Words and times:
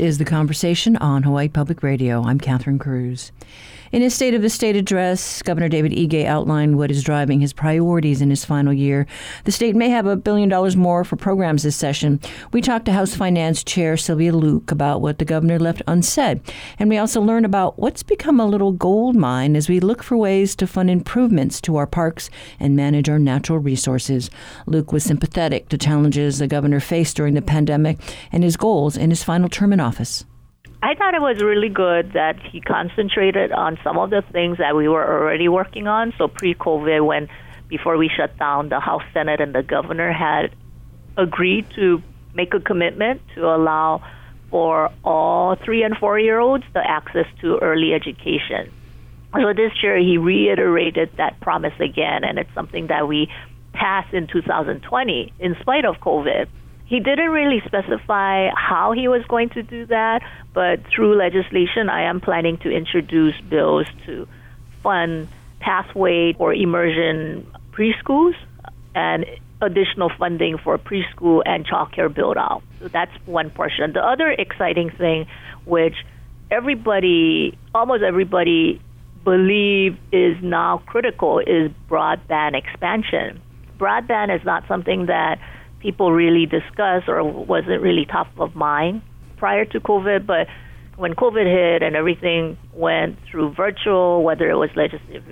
This 0.00 0.12
is 0.12 0.18
The 0.18 0.24
Conversation 0.24 0.96
on 0.96 1.24
Hawaii 1.24 1.48
Public 1.50 1.82
Radio. 1.82 2.22
I'm 2.22 2.40
Catherine 2.40 2.78
Cruz. 2.78 3.32
In 3.92 4.02
his 4.02 4.14
State 4.14 4.34
of 4.34 4.42
the 4.42 4.48
State 4.48 4.76
address, 4.76 5.42
Governor 5.42 5.68
David 5.68 5.90
Ige 5.90 6.24
outlined 6.24 6.78
what 6.78 6.92
is 6.92 7.02
driving 7.02 7.40
his 7.40 7.52
priorities 7.52 8.22
in 8.22 8.30
his 8.30 8.44
final 8.44 8.72
year. 8.72 9.04
The 9.46 9.50
state 9.50 9.74
may 9.74 9.88
have 9.88 10.06
a 10.06 10.14
billion 10.14 10.48
dollars 10.48 10.76
more 10.76 11.02
for 11.02 11.16
programs 11.16 11.64
this 11.64 11.74
session. 11.74 12.20
We 12.52 12.60
talked 12.62 12.84
to 12.84 12.92
House 12.92 13.16
Finance 13.16 13.64
Chair 13.64 13.96
Sylvia 13.96 14.32
Luke 14.32 14.70
about 14.70 15.00
what 15.00 15.18
the 15.18 15.24
governor 15.24 15.58
left 15.58 15.82
unsaid, 15.88 16.40
and 16.78 16.88
we 16.88 16.98
also 16.98 17.20
learn 17.20 17.44
about 17.44 17.80
what's 17.80 18.04
become 18.04 18.38
a 18.38 18.46
little 18.46 18.70
gold 18.70 19.16
mine 19.16 19.56
as 19.56 19.68
we 19.68 19.80
look 19.80 20.04
for 20.04 20.16
ways 20.16 20.54
to 20.54 20.68
fund 20.68 20.88
improvements 20.88 21.60
to 21.62 21.74
our 21.74 21.88
parks 21.88 22.30
and 22.60 22.76
manage 22.76 23.08
our 23.08 23.18
natural 23.18 23.58
resources. 23.58 24.30
Luke 24.66 24.92
was 24.92 25.02
sympathetic 25.02 25.68
to 25.68 25.76
challenges 25.76 26.38
the 26.38 26.46
governor 26.46 26.78
faced 26.78 27.16
during 27.16 27.34
the 27.34 27.42
pandemic 27.42 27.98
and 28.30 28.44
his 28.44 28.56
goals 28.56 28.96
in 28.96 29.10
his 29.10 29.24
final 29.24 29.48
term 29.48 29.72
in 29.72 29.80
office. 29.80 30.24
I 30.82 30.94
thought 30.94 31.14
it 31.14 31.20
was 31.20 31.42
really 31.42 31.68
good 31.68 32.14
that 32.14 32.40
he 32.40 32.60
concentrated 32.60 33.52
on 33.52 33.78
some 33.84 33.98
of 33.98 34.10
the 34.10 34.22
things 34.32 34.58
that 34.58 34.74
we 34.74 34.88
were 34.88 35.04
already 35.04 35.48
working 35.48 35.86
on. 35.86 36.14
So 36.16 36.26
pre 36.26 36.54
COVID, 36.54 37.04
when 37.04 37.28
before 37.68 37.98
we 37.98 38.08
shut 38.08 38.36
down, 38.38 38.70
the 38.70 38.80
House, 38.80 39.02
Senate, 39.12 39.40
and 39.40 39.54
the 39.54 39.62
governor 39.62 40.10
had 40.10 40.54
agreed 41.16 41.66
to 41.76 42.02
make 42.34 42.54
a 42.54 42.60
commitment 42.60 43.20
to 43.34 43.44
allow 43.44 44.02
for 44.50 44.90
all 45.04 45.56
three 45.56 45.82
and 45.82 45.96
four 45.96 46.18
year 46.18 46.38
olds 46.38 46.64
the 46.72 46.80
access 46.80 47.26
to 47.42 47.58
early 47.58 47.92
education. 47.92 48.72
So 49.34 49.52
this 49.54 49.72
year 49.82 49.98
he 49.98 50.18
reiterated 50.18 51.10
that 51.18 51.40
promise 51.40 51.78
again, 51.78 52.24
and 52.24 52.38
it's 52.38 52.52
something 52.54 52.88
that 52.88 53.06
we 53.06 53.30
passed 53.72 54.12
in 54.12 54.26
2020 54.26 55.32
in 55.38 55.56
spite 55.60 55.84
of 55.84 55.96
COVID. 55.96 56.48
He 56.90 56.98
didn't 56.98 57.30
really 57.30 57.62
specify 57.64 58.48
how 58.56 58.90
he 58.90 59.06
was 59.06 59.22
going 59.28 59.50
to 59.50 59.62
do 59.62 59.86
that, 59.86 60.22
but 60.52 60.80
through 60.88 61.16
legislation, 61.16 61.88
I 61.88 62.02
am 62.02 62.20
planning 62.20 62.58
to 62.64 62.68
introduce 62.68 63.40
bills 63.42 63.86
to 64.06 64.26
fund 64.82 65.28
pathway 65.60 66.34
or 66.40 66.52
immersion 66.52 67.46
preschools 67.70 68.34
and 68.96 69.24
additional 69.62 70.10
funding 70.18 70.58
for 70.58 70.78
preschool 70.78 71.42
and 71.46 71.64
childcare 71.64 72.12
build 72.12 72.36
out. 72.36 72.64
So 72.80 72.88
that's 72.88 73.12
one 73.24 73.50
portion. 73.50 73.92
The 73.92 74.04
other 74.04 74.28
exciting 74.32 74.90
thing, 74.90 75.26
which 75.66 75.94
everybody, 76.50 77.56
almost 77.72 78.02
everybody, 78.02 78.82
believe 79.22 79.96
is 80.10 80.36
now 80.42 80.82
critical, 80.86 81.38
is 81.38 81.70
broadband 81.88 82.56
expansion. 82.56 83.40
Broadband 83.78 84.34
is 84.36 84.44
not 84.44 84.66
something 84.66 85.06
that 85.06 85.38
people 85.80 86.12
really 86.12 86.46
discuss 86.46 87.04
or 87.08 87.22
wasn't 87.24 87.82
really 87.82 88.06
top 88.06 88.28
of 88.38 88.54
mind 88.54 89.02
prior 89.36 89.64
to 89.64 89.80
COVID, 89.80 90.26
but 90.26 90.46
when 90.96 91.14
COVID 91.14 91.46
hit 91.46 91.82
and 91.82 91.96
everything 91.96 92.58
went 92.74 93.18
through 93.30 93.54
virtual, 93.54 94.22
whether 94.22 94.48
it 94.50 94.56
was 94.56 94.70
legislative, 94.76 95.24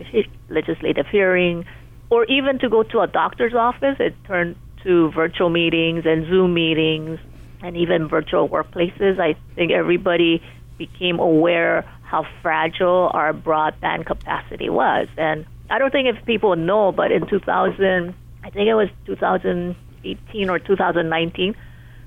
legislative 0.49 1.07
hearing 1.07 1.65
or 2.11 2.25
even 2.25 2.59
to 2.61 2.69
go 2.69 2.83
to 2.83 3.01
a 3.01 3.07
doctor's 3.07 3.55
office, 3.55 3.97
it 4.00 4.15
turned 4.27 4.56
to 4.83 5.11
virtual 5.11 5.50
meetings 5.50 6.05
and 6.06 6.27
Zoom 6.27 6.55
meetings 6.55 7.19
and 7.62 7.77
even 7.77 8.09
virtual 8.09 8.49
workplaces. 8.49 9.21
I 9.21 9.37
think 9.55 9.72
everybody 9.72 10.43
became 10.78 11.19
aware 11.19 11.83
how 12.03 12.27
fragile 12.41 13.11
our 13.12 13.34
broadband 13.34 14.06
capacity 14.06 14.71
was. 14.71 15.09
And 15.19 15.45
I 15.69 15.78
don't 15.78 15.91
think 15.91 16.09
if 16.09 16.25
people 16.25 16.56
know, 16.56 16.93
but 16.93 17.12
in 17.12 17.27
2000, 17.28 18.15
I 18.43 18.51
think 18.51 18.69
it 18.69 18.75
was 18.75 18.89
2018 20.15 20.51
or 20.51 20.59
2019, 20.59 21.55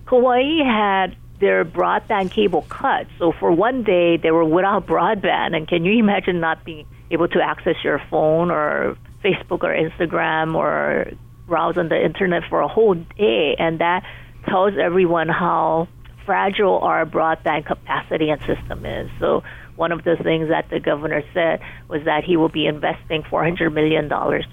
Hawaii 0.05 0.63
had 0.63 1.15
their 1.39 1.65
broadband 1.65 2.31
cable 2.31 2.63
cut. 2.69 3.07
So 3.17 3.33
for 3.39 3.51
one 3.51 3.83
day, 3.83 4.17
they 4.17 4.31
were 4.31 4.45
without 4.45 4.85
broadband. 4.87 5.55
And 5.55 5.67
can 5.67 5.83
you 5.83 5.99
imagine 5.99 6.39
not 6.39 6.63
being 6.63 6.85
able 7.09 7.27
to 7.29 7.41
access 7.41 7.75
your 7.83 8.01
phone 8.09 8.51
or 8.51 8.97
Facebook 9.23 9.63
or 9.63 9.75
Instagram 9.75 10.55
or 10.55 11.11
browse 11.47 11.77
on 11.77 11.89
the 11.89 12.03
internet 12.03 12.43
for 12.49 12.61
a 12.61 12.67
whole 12.67 12.93
day? 12.93 13.55
And 13.57 13.79
that 13.79 14.03
tells 14.47 14.73
everyone 14.77 15.27
how 15.27 15.87
fragile 16.25 16.79
our 16.79 17.05
broadband 17.05 17.65
capacity 17.65 18.29
and 18.29 18.39
system 18.41 18.85
is. 18.85 19.09
So 19.19 19.43
one 19.75 19.91
of 19.91 20.03
the 20.03 20.15
things 20.15 20.49
that 20.49 20.69
the 20.69 20.79
governor 20.79 21.23
said 21.33 21.59
was 21.87 22.03
that 22.05 22.23
he 22.23 22.37
will 22.37 22.49
be 22.49 22.67
investing 22.67 23.23
$400 23.23 23.73
million 23.73 24.07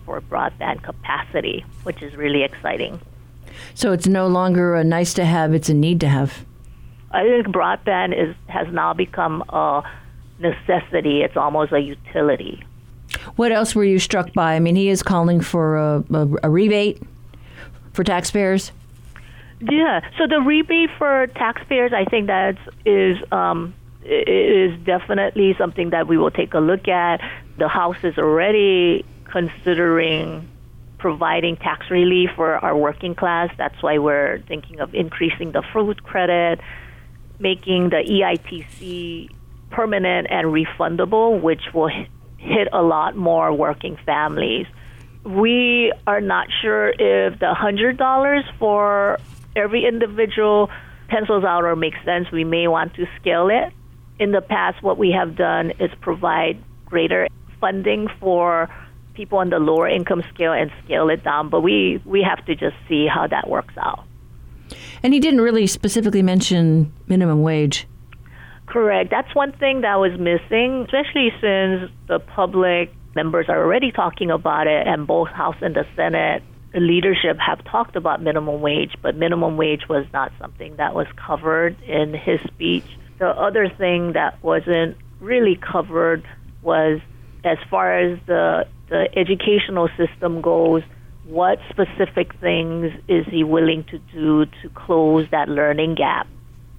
for 0.06 0.20
broadband 0.22 0.82
capacity, 0.82 1.64
which 1.82 2.02
is 2.02 2.16
really 2.16 2.44
exciting. 2.44 2.98
So 3.74 3.92
it's 3.92 4.06
no 4.06 4.26
longer 4.26 4.74
a 4.74 4.84
nice 4.84 5.14
to 5.14 5.24
have, 5.24 5.54
it's 5.54 5.68
a 5.68 5.74
need 5.74 6.00
to 6.00 6.08
have. 6.08 6.44
I 7.10 7.22
think 7.24 7.46
broadband 7.48 8.20
is 8.20 8.34
has 8.48 8.66
now 8.72 8.92
become 8.92 9.42
a 9.48 9.82
necessity. 10.38 11.22
It's 11.22 11.36
almost 11.36 11.72
a 11.72 11.80
utility. 11.80 12.62
What 13.36 13.52
else 13.52 13.74
were 13.74 13.84
you 13.84 13.98
struck 13.98 14.32
by? 14.34 14.54
I 14.54 14.60
mean, 14.60 14.76
he 14.76 14.88
is 14.88 15.02
calling 15.02 15.40
for 15.40 15.76
a, 15.76 16.04
a, 16.12 16.28
a 16.44 16.50
rebate 16.50 17.02
for 17.92 18.04
taxpayers. 18.04 18.72
Yeah. 19.60 20.08
So 20.18 20.26
the 20.26 20.40
rebate 20.40 20.90
for 20.98 21.26
taxpayers, 21.28 21.92
I 21.92 22.04
think 22.04 22.26
that 22.26 22.56
is 22.84 23.18
um, 23.32 23.74
is 24.04 24.78
definitely 24.84 25.54
something 25.58 25.90
that 25.90 26.06
we 26.06 26.16
will 26.16 26.30
take 26.30 26.54
a 26.54 26.60
look 26.60 26.88
at. 26.88 27.20
The 27.56 27.68
House 27.68 27.96
is 28.02 28.18
already 28.18 29.04
considering 29.24 30.48
providing 30.98 31.56
tax 31.56 31.90
relief 31.90 32.30
for 32.36 32.56
our 32.56 32.76
working 32.76 33.14
class. 33.14 33.50
That's 33.56 33.80
why 33.82 33.98
we're 33.98 34.40
thinking 34.48 34.80
of 34.80 34.94
increasing 34.94 35.52
the 35.52 35.62
food 35.72 36.02
credit, 36.02 36.60
making 37.38 37.90
the 37.90 38.02
EITC 38.04 39.30
permanent 39.70 40.28
and 40.30 40.48
refundable, 40.48 41.40
which 41.40 41.62
will 41.72 41.90
hit 42.38 42.68
a 42.72 42.82
lot 42.82 43.16
more 43.16 43.52
working 43.52 43.96
families. 44.04 44.66
We 45.24 45.92
are 46.06 46.20
not 46.20 46.48
sure 46.62 46.88
if 46.88 47.38
the 47.38 47.54
$100 47.54 48.58
for 48.58 49.18
every 49.54 49.86
individual 49.86 50.70
pencils 51.08 51.44
out 51.44 51.64
or 51.64 51.76
makes 51.76 51.98
sense. 52.04 52.30
We 52.32 52.44
may 52.44 52.68
want 52.68 52.94
to 52.94 53.06
scale 53.20 53.48
it. 53.50 53.72
In 54.18 54.32
the 54.32 54.40
past, 54.40 54.82
what 54.82 54.98
we 54.98 55.12
have 55.12 55.36
done 55.36 55.72
is 55.78 55.90
provide 56.00 56.62
greater 56.86 57.28
funding 57.60 58.08
for 58.20 58.68
people 59.18 59.38
on 59.38 59.50
the 59.50 59.58
lower 59.58 59.88
income 59.88 60.22
scale 60.32 60.52
and 60.52 60.70
scale 60.84 61.10
it 61.10 61.24
down, 61.24 61.50
but 61.50 61.60
we, 61.60 62.00
we 62.06 62.22
have 62.22 62.42
to 62.46 62.54
just 62.54 62.76
see 62.88 63.06
how 63.06 63.26
that 63.26 63.50
works 63.50 63.74
out. 63.76 64.04
And 65.02 65.12
he 65.12 65.18
didn't 65.18 65.40
really 65.40 65.66
specifically 65.66 66.22
mention 66.22 66.92
minimum 67.08 67.42
wage. 67.42 67.86
Correct. 68.66 69.10
That's 69.10 69.34
one 69.34 69.52
thing 69.52 69.80
that 69.80 69.96
was 69.96 70.12
missing, 70.18 70.84
especially 70.84 71.30
since 71.40 71.90
the 72.06 72.20
public 72.20 72.94
members 73.16 73.46
are 73.48 73.58
already 73.58 73.90
talking 73.90 74.30
about 74.30 74.68
it, 74.68 74.86
and 74.86 75.06
both 75.06 75.28
House 75.28 75.56
and 75.60 75.74
the 75.74 75.84
Senate 75.96 76.42
leadership 76.74 77.38
have 77.38 77.64
talked 77.64 77.96
about 77.96 78.22
minimum 78.22 78.60
wage, 78.60 78.94
but 79.02 79.16
minimum 79.16 79.56
wage 79.56 79.88
was 79.88 80.06
not 80.12 80.30
something 80.38 80.76
that 80.76 80.94
was 80.94 81.08
covered 81.16 81.80
in 81.82 82.14
his 82.14 82.40
speech. 82.42 82.84
The 83.18 83.28
other 83.28 83.68
thing 83.68 84.12
that 84.12 84.40
wasn't 84.44 84.96
really 85.18 85.56
covered 85.56 86.22
was 86.62 87.00
as 87.42 87.58
far 87.70 87.98
as 87.98 88.18
the 88.26 88.68
the 88.88 89.08
educational 89.16 89.88
system 89.96 90.40
goes, 90.40 90.82
what 91.24 91.58
specific 91.68 92.34
things 92.40 92.92
is 93.06 93.26
he 93.26 93.44
willing 93.44 93.84
to 93.84 93.98
do 94.12 94.46
to 94.46 94.68
close 94.74 95.26
that 95.30 95.48
learning 95.48 95.94
gap, 95.94 96.26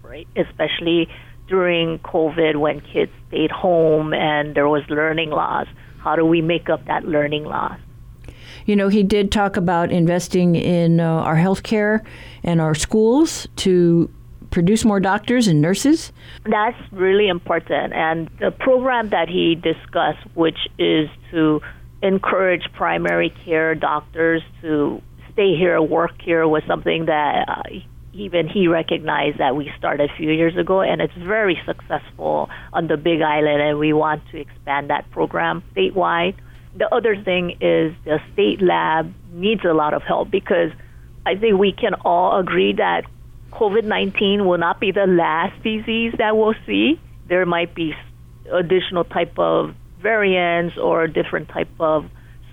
right? 0.02 0.28
Especially 0.36 1.08
during 1.48 2.00
COVID 2.00 2.56
when 2.56 2.82
kids 2.82 3.12
stayed 3.28 3.52
home 3.52 4.14
and 4.14 4.56
there 4.56 4.68
was 4.68 4.84
learning 4.90 5.30
loss. 5.30 5.68
How 6.00 6.16
do 6.16 6.26
we 6.26 6.42
make 6.42 6.70
up 6.70 6.86
that 6.86 7.06
learning 7.06 7.44
loss? 7.44 7.80
You 8.66 8.76
know, 8.76 8.88
he 8.88 9.04
did 9.04 9.32
talk 9.32 9.58
about 9.58 9.92
investing 9.92 10.56
in 10.56 11.00
uh, 11.00 11.06
our 11.06 11.36
healthcare 11.36 12.06
and 12.44 12.62
our 12.62 12.76
schools 12.76 13.48
to 13.58 14.10
produce 14.52 14.84
more 14.84 15.00
doctors 15.00 15.48
and 15.48 15.62
nurses. 15.62 16.12
That's 16.46 16.78
really 16.92 17.28
important. 17.28 17.94
And 17.94 18.30
the 18.40 18.52
program 18.52 19.10
that 19.10 19.28
he 19.28 19.56
discussed, 19.56 20.26
which 20.34 20.58
is 20.78 21.10
to 21.32 21.62
encourage 22.02 22.64
primary 22.74 23.34
care 23.46 23.76
doctors 23.76 24.42
to 24.62 25.02
stay 25.34 25.56
here, 25.56 25.82
work 25.82 26.22
here, 26.22 26.48
was 26.48 26.64
something 26.68 27.06
that 27.06 27.46
uh, 27.48 27.64
even 28.14 28.48
he 28.48 28.68
recognized 28.68 29.40
that 29.40 29.56
we 29.56 29.72
started 29.78 30.10
a 30.10 30.16
few 30.16 30.32
years 30.32 30.58
ago, 30.58 30.82
and 30.82 31.02
it's 31.02 31.14
very 31.16 31.60
successful 31.66 32.50
on 32.74 32.88
the 32.88 32.98
Big 32.98 33.22
Island, 33.22 33.62
and 33.62 33.80
we 33.80 33.94
want 33.94 34.22
to 34.32 34.40
expand 34.40 34.90
that 34.90 35.10
program 35.12 35.64
statewide. 35.76 36.36
The 36.76 36.94
other 36.94 37.22
thing 37.22 37.52
is 37.62 37.94
the 38.06 38.20
state 38.34 38.62
lab 38.62 39.14
needs 39.32 39.64
a 39.66 39.74
lot 39.74 39.94
of 39.94 40.04
help 40.04 40.32
because 40.32 40.72
I 41.26 41.36
think 41.36 41.58
we 41.58 41.72
can 41.72 41.94
all 42.06 42.40
agree 42.40 42.74
that 42.74 43.06
COVID 43.52 43.84
19 43.84 44.46
will 44.46 44.58
not 44.58 44.80
be 44.80 44.92
the 44.92 45.08
last 45.08 45.62
disease 45.64 46.14
that 46.18 46.38
we'll 46.38 46.56
see. 46.66 47.00
There 47.28 47.46
might 47.46 47.74
be 47.76 47.94
additional 48.52 49.04
type 49.04 49.38
of 49.38 49.76
variants 50.02 50.78
or 50.78 51.08
different 51.08 51.50
type 51.50 51.70
of 51.80 52.06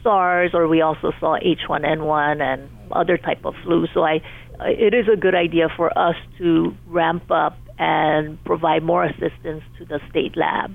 SARS, 0.02 0.52
or 0.54 0.68
we 0.68 0.80
also 0.80 1.12
saw 1.18 1.38
H1N1 1.38 2.40
and 2.40 2.70
other 2.92 3.16
type 3.18 3.44
of 3.44 3.54
flu. 3.64 3.86
So 3.92 4.02
I, 4.04 4.20
it 4.60 4.94
is 4.94 5.06
a 5.12 5.16
good 5.16 5.34
idea 5.34 5.68
for 5.76 5.96
us 5.98 6.16
to 6.38 6.74
ramp 6.86 7.30
up 7.30 7.58
and 7.78 8.42
provide 8.44 8.82
more 8.82 9.04
assistance 9.04 9.62
to 9.78 9.84
the 9.84 10.00
state 10.10 10.36
lab. 10.36 10.74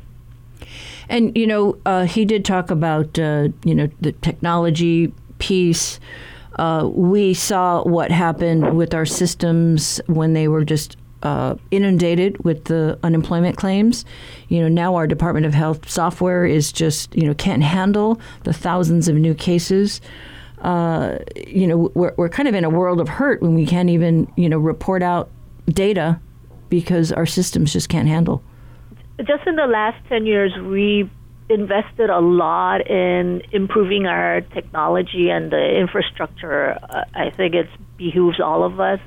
And 1.09 1.35
you 1.37 1.47
know, 1.47 1.77
uh, 1.85 2.05
he 2.05 2.25
did 2.25 2.45
talk 2.45 2.69
about 2.69 3.17
uh, 3.17 3.49
you 3.63 3.75
know 3.75 3.89
the 3.99 4.11
technology 4.13 5.13
piece. 5.39 5.99
Uh, 6.57 6.89
we 6.93 7.33
saw 7.33 7.83
what 7.83 8.11
happened 8.11 8.75
with 8.75 8.93
our 8.93 9.05
systems 9.05 10.01
when 10.07 10.33
they 10.33 10.47
were 10.47 10.65
just 10.65 10.97
uh, 11.23 11.55
inundated 11.71 12.43
with 12.43 12.65
the 12.65 12.97
unemployment 13.03 13.57
claims. 13.57 14.05
You 14.49 14.61
know, 14.61 14.67
now 14.67 14.95
our 14.95 15.07
Department 15.07 15.45
of 15.45 15.53
Health 15.53 15.89
software 15.89 16.45
is 16.45 16.71
just 16.71 17.15
you 17.15 17.25
know 17.25 17.33
can't 17.33 17.63
handle 17.63 18.19
the 18.43 18.53
thousands 18.53 19.07
of 19.07 19.15
new 19.15 19.33
cases. 19.33 20.01
Uh, 20.59 21.17
you 21.47 21.65
know, 21.65 21.91
we're, 21.95 22.13
we're 22.17 22.29
kind 22.29 22.47
of 22.47 22.53
in 22.53 22.63
a 22.63 22.69
world 22.69 22.99
of 22.99 23.09
hurt 23.09 23.41
when 23.41 23.55
we 23.55 23.65
can't 23.65 23.89
even 23.89 24.31
you 24.35 24.49
know 24.49 24.57
report 24.57 25.01
out 25.03 25.29
data 25.67 26.19
because 26.69 27.11
our 27.11 27.25
systems 27.25 27.73
just 27.73 27.89
can't 27.89 28.07
handle. 28.07 28.43
Just 29.19 29.45
in 29.45 29.55
the 29.55 29.67
last 29.67 29.97
ten 30.07 30.25
years, 30.25 30.51
we 30.57 31.09
invested 31.49 32.09
a 32.09 32.19
lot 32.19 32.87
in 32.89 33.41
improving 33.51 34.05
our 34.05 34.41
technology 34.41 35.29
and 35.29 35.51
the 35.51 35.79
infrastructure. 35.79 36.77
Uh, 36.89 37.03
I 37.13 37.29
think 37.29 37.53
it 37.53 37.67
behooves 37.97 38.39
all 38.39 38.63
of 38.63 38.79
us 38.79 38.99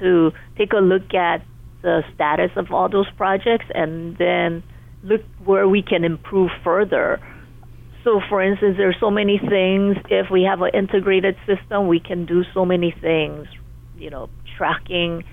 to 0.00 0.32
take 0.56 0.72
a 0.72 0.78
look 0.80 1.14
at 1.14 1.42
the 1.82 2.02
status 2.14 2.50
of 2.56 2.72
all 2.72 2.88
those 2.88 3.10
projects 3.16 3.66
and 3.74 4.16
then 4.18 4.62
look 5.02 5.22
where 5.44 5.68
we 5.68 5.82
can 5.82 6.04
improve 6.04 6.50
further. 6.62 7.20
So, 8.04 8.20
for 8.28 8.42
instance, 8.42 8.76
there 8.76 8.88
are 8.88 8.96
so 8.98 9.10
many 9.10 9.38
things. 9.38 9.96
If 10.08 10.30
we 10.30 10.42
have 10.42 10.62
an 10.62 10.70
integrated 10.74 11.36
system, 11.46 11.86
we 11.86 12.00
can 12.00 12.26
do 12.26 12.44
so 12.54 12.64
many 12.64 12.94
things. 13.00 13.46
You 13.96 14.10
know, 14.10 14.30
tracking 14.56 15.24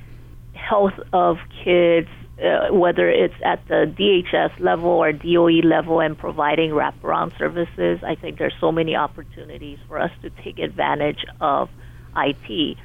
health 0.53 0.93
of 1.13 1.37
kids, 1.63 2.09
uh, 2.43 2.73
whether 2.73 3.09
it's 3.09 3.33
at 3.45 3.65
the 3.67 3.93
DHS 3.97 4.59
level 4.59 4.89
or 4.89 5.13
DOE 5.13 5.61
level, 5.63 6.01
and 6.01 6.17
providing 6.17 6.71
wraparound 6.71 7.37
services. 7.37 7.99
I 8.05 8.15
think 8.15 8.37
there's 8.37 8.55
so 8.59 8.71
many 8.71 8.95
opportunities 8.95 9.79
for 9.87 9.99
us 9.99 10.11
to 10.21 10.29
take 10.43 10.59
advantage 10.59 11.25
of 11.39 11.69
IT 12.17 12.77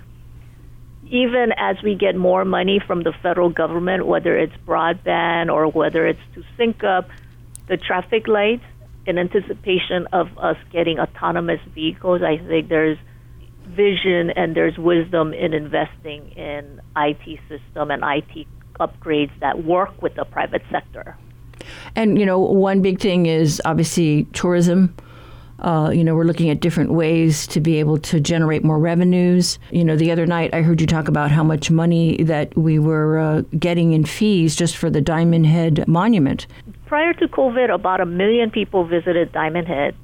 even 1.09 1.53
as 1.57 1.77
we 1.83 1.95
get 1.95 2.17
more 2.17 2.45
money 2.45 2.81
from 2.87 3.03
the 3.03 3.13
federal 3.23 3.51
government, 3.51 4.07
whether 4.07 4.37
it's 4.37 4.55
broadband 4.67 5.53
or 5.53 5.69
whether 5.69 6.07
it's 6.07 6.21
to 6.35 6.43
sync 6.57 6.85
up 6.85 7.09
the 7.69 7.77
traffic 7.77 8.29
lights 8.29 8.65
in 9.07 9.19
anticipation 9.19 10.07
of 10.13 10.27
us 10.39 10.57
getting 10.71 10.99
autonomous 10.99 11.61
vehicles, 11.75 12.23
I 12.23 12.39
think 12.39 12.69
there's 12.69 12.99
vision 13.67 14.31
and 14.31 14.57
there's 14.57 14.77
wisdom 14.79 15.33
in 15.33 15.55
investing 15.55 16.31
in 16.33 16.81
IT 16.97 17.41
system 17.49 17.91
and 17.91 18.03
IT 18.05 18.47
upgrades 18.81 19.31
that 19.41 19.65
work 19.65 20.03
with 20.03 20.15
the 20.15 20.25
private 20.25 20.63
sector. 20.71 21.17
And 21.95 22.19
you 22.19 22.27
know, 22.27 22.39
one 22.39 22.83
big 22.83 23.01
thing 23.01 23.27
is 23.27 23.61
obviously 23.65 24.25
tourism. 24.33 24.95
Uh, 25.63 25.91
you 25.91 26.03
know, 26.03 26.15
we're 26.15 26.25
looking 26.25 26.51
at 26.51 26.59
different 26.59 26.93
ways 26.93 27.47
to 27.47 27.61
be 27.61 27.79
able 27.79 27.97
to 27.97 28.19
generate 28.19 28.65
more 28.65 28.79
revenues. 28.79 29.61
You 29.71 29.85
know, 29.85 29.97
the 29.97 30.11
other 30.11 30.27
night 30.27 30.53
I 30.53 30.63
heard 30.63 30.81
you 30.81 30.89
talk 30.89 31.07
about 31.07 31.31
how 31.31 31.45
much 31.45 31.71
money 31.71 32.23
that 32.25 32.57
we 32.57 32.81
were 32.81 33.19
uh, 33.19 33.43
getting 33.59 33.93
in 33.93 34.05
fees 34.05 34.57
just 34.57 34.77
for 34.77 34.91
the 34.91 35.01
Diamond 35.01 35.47
Head 35.47 35.87
Monument. 35.87 36.49
Prior 36.87 37.13
to 37.15 37.29
COVID, 37.29 37.73
about 37.73 38.01
a 38.01 38.07
million 38.07 38.51
people 38.51 38.85
visited 38.85 39.31
Diamond 39.33 39.69
Head, 39.69 39.95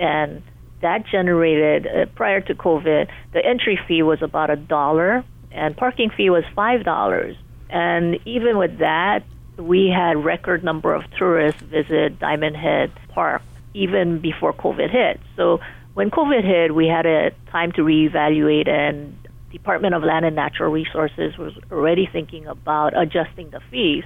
and 0.00 0.42
that 0.82 1.06
generated, 1.06 1.86
uh, 1.86 2.06
prior 2.16 2.40
to 2.40 2.54
COVID, 2.54 3.08
the 3.32 3.46
entry 3.46 3.78
fee 3.86 4.02
was 4.02 4.20
about 4.20 4.50
a 4.50 4.56
dollar, 4.56 5.24
and 5.52 5.76
parking 5.76 6.10
fee 6.10 6.28
was 6.28 6.44
five 6.56 6.84
dollars. 6.84 7.36
And 7.70 8.18
even 8.26 8.58
with 8.58 8.78
that, 8.78 9.22
we 9.56 9.88
had 9.88 10.24
record 10.24 10.64
number 10.64 10.92
of 10.92 11.08
tourists 11.16 11.62
visit 11.62 12.18
Diamond 12.18 12.56
Head 12.56 12.90
Park 13.08 13.42
even 13.74 14.20
before 14.20 14.52
COVID 14.52 14.90
hit. 14.90 15.20
So 15.36 15.60
when 15.94 16.10
COVID 16.10 16.44
hit, 16.44 16.74
we 16.74 16.86
had 16.86 17.06
a 17.06 17.30
time 17.50 17.72
to 17.72 17.82
reevaluate, 17.82 18.68
and 18.68 19.16
Department 19.52 19.94
of 19.94 20.02
Land 20.02 20.24
and 20.24 20.34
Natural 20.34 20.70
Resources 20.70 21.36
was 21.38 21.52
already 21.70 22.08
thinking 22.10 22.46
about 22.46 22.96
adjusting 22.96 23.50
the 23.50 23.60
fees. 23.70 24.04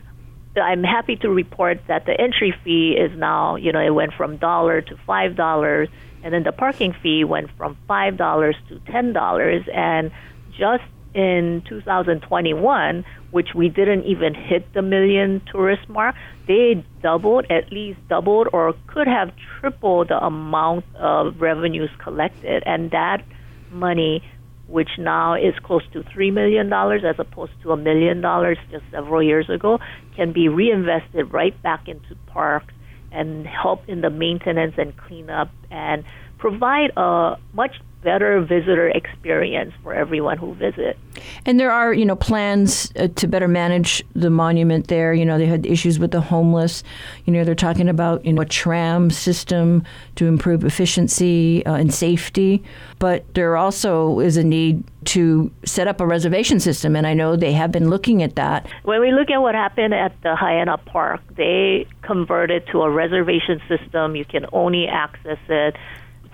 I'm 0.56 0.82
happy 0.82 1.16
to 1.16 1.28
report 1.28 1.80
that 1.86 2.04
the 2.04 2.20
entry 2.20 2.52
fee 2.64 2.96
is 2.98 3.16
now, 3.16 3.56
you 3.56 3.70
know, 3.72 3.80
it 3.80 3.94
went 3.94 4.12
from 4.14 4.38
dollar 4.38 4.80
to 4.80 4.96
five 5.06 5.36
dollars, 5.36 5.88
and 6.22 6.34
then 6.34 6.42
the 6.42 6.52
parking 6.52 6.94
fee 7.00 7.24
went 7.24 7.50
from 7.56 7.76
five 7.86 8.16
dollars 8.16 8.56
to 8.68 8.80
ten 8.90 9.12
dollars, 9.12 9.62
and 9.72 10.10
just 10.58 10.82
in 11.14 11.62
2021, 11.68 13.04
which 13.30 13.48
we 13.54 13.68
didn't 13.68 14.04
even 14.04 14.34
hit 14.34 14.72
the 14.72 14.82
million 14.82 15.42
tourist 15.50 15.88
mark, 15.88 16.14
they 16.46 16.84
doubled, 17.02 17.46
at 17.50 17.70
least 17.70 17.98
doubled, 18.08 18.48
or 18.52 18.74
could 18.86 19.06
have 19.06 19.32
tripled 19.60 20.08
the 20.08 20.24
amount 20.24 20.84
of 20.96 21.40
revenues 21.40 21.90
collected. 21.98 22.62
And 22.64 22.90
that 22.92 23.22
money, 23.70 24.22
which 24.66 24.90
now 24.98 25.34
is 25.34 25.54
close 25.62 25.82
to 25.92 26.02
$3 26.02 26.32
million 26.32 26.72
as 26.72 27.18
opposed 27.18 27.52
to 27.62 27.72
a 27.72 27.76
million 27.76 28.20
dollars 28.20 28.58
just 28.70 28.84
several 28.90 29.22
years 29.22 29.48
ago, 29.50 29.78
can 30.16 30.32
be 30.32 30.48
reinvested 30.48 31.32
right 31.32 31.60
back 31.62 31.88
into 31.88 32.14
parks 32.26 32.72
and 33.12 33.46
help 33.46 33.88
in 33.88 34.00
the 34.00 34.10
maintenance 34.10 34.74
and 34.76 34.96
cleanup 34.96 35.50
and 35.70 36.04
provide 36.38 36.90
a 36.96 37.36
much 37.52 37.80
better 38.02 38.40
visitor 38.40 38.88
experience 38.88 39.72
for 39.82 39.94
everyone 39.94 40.38
who 40.38 40.54
visits. 40.54 40.98
And 41.44 41.58
there 41.58 41.72
are, 41.72 41.92
you 41.92 42.04
know, 42.04 42.16
plans 42.16 42.92
uh, 42.96 43.08
to 43.16 43.26
better 43.26 43.48
manage 43.48 44.04
the 44.14 44.30
monument 44.30 44.88
there. 44.88 45.12
You 45.12 45.24
know, 45.24 45.38
they 45.38 45.46
had 45.46 45.66
issues 45.66 45.98
with 45.98 46.12
the 46.12 46.20
homeless. 46.20 46.82
You 47.24 47.32
know, 47.32 47.44
they're 47.44 47.54
talking 47.54 47.88
about 47.88 48.24
you 48.24 48.32
know 48.32 48.42
a 48.42 48.46
tram 48.46 49.10
system 49.10 49.82
to 50.16 50.26
improve 50.26 50.64
efficiency 50.64 51.64
uh, 51.66 51.74
and 51.74 51.92
safety. 51.92 52.62
But 52.98 53.24
there 53.34 53.56
also 53.56 54.20
is 54.20 54.36
a 54.36 54.44
need 54.44 54.84
to 55.06 55.50
set 55.64 55.88
up 55.88 56.00
a 56.00 56.06
reservation 56.06 56.60
system, 56.60 56.94
and 56.94 57.06
I 57.06 57.14
know 57.14 57.36
they 57.36 57.52
have 57.52 57.72
been 57.72 57.88
looking 57.88 58.22
at 58.22 58.36
that. 58.36 58.66
When 58.82 59.00
we 59.00 59.12
look 59.12 59.30
at 59.30 59.38
what 59.38 59.54
happened 59.54 59.94
at 59.94 60.20
the 60.22 60.36
Haena 60.36 60.78
Park, 60.78 61.20
they 61.36 61.86
converted 62.02 62.66
to 62.72 62.82
a 62.82 62.90
reservation 62.90 63.60
system. 63.68 64.16
You 64.16 64.24
can 64.24 64.46
only 64.52 64.86
access 64.86 65.38
it 65.48 65.76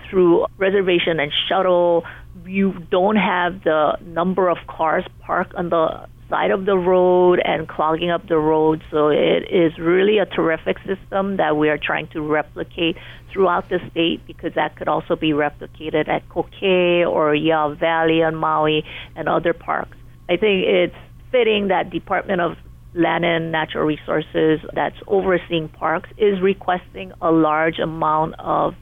through 0.09 0.45
reservation 0.57 1.19
and 1.19 1.31
shuttle. 1.47 2.03
You 2.45 2.73
don't 2.91 3.15
have 3.15 3.63
the 3.63 3.97
number 4.01 4.49
of 4.49 4.57
cars 4.67 5.05
parked 5.21 5.53
on 5.55 5.69
the 5.69 6.07
side 6.29 6.51
of 6.51 6.65
the 6.65 6.77
road 6.77 7.39
and 7.43 7.67
clogging 7.67 8.09
up 8.09 8.27
the 8.27 8.37
road. 8.37 8.83
So 8.91 9.09
it 9.09 9.43
is 9.51 9.77
really 9.77 10.17
a 10.17 10.25
terrific 10.25 10.77
system 10.79 11.37
that 11.37 11.57
we 11.57 11.69
are 11.69 11.77
trying 11.77 12.07
to 12.09 12.21
replicate 12.21 12.97
throughout 13.31 13.69
the 13.69 13.79
state 13.91 14.25
because 14.25 14.53
that 14.55 14.75
could 14.75 14.87
also 14.87 15.15
be 15.15 15.31
replicated 15.31 16.07
at 16.07 16.27
Kokee 16.29 17.05
or 17.05 17.33
Iao 17.33 17.77
Valley 17.79 18.23
on 18.23 18.35
Maui 18.35 18.83
and 19.15 19.27
other 19.27 19.53
parks. 19.53 19.97
I 20.29 20.37
think 20.37 20.65
it's 20.65 20.95
fitting 21.31 21.67
that 21.67 21.89
Department 21.89 22.41
of 22.41 22.57
Land 22.95 23.25
and 23.25 23.51
Natural 23.51 23.83
Resources 23.83 24.61
that's 24.73 24.95
overseeing 25.05 25.67
parks 25.67 26.09
is 26.17 26.41
requesting 26.41 27.11
a 27.21 27.29
large 27.31 27.77
amount 27.77 28.35
of 28.39 28.73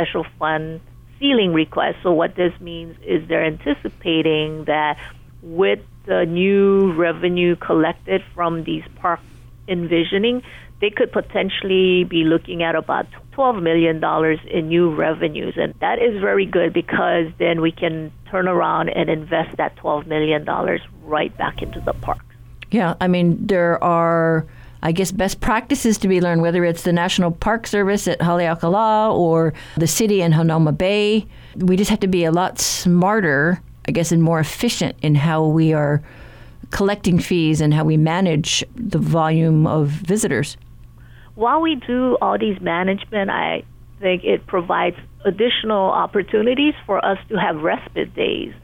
special 0.00 0.24
fund 0.38 0.80
ceiling 1.18 1.52
request. 1.52 1.98
So 2.02 2.12
what 2.12 2.34
this 2.34 2.58
means 2.60 2.96
is 3.04 3.28
they're 3.28 3.44
anticipating 3.44 4.64
that 4.64 4.98
with 5.42 5.80
the 6.06 6.24
new 6.24 6.92
revenue 6.94 7.56
collected 7.56 8.22
from 8.34 8.64
these 8.64 8.84
park 8.96 9.20
envisioning, 9.68 10.42
they 10.80 10.90
could 10.90 11.12
potentially 11.12 12.04
be 12.04 12.24
looking 12.24 12.62
at 12.62 12.74
about 12.74 13.06
$12 13.32 13.62
million 13.62 14.02
in 14.48 14.68
new 14.68 14.94
revenues. 14.94 15.54
And 15.56 15.74
that 15.80 15.98
is 15.98 16.20
very 16.20 16.46
good 16.46 16.72
because 16.72 17.26
then 17.38 17.60
we 17.60 17.70
can 17.70 18.10
turn 18.30 18.48
around 18.48 18.88
and 18.88 19.10
invest 19.10 19.56
that 19.58 19.76
$12 19.76 20.06
million 20.06 20.46
right 21.04 21.36
back 21.36 21.62
into 21.62 21.80
the 21.80 21.92
parks. 21.92 22.24
Yeah, 22.70 22.94
I 23.00 23.08
mean, 23.08 23.46
there 23.46 23.82
are 23.84 24.46
I 24.82 24.92
guess, 24.92 25.12
best 25.12 25.40
practices 25.40 25.98
to 25.98 26.08
be 26.08 26.20
learned, 26.20 26.42
whether 26.42 26.64
it's 26.64 26.82
the 26.82 26.92
National 26.92 27.30
Park 27.30 27.66
Service 27.66 28.08
at 28.08 28.18
Haleakala 28.20 29.12
or 29.14 29.52
the 29.76 29.86
city 29.86 30.22
in 30.22 30.32
Hanauma 30.32 30.76
Bay. 30.76 31.26
We 31.56 31.76
just 31.76 31.90
have 31.90 32.00
to 32.00 32.08
be 32.08 32.24
a 32.24 32.32
lot 32.32 32.58
smarter, 32.58 33.60
I 33.86 33.92
guess, 33.92 34.10
and 34.10 34.22
more 34.22 34.40
efficient 34.40 34.96
in 35.02 35.14
how 35.14 35.46
we 35.46 35.72
are 35.72 36.02
collecting 36.70 37.18
fees 37.18 37.60
and 37.60 37.74
how 37.74 37.84
we 37.84 37.96
manage 37.96 38.64
the 38.74 38.98
volume 38.98 39.66
of 39.66 39.88
visitors. 39.88 40.56
While 41.34 41.60
we 41.60 41.74
do 41.74 42.16
all 42.22 42.38
these 42.38 42.60
management, 42.60 43.30
I 43.30 43.64
think 44.00 44.24
it 44.24 44.46
provides 44.46 44.96
additional 45.24 45.90
opportunities 45.90 46.74
for 46.86 47.04
us 47.04 47.18
to 47.28 47.36
have 47.36 47.56
respite 47.56 48.14
days 48.14 48.54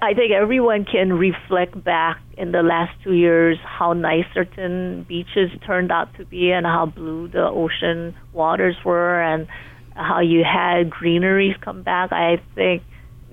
I 0.00 0.14
think 0.14 0.32
everyone 0.32 0.84
can 0.84 1.12
reflect 1.12 1.82
back 1.84 2.18
in 2.38 2.52
the 2.52 2.62
last 2.62 2.92
two 3.02 3.12
years 3.12 3.58
how 3.62 3.92
nice 3.92 4.24
certain 4.32 5.04
beaches 5.06 5.50
turned 5.66 5.92
out 5.92 6.14
to 6.16 6.24
be 6.24 6.52
and 6.52 6.64
how 6.64 6.86
blue 6.86 7.28
the 7.28 7.46
ocean 7.46 8.14
waters 8.32 8.76
were 8.84 9.20
and 9.20 9.46
how 9.94 10.20
you 10.20 10.42
had 10.42 10.88
greeneries 10.90 11.54
come 11.60 11.82
back. 11.82 12.12
I 12.12 12.40
think 12.54 12.82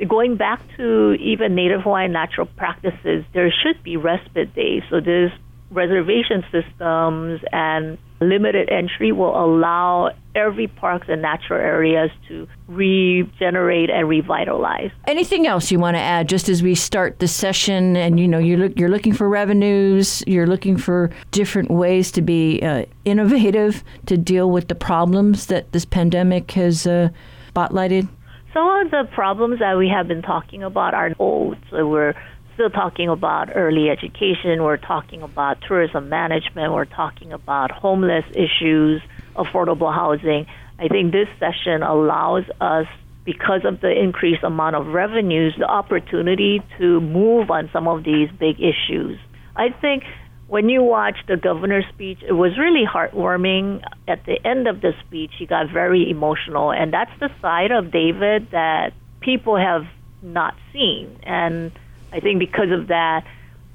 going 0.07 0.35
back 0.35 0.61
to 0.77 1.13
even 1.13 1.55
Native 1.55 1.81
Hawaiian 1.81 2.11
natural 2.11 2.47
practices, 2.47 3.23
there 3.33 3.51
should 3.63 3.81
be 3.83 3.95
respite 3.95 4.53
days. 4.53 4.83
So 4.89 4.99
there's 4.99 5.31
reservation 5.69 6.43
systems 6.51 7.41
and 7.51 7.97
limited 8.21 8.69
entry 8.69 9.11
will 9.11 9.35
allow 9.35 10.11
every 10.35 10.67
parks 10.67 11.07
and 11.09 11.21
natural 11.21 11.59
areas 11.59 12.09
to 12.27 12.47
regenerate 12.67 13.89
and 13.89 14.07
revitalize. 14.07 14.91
Anything 15.07 15.47
else 15.47 15.71
you 15.71 15.79
want 15.79 15.95
to 15.95 16.01
add 16.01 16.29
just 16.29 16.47
as 16.47 16.63
we 16.63 16.75
start 16.75 17.19
the 17.19 17.27
session 17.27 17.97
and 17.97 18.19
you 18.19 18.27
know 18.27 18.37
you're 18.37 18.57
look, 18.57 18.79
you're 18.79 18.89
looking 18.89 19.13
for 19.13 19.27
revenues, 19.27 20.23
you're 20.27 20.47
looking 20.47 20.77
for 20.77 21.09
different 21.31 21.71
ways 21.71 22.11
to 22.11 22.21
be 22.21 22.61
uh, 22.61 22.85
innovative 23.05 23.83
to 24.05 24.17
deal 24.17 24.49
with 24.49 24.67
the 24.67 24.75
problems 24.75 25.47
that 25.47 25.71
this 25.71 25.85
pandemic 25.85 26.51
has 26.51 26.87
uh, 26.87 27.09
spotlighted? 27.53 28.07
Some 28.53 28.67
of 28.67 28.91
the 28.91 29.07
problems 29.13 29.59
that 29.59 29.77
we 29.77 29.87
have 29.87 30.07
been 30.07 30.21
talking 30.21 30.61
about 30.61 30.93
are 30.93 31.11
old. 31.19 31.57
So 31.69 31.87
we're 31.87 32.13
still 32.61 32.69
talking 32.69 33.09
about 33.09 33.49
early 33.55 33.89
education, 33.89 34.61
we're 34.61 34.77
talking 34.77 35.23
about 35.23 35.57
tourism 35.67 36.09
management, 36.09 36.71
we're 36.71 36.85
talking 36.85 37.33
about 37.33 37.71
homeless 37.71 38.25
issues, 38.35 39.01
affordable 39.35 39.91
housing. 39.91 40.45
I 40.77 40.87
think 40.87 41.11
this 41.11 41.27
session 41.39 41.81
allows 41.81 42.43
us, 42.59 42.85
because 43.25 43.61
of 43.65 43.81
the 43.81 43.91
increased 43.91 44.43
amount 44.43 44.75
of 44.75 44.87
revenues, 44.87 45.55
the 45.57 45.65
opportunity 45.65 46.61
to 46.77 47.01
move 47.01 47.49
on 47.49 47.67
some 47.73 47.87
of 47.87 48.03
these 48.03 48.29
big 48.39 48.57
issues. 48.59 49.17
I 49.55 49.69
think 49.69 50.03
when 50.47 50.69
you 50.69 50.83
watch 50.83 51.17
the 51.27 51.37
governor's 51.37 51.85
speech, 51.89 52.19
it 52.21 52.33
was 52.33 52.59
really 52.59 52.85
heartwarming. 52.85 53.83
At 54.07 54.23
the 54.25 54.37
end 54.45 54.67
of 54.67 54.81
the 54.81 54.93
speech, 55.07 55.31
he 55.39 55.47
got 55.47 55.71
very 55.71 56.11
emotional, 56.11 56.71
and 56.71 56.93
that's 56.93 57.11
the 57.19 57.29
side 57.41 57.71
of 57.71 57.91
David 57.91 58.51
that 58.51 58.93
people 59.19 59.57
have 59.57 59.87
not 60.21 60.53
seen. 60.71 61.19
And 61.23 61.71
I 62.11 62.19
think 62.19 62.39
because 62.39 62.71
of 62.71 62.87
that, 62.87 63.25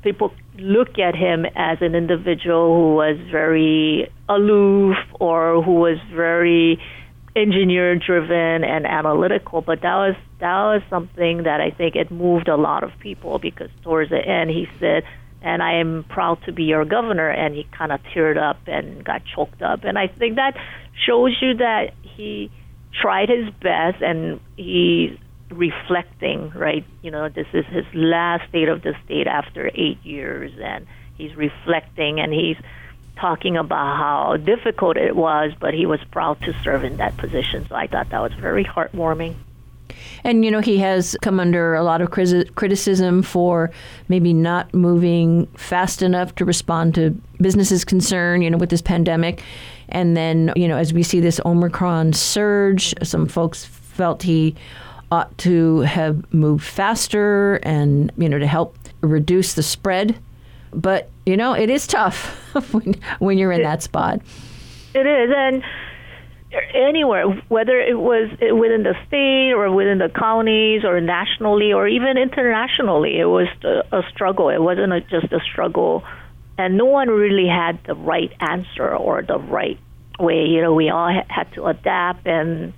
people 0.03 0.33
look 0.59 0.99
at 0.99 1.15
him 1.15 1.47
as 1.57 1.79
an 1.81 1.95
individual 1.95 2.75
who 2.77 2.95
was 2.95 3.19
very 3.31 4.11
aloof 4.29 4.97
or 5.21 5.63
who 5.63 5.75
was 5.75 5.99
very 6.13 6.81
engineer 7.35 7.97
driven 7.97 8.65
and 8.65 8.87
analytical. 8.87 9.61
But 9.61 9.83
that 9.83 9.97
was 9.97 10.17
that 10.39 10.63
was 10.63 10.83
something 10.91 11.45
that 11.45 11.61
I 11.61 11.71
think 11.71 11.97
it 11.97 12.11
moved 12.11 12.49
a 12.49 12.57
lot 12.57 12.83
of 12.85 12.93
people 13.01 13.39
because 13.39 13.71
towards 13.83 14.11
the 14.11 14.19
end 14.19 14.51
he 14.51 14.69
said 14.79 15.05
and 15.47 15.63
I 15.63 15.75
am 15.75 16.05
proud 16.09 16.43
to 16.47 16.53
be 16.53 16.65
your 16.65 16.85
governor. 16.85 17.31
And 17.31 17.55
he 17.55 17.65
kind 17.71 17.93
of 17.93 18.01
teared 18.13 18.37
up 18.37 18.59
and 18.67 19.05
got 19.05 19.23
choked 19.25 19.63
up. 19.63 19.85
And 19.85 19.97
I 19.97 20.09
think 20.09 20.37
that 20.37 20.57
shows 21.07 21.37
you 21.41 21.55
that 21.59 21.95
he 22.03 22.51
tried 23.01 23.29
his 23.29 23.49
best 23.63 24.03
and 24.03 24.41
he 24.57 25.21
reflecting, 25.51 26.51
right? 26.51 26.85
You 27.03 27.11
know, 27.11 27.29
this 27.29 27.47
is 27.53 27.65
his 27.67 27.85
last 27.95 28.49
state 28.49 28.69
of 28.69 28.83
the 28.83 28.95
state 29.05 29.27
after 29.27 29.71
eight 29.75 30.05
years, 30.05 30.53
and 30.61 30.87
he's 31.17 31.35
reflecting 31.37 32.21
and 32.21 32.33
he's 32.33 32.57
talking 33.17 33.57
about 33.57 33.97
how 33.97 34.37
difficult 34.37 34.97
it 34.97 35.17
was, 35.17 35.53
but 35.59 35.73
he 35.73 35.87
was 35.87 36.01
proud 36.11 36.41
to 36.43 36.53
serve 36.63 36.85
in 36.85 36.99
that 36.99 37.17
position. 37.17 37.67
So 37.69 37.75
I 37.75 37.87
thought 37.87 38.11
that 38.11 38.21
was 38.21 38.35
very 38.35 38.65
heartwarming. 38.65 39.37
And, 40.25 40.45
you 40.45 40.51
know, 40.51 40.61
he 40.61 40.79
has 40.79 41.17
come 41.23 41.39
under 41.39 41.75
a 41.75 41.83
lot 41.83 42.03
of 42.03 42.11
criticism 42.11 43.23
for 43.23 43.71
maybe 44.09 44.35
not 44.35 44.75
moving 44.75 45.47
fast 45.55 46.03
enough 46.03 46.35
to 46.35 46.45
respond 46.45 46.95
to 46.97 47.11
businesses' 47.41 47.85
concern, 47.85 48.43
you 48.43 48.51
know, 48.51 48.59
with 48.59 48.69
this 48.69 48.83
pandemic. 48.83 49.43
And 49.89 50.17
then, 50.17 50.53
you 50.57 50.67
know, 50.67 50.77
as 50.77 50.93
we 50.93 51.05
see 51.05 51.21
this 51.21 51.41
Omicron 51.47 52.13
surge, 52.13 52.95
some 53.03 53.29
folks 53.29 53.65
felt 53.65 54.25
he 54.25 54.57
ought 55.11 55.37
to 55.39 55.81
have 55.81 56.33
moved 56.33 56.65
faster 56.65 57.57
and, 57.63 58.11
you 58.17 58.29
know, 58.29 58.39
to 58.39 58.47
help 58.47 58.77
reduce 59.01 59.55
the 59.55 59.63
spread. 59.63 60.19
But, 60.73 61.11
you 61.25 61.37
know, 61.37 61.55
it 61.55 61.71
is 61.71 61.87
tough 61.87 62.35
when, 62.73 62.95
when 63.19 63.39
you're 63.39 63.53
in 63.53 63.63
that 63.63 63.83
spot. 63.83 64.21
It 64.95 65.07
is. 65.07 65.31
And 65.37 65.63
anywhere, 66.75 67.27
whether 67.49 67.79
it 67.79 67.99
was 67.99 68.31
within 68.41 68.83
the 68.83 68.95
state 69.07 69.53
or 69.53 69.71
within 69.71 69.99
the 69.99 70.09
counties 70.09 70.85
or 70.85 71.01
nationally 71.01 71.73
or 71.73 71.87
even 71.87 72.17
internationally, 72.19 73.19
it 73.19 73.27
was 73.27 73.49
a, 73.93 74.03
struggle. 74.11 74.49
It 74.49 74.61
wasn't 74.61 74.93
a, 74.93 75.01
just 75.01 75.33
a 75.33 75.41
struggle. 75.41 76.03
And 76.59 76.77
no 76.77 76.87
one 76.87 77.09
really 77.09 77.49
had 77.49 77.79
the 77.85 77.95
right 77.95 78.33
answer 78.41 78.95
or 78.95 79.23
the 79.23 79.39
right 79.39 79.79
way. 80.19 80.47
You 80.47 80.63
know, 80.63 80.75
we 80.75 80.89
all 80.89 81.13
had 81.29 81.53
to 81.55 81.67
adapt 81.67 82.27
and 82.27 82.73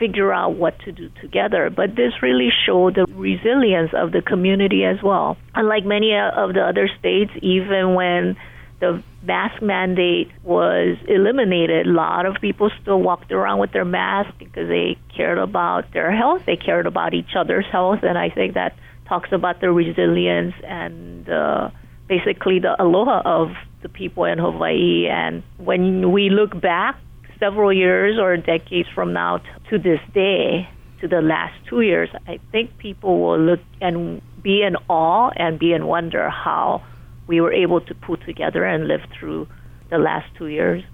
figure 0.00 0.32
out 0.32 0.56
what 0.56 0.76
to 0.80 0.90
do 0.90 1.10
together. 1.20 1.70
But 1.70 1.94
this 1.94 2.12
really 2.22 2.48
showed 2.66 2.96
the 2.96 3.06
resilience 3.08 3.90
of 3.94 4.10
the 4.10 4.22
community 4.22 4.84
as 4.84 5.00
well. 5.02 5.36
Unlike 5.54 5.84
many 5.84 6.16
of 6.16 6.54
the 6.54 6.62
other 6.62 6.88
states, 6.98 7.30
even 7.42 7.94
when 7.94 8.36
the 8.80 9.02
mask 9.22 9.62
mandate 9.62 10.32
was 10.42 10.96
eliminated, 11.06 11.86
a 11.86 11.90
lot 11.90 12.24
of 12.24 12.36
people 12.40 12.70
still 12.80 13.00
walked 13.00 13.30
around 13.30 13.60
with 13.60 13.72
their 13.72 13.84
mask 13.84 14.30
because 14.38 14.68
they 14.68 14.96
cared 15.14 15.38
about 15.38 15.92
their 15.92 16.10
health, 16.10 16.42
they 16.46 16.56
cared 16.56 16.86
about 16.86 17.12
each 17.12 17.36
other's 17.36 17.66
health, 17.70 18.00
and 18.02 18.16
I 18.16 18.30
think 18.30 18.54
that 18.54 18.74
talks 19.06 19.30
about 19.32 19.60
the 19.60 19.70
resilience 19.70 20.54
and 20.64 21.28
uh, 21.28 21.70
basically 22.08 22.58
the 22.58 22.74
aloha 22.82 23.20
of 23.24 23.48
the 23.82 23.90
people 23.90 24.24
in 24.24 24.38
Hawaii. 24.38 25.08
And 25.08 25.42
when 25.58 26.12
we 26.12 26.30
look 26.30 26.58
back 26.58 26.96
several 27.40 27.72
years 27.72 28.18
or 28.18 28.36
decades 28.36 28.88
from 28.94 29.12
now 29.12 29.40
to 29.70 29.78
this 29.78 30.00
day, 30.14 30.68
to 31.00 31.08
the 31.08 31.22
last 31.22 31.54
two 31.66 31.80
years, 31.80 32.10
I 32.28 32.38
think 32.52 32.76
people 32.78 33.20
will 33.20 33.38
look 33.38 33.60
and 33.80 34.20
be 34.42 34.62
in 34.62 34.76
awe 34.88 35.30
and 35.34 35.58
be 35.58 35.72
in 35.72 35.86
wonder 35.86 36.28
how 36.28 36.82
we 37.26 37.40
were 37.40 37.52
able 37.52 37.80
to 37.80 37.94
put 37.94 38.24
together 38.24 38.64
and 38.64 38.86
live 38.86 39.00
through 39.18 39.48
the 39.88 39.98
last 39.98 40.26
two 40.36 40.48
years. 40.48 40.84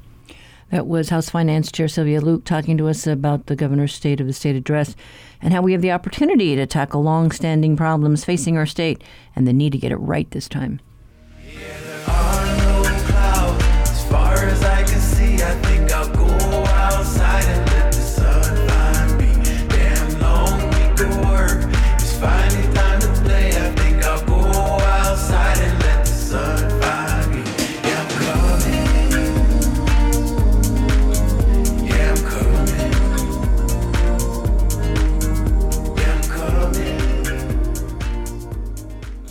That 0.70 0.86
was 0.86 1.10
House 1.10 1.30
Finance 1.30 1.70
Chair 1.70 1.86
Sylvia 1.86 2.20
Luke 2.20 2.44
talking 2.44 2.76
to 2.78 2.88
us 2.88 3.06
about 3.06 3.46
the 3.46 3.54
governor's 3.54 3.94
State 3.94 4.20
of 4.20 4.26
the 4.26 4.32
State 4.32 4.56
address 4.56 4.96
and 5.40 5.52
how 5.52 5.62
we 5.62 5.72
have 5.72 5.82
the 5.82 5.92
opportunity 5.92 6.56
to 6.56 6.66
tackle 6.66 7.02
long-standing 7.02 7.76
problems 7.76 8.24
facing 8.24 8.56
our 8.56 8.66
state 8.66 9.02
and 9.36 9.46
the 9.46 9.52
need 9.52 9.72
to 9.72 9.78
get 9.78 9.92
it 9.92 9.96
right 9.96 10.30
this 10.32 10.48
time. 10.48 10.80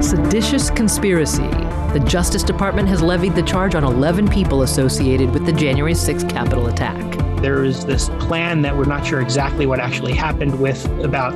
Seditious 0.00 0.70
conspiracy. 0.70 1.50
The 1.92 2.02
Justice 2.06 2.44
Department 2.44 2.88
has 2.88 3.02
levied 3.02 3.34
the 3.34 3.42
charge 3.42 3.74
on 3.74 3.84
11 3.84 4.28
people 4.28 4.62
associated 4.62 5.34
with 5.34 5.44
the 5.44 5.52
January 5.52 5.92
6th 5.92 6.30
Capitol 6.30 6.68
attack. 6.68 7.27
There 7.40 7.64
is 7.64 7.86
this 7.86 8.08
plan 8.18 8.62
that 8.62 8.76
we're 8.76 8.84
not 8.84 9.06
sure 9.06 9.20
exactly 9.20 9.64
what 9.64 9.78
actually 9.78 10.12
happened 10.12 10.58
with 10.58 10.84
about 11.04 11.32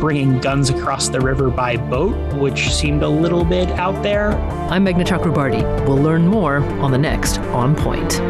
bringing 0.00 0.40
guns 0.40 0.68
across 0.68 1.08
the 1.08 1.20
river 1.20 1.48
by 1.48 1.76
boat, 1.76 2.16
which 2.34 2.74
seemed 2.74 3.04
a 3.04 3.08
little 3.08 3.44
bit 3.44 3.70
out 3.70 4.02
there. 4.02 4.32
I'm 4.68 4.84
Meghna 4.84 5.04
Chakrabarti. 5.04 5.62
We'll 5.86 5.96
learn 5.96 6.26
more 6.26 6.56
on 6.56 6.90
the 6.90 6.98
next 6.98 7.38
On 7.38 7.76
Point. 7.76 8.20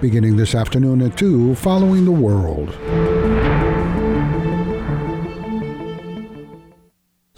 Beginning 0.00 0.36
this 0.36 0.54
afternoon 0.54 1.02
at 1.02 1.18
2, 1.18 1.56
following 1.56 2.04
the 2.04 2.12
world. 2.12 2.70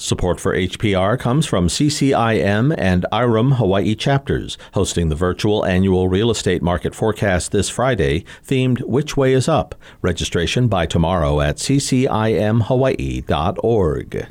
Support 0.00 0.40
for 0.40 0.56
HPR 0.56 1.16
comes 1.18 1.44
from 1.44 1.68
CCIM 1.68 2.74
and 2.78 3.04
IREM 3.12 3.56
Hawaii 3.56 3.94
chapters, 3.94 4.56
hosting 4.72 5.10
the 5.10 5.14
virtual 5.14 5.66
annual 5.66 6.08
real 6.08 6.30
estate 6.30 6.62
market 6.62 6.94
forecast 6.94 7.52
this 7.52 7.68
Friday, 7.68 8.24
themed 8.42 8.80
Which 8.84 9.18
Way 9.18 9.34
is 9.34 9.46
Up? 9.46 9.74
Registration 10.00 10.68
by 10.68 10.86
tomorrow 10.86 11.42
at 11.42 11.56
ccimhawaii.org. 11.56 14.26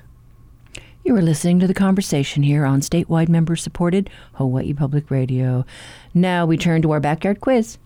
You 1.05 1.15
are 1.15 1.21
listening 1.21 1.59
to 1.59 1.67
the 1.67 1.75
conversation 1.75 2.41
here 2.41 2.65
on 2.65 2.81
statewide 2.81 3.29
member 3.29 3.55
supported 3.55 4.09
Hawaii 4.33 4.73
Public 4.73 5.11
Radio. 5.11 5.65
Now 6.15 6.47
we 6.47 6.57
turn 6.57 6.81
to 6.81 6.89
our 6.89 6.99
backyard 6.99 7.41
quiz. 7.41 7.77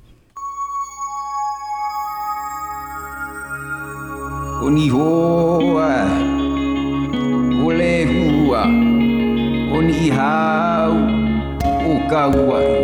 Kauai, 12.14 12.78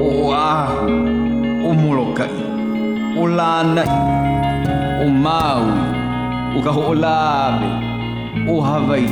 o 0.00 0.32
ahu, 0.32 0.88
o 1.66 1.74
molokai, 1.74 2.30
o 3.18 3.24
lanai, 3.24 3.86
o 5.04 5.10
maui, 5.10 6.56
o 6.56 6.62
kaho'olawe, 6.62 7.68
o 8.48 8.60
Hawaii. 8.62 9.08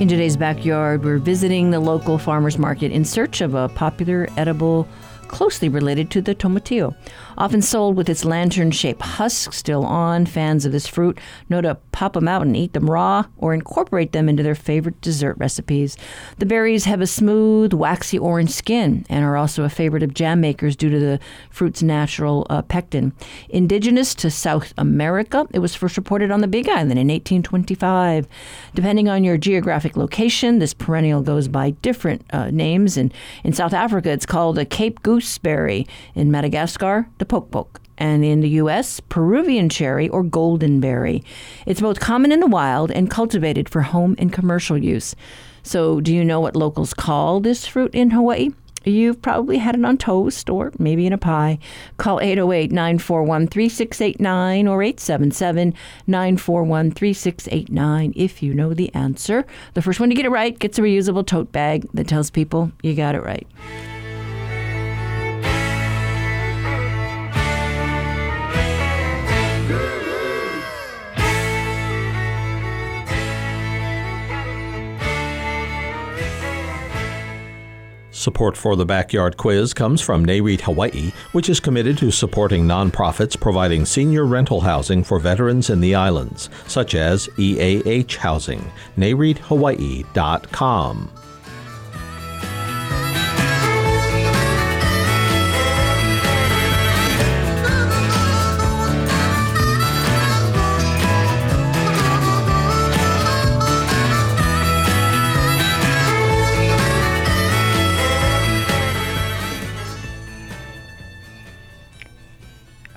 In 0.00 0.08
today's 0.08 0.36
backyard, 0.36 1.04
we're 1.04 1.18
visiting 1.18 1.72
the 1.72 1.80
local 1.80 2.16
farmers 2.16 2.58
market 2.58 2.92
in 2.92 3.04
search 3.04 3.40
of 3.40 3.54
a 3.54 3.68
popular 3.70 4.28
edible 4.36 4.86
closely 5.30 5.68
related 5.68 6.10
to 6.10 6.20
the 6.20 6.34
tomatillo. 6.34 6.94
Often 7.38 7.62
sold 7.62 7.96
with 7.96 8.08
its 8.08 8.24
lantern 8.24 8.72
shaped 8.72 9.00
husk 9.00 9.52
still 9.52 9.84
on, 9.84 10.26
fans 10.26 10.66
of 10.66 10.72
this 10.72 10.88
fruit 10.88 11.18
know 11.48 11.60
to 11.60 11.76
pop 11.92 12.14
them 12.14 12.26
out 12.26 12.42
and 12.42 12.56
eat 12.56 12.72
them 12.72 12.90
raw 12.90 13.24
or 13.38 13.54
incorporate 13.54 14.12
them 14.12 14.28
into 14.28 14.42
their 14.42 14.54
favorite 14.54 15.00
dessert 15.00 15.36
recipes. 15.38 15.96
The 16.38 16.46
berries 16.46 16.84
have 16.84 17.00
a 17.00 17.06
smooth, 17.06 17.72
waxy 17.72 18.18
orange 18.18 18.50
skin 18.50 19.06
and 19.08 19.24
are 19.24 19.36
also 19.36 19.62
a 19.62 19.68
favorite 19.68 20.02
of 20.02 20.14
jam 20.14 20.40
makers 20.40 20.74
due 20.74 20.90
to 20.90 20.98
the 20.98 21.20
fruit's 21.48 21.82
natural 21.82 22.46
uh, 22.50 22.62
pectin. 22.62 23.12
Indigenous 23.48 24.14
to 24.16 24.30
South 24.30 24.74
America, 24.76 25.46
it 25.52 25.60
was 25.60 25.74
first 25.74 25.96
reported 25.96 26.30
on 26.30 26.40
the 26.40 26.48
Big 26.48 26.68
Island 26.68 26.98
in 26.98 27.08
1825. 27.08 28.26
Depending 28.74 29.08
on 29.08 29.22
your 29.22 29.38
geographic 29.38 29.96
location, 29.96 30.58
this 30.58 30.74
perennial 30.74 31.22
goes 31.22 31.46
by 31.46 31.70
different 31.70 32.24
uh, 32.32 32.50
names. 32.50 32.96
And 32.96 33.14
in 33.44 33.52
South 33.52 33.72
Africa, 33.72 34.10
it's 34.10 34.26
called 34.26 34.58
a 34.58 34.64
Cape 34.64 35.02
gooseberry. 35.20 35.86
In 36.14 36.30
Madagascar, 36.30 37.06
the 37.18 37.26
pokpok 37.26 37.76
and 37.98 38.24
in 38.24 38.40
the 38.40 38.48
U.S., 38.64 39.00
Peruvian 39.00 39.68
cherry 39.68 40.08
or 40.08 40.22
golden 40.22 40.80
berry. 40.80 41.22
It's 41.66 41.82
both 41.82 42.00
common 42.00 42.32
in 42.32 42.40
the 42.40 42.46
wild 42.46 42.90
and 42.90 43.10
cultivated 43.10 43.68
for 43.68 43.82
home 43.82 44.14
and 44.18 44.32
commercial 44.32 44.78
use. 44.78 45.14
So, 45.62 46.00
do 46.00 46.14
you 46.14 46.24
know 46.24 46.40
what 46.40 46.56
locals 46.56 46.94
call 46.94 47.40
this 47.40 47.66
fruit 47.66 47.94
in 47.94 48.12
Hawaii? 48.12 48.48
You've 48.86 49.20
probably 49.20 49.58
had 49.58 49.74
it 49.74 49.84
on 49.84 49.98
toast 49.98 50.48
or 50.48 50.72
maybe 50.78 51.06
in 51.06 51.12
a 51.12 51.18
pie. 51.18 51.58
Call 51.98 52.18
808 52.18 52.72
941 52.72 53.46
3689 53.48 54.66
or 54.66 54.82
877 54.82 55.74
941 56.06 56.90
3689 56.90 58.14
if 58.16 58.42
you 58.42 58.54
know 58.54 58.72
the 58.72 58.92
answer. 58.94 59.44
The 59.74 59.82
first 59.82 60.00
one 60.00 60.08
to 60.08 60.14
get 60.14 60.24
it 60.24 60.30
right 60.30 60.58
gets 60.58 60.78
a 60.78 60.80
reusable 60.80 61.26
tote 61.26 61.52
bag 61.52 61.86
that 61.92 62.08
tells 62.08 62.30
people 62.30 62.72
you 62.82 62.94
got 62.94 63.14
it 63.14 63.22
right. 63.22 63.46
Support 78.20 78.54
for 78.54 78.76
the 78.76 78.84
Backyard 78.84 79.38
Quiz 79.38 79.72
comes 79.72 80.02
from 80.02 80.26
NAREIT 80.26 80.60
Hawaii, 80.60 81.10
which 81.32 81.48
is 81.48 81.58
committed 81.58 81.96
to 81.96 82.10
supporting 82.10 82.66
nonprofits 82.66 83.40
providing 83.40 83.86
senior 83.86 84.26
rental 84.26 84.60
housing 84.60 85.02
for 85.02 85.18
veterans 85.18 85.70
in 85.70 85.80
the 85.80 85.94
islands, 85.94 86.50
such 86.66 86.94
as 86.94 87.30
EAH 87.38 88.18
Housing. 88.18 88.70
NAREITHawaii.com. 88.98 91.19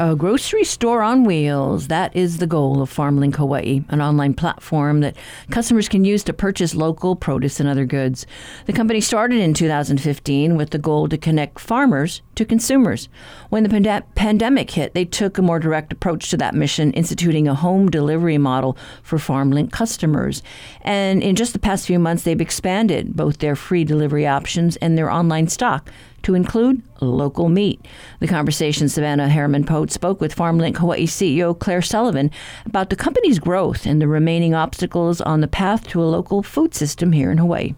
A 0.04 0.18
grocery 0.18 0.66
store 0.66 1.02
on 1.02 1.24
wheels. 1.24 1.88
That 1.88 2.13
is 2.13 2.39
the 2.39 2.46
goal 2.46 2.82
of 2.82 2.94
FarmLink 2.94 3.38
Hawaii, 3.38 3.86
an 3.88 4.02
online 4.02 4.34
platform 4.34 5.00
that 5.00 5.16
customers 5.50 5.88
can 5.88 6.04
use 6.04 6.26
to 6.26 6.34
purchase 6.34 6.76
local 6.76 7.16
produce 7.16 7.62
and 7.62 7.70
other 7.70 7.86
goods. 7.86 8.26
The 8.66 8.74
company 8.74 9.00
started 9.00 9.39
in 9.39 9.54
2015 9.54 10.58
with 10.58 10.72
the 10.72 10.78
goal 10.78 11.08
to 11.08 11.18
connect 11.18 11.58
farmers 11.58 12.22
to 12.36 12.44
consumers. 12.44 13.08
When 13.48 13.63
the 13.63 13.70
pand- 13.70 14.04
pandemic 14.16 14.72
hit, 14.72 14.94
they 14.94 15.06
took 15.06 15.38
a 15.38 15.42
more 15.42 15.60
direct 15.60 15.94
approach 15.94 16.30
to 16.32 16.38
that 16.38 16.54
mission, 16.54 16.92
instituting 16.92 17.48
a 17.48 17.56
home 17.56 17.89
delivery 17.89 18.38
model 18.38 18.76
for 19.04 19.18
FarmLink 19.18 19.72
customers. 19.72 20.44
And 20.82 21.24
in 21.24 21.38
just 21.38 21.54
the 21.54 21.60
past 21.60 21.88
few 21.88 21.98
months, 21.98 22.24
they've 22.24 22.42
expanded 22.42 23.16
both 23.16 23.38
their 23.38 23.56
free 23.56 23.86
delivery 23.86 24.28
options 24.28 24.76
and 24.78 24.98
their 24.98 25.10
online 25.10 25.48
stock 25.48 25.89
to 26.24 26.36
include 26.36 26.82
local 27.02 27.50
meat. 27.50 27.86
The 28.20 28.28
conversation, 28.28 28.90
Savannah 28.90 29.30
Harriman 29.30 29.66
Pote 29.66 29.92
spoke 29.92 30.20
with 30.20 30.36
FarmLink 30.36 30.78
Hawaii 30.78 31.06
CEO 31.06 31.58
Claire 31.58 31.82
Sullivan 31.82 32.32
about 32.66 32.90
the 32.90 32.96
company's 32.96 33.40
growth 33.40 33.86
and 33.86 34.02
the 34.02 34.08
remaining 34.08 34.54
obstacles 34.54 35.22
on 35.22 35.42
the 35.42 35.48
path 35.48 35.88
to 35.90 36.02
a 36.02 36.06
local 36.06 36.44
food 36.44 36.74
system 36.74 37.12
here 37.12 37.32
in 37.32 37.38
Hawaii. 37.38 37.76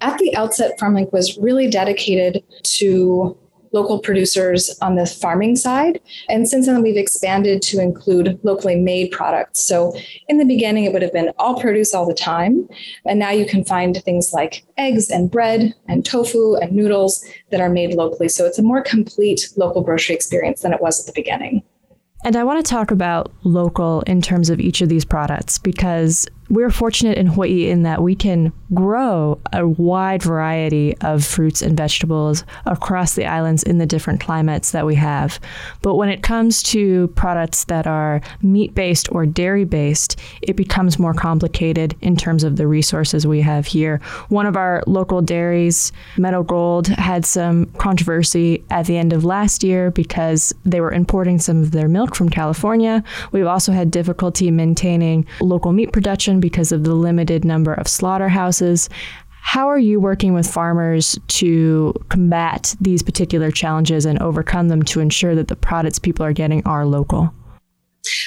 At 0.00 0.18
the 0.18 0.34
outset, 0.36 0.78
FarmLink 0.78 1.12
was 1.12 1.36
really 1.38 1.68
dedicated 1.68 2.44
to 2.62 3.36
local 3.72 3.98
producers 3.98 4.76
on 4.80 4.96
the 4.96 5.06
farming 5.06 5.56
side. 5.56 6.00
And 6.28 6.48
since 6.48 6.66
then, 6.66 6.82
we've 6.82 6.96
expanded 6.96 7.62
to 7.62 7.80
include 7.80 8.38
locally 8.42 8.76
made 8.76 9.10
products. 9.10 9.60
So 9.60 9.96
in 10.28 10.38
the 10.38 10.44
beginning, 10.44 10.84
it 10.84 10.92
would 10.92 11.02
have 11.02 11.12
been 11.12 11.32
all 11.38 11.60
produce 11.60 11.94
all 11.94 12.06
the 12.06 12.14
time. 12.14 12.68
And 13.04 13.18
now 13.18 13.30
you 13.30 13.46
can 13.46 13.64
find 13.64 13.96
things 13.96 14.32
like 14.32 14.64
eggs 14.76 15.10
and 15.10 15.30
bread 15.30 15.74
and 15.88 16.04
tofu 16.04 16.56
and 16.56 16.72
noodles 16.72 17.24
that 17.50 17.60
are 17.60 17.70
made 17.70 17.94
locally. 17.94 18.28
So 18.28 18.46
it's 18.46 18.58
a 18.58 18.62
more 18.62 18.82
complete 18.82 19.48
local 19.56 19.82
grocery 19.82 20.14
experience 20.14 20.62
than 20.62 20.72
it 20.72 20.80
was 20.80 21.00
at 21.00 21.06
the 21.06 21.18
beginning. 21.18 21.62
And 22.24 22.34
I 22.34 22.42
want 22.42 22.64
to 22.64 22.68
talk 22.68 22.90
about 22.90 23.32
local 23.44 24.02
in 24.02 24.20
terms 24.20 24.50
of 24.50 24.58
each 24.58 24.80
of 24.80 24.88
these 24.88 25.04
products 25.04 25.58
because 25.58 26.26
we're 26.50 26.70
fortunate 26.70 27.18
in 27.18 27.26
Hawaii 27.26 27.68
in 27.68 27.82
that 27.82 28.02
we 28.02 28.14
can 28.14 28.52
grow 28.74 29.38
a 29.52 29.66
wide 29.66 30.22
variety 30.22 30.96
of 30.98 31.24
fruits 31.24 31.62
and 31.62 31.76
vegetables 31.76 32.44
across 32.66 33.14
the 33.14 33.26
islands 33.26 33.62
in 33.62 33.78
the 33.78 33.86
different 33.86 34.20
climates 34.20 34.72
that 34.72 34.86
we 34.86 34.94
have. 34.94 35.38
But 35.82 35.96
when 35.96 36.08
it 36.08 36.22
comes 36.22 36.62
to 36.64 37.08
products 37.08 37.64
that 37.64 37.86
are 37.86 38.20
meat 38.42 38.74
based 38.74 39.10
or 39.12 39.26
dairy 39.26 39.64
based, 39.64 40.18
it 40.42 40.56
becomes 40.56 40.98
more 40.98 41.14
complicated 41.14 41.96
in 42.00 42.16
terms 42.16 42.44
of 42.44 42.56
the 42.56 42.66
resources 42.66 43.26
we 43.26 43.40
have 43.40 43.66
here. 43.66 44.00
One 44.28 44.46
of 44.46 44.56
our 44.56 44.82
local 44.86 45.22
dairies, 45.22 45.92
Meadow 46.16 46.42
Gold, 46.42 46.88
had 46.88 47.24
some 47.24 47.66
controversy 47.78 48.64
at 48.70 48.86
the 48.86 48.96
end 48.96 49.12
of 49.12 49.24
last 49.24 49.62
year 49.62 49.90
because 49.90 50.54
they 50.64 50.80
were 50.80 50.92
importing 50.92 51.38
some 51.38 51.62
of 51.62 51.72
their 51.72 51.88
milk 51.88 52.14
from 52.14 52.28
California. 52.28 53.02
We've 53.32 53.46
also 53.46 53.72
had 53.72 53.90
difficulty 53.90 54.50
maintaining 54.50 55.26
local 55.40 55.72
meat 55.72 55.92
production 55.92 56.37
because 56.40 56.72
of 56.72 56.84
the 56.84 56.94
limited 56.94 57.44
number 57.44 57.74
of 57.74 57.88
slaughterhouses. 57.88 58.88
How 59.40 59.68
are 59.68 59.78
you 59.78 59.98
working 59.98 60.34
with 60.34 60.50
farmers 60.50 61.18
to 61.28 61.94
combat 62.10 62.74
these 62.80 63.02
particular 63.02 63.50
challenges 63.50 64.04
and 64.04 64.18
overcome 64.20 64.68
them 64.68 64.82
to 64.84 65.00
ensure 65.00 65.34
that 65.34 65.48
the 65.48 65.56
products 65.56 65.98
people 65.98 66.24
are 66.24 66.34
getting 66.34 66.62
are 66.66 66.84
local? 66.84 67.32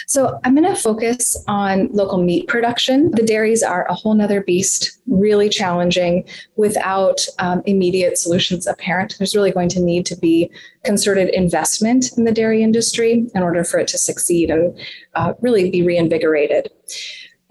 So 0.08 0.40
I'm 0.44 0.56
going 0.56 0.68
to 0.68 0.80
focus 0.80 1.42
on 1.48 1.90
local 1.92 2.22
meat 2.22 2.48
production. 2.48 3.12
The 3.12 3.24
dairies 3.24 3.64
are 3.64 3.86
a 3.88 3.94
whole 3.94 4.14
nother 4.14 4.42
beast, 4.42 5.00
really 5.08 5.48
challenging 5.48 6.28
without 6.56 7.26
um, 7.40 7.62
immediate 7.66 8.18
solutions 8.18 8.68
apparent. 8.68 9.16
There's 9.18 9.36
really 9.36 9.52
going 9.52 9.70
to 9.70 9.80
need 9.80 10.06
to 10.08 10.16
be 10.16 10.52
concerted 10.84 11.30
investment 11.30 12.18
in 12.18 12.26
the 12.26 12.32
dairy 12.32 12.64
industry 12.64 13.28
in 13.34 13.42
order 13.42 13.64
for 13.64 13.80
it 13.80 13.88
to 13.90 13.98
succeed 13.98 14.50
and 14.50 14.78
uh, 15.16 15.34
really 15.40 15.70
be 15.70 15.82
reinvigorated. 15.82 16.70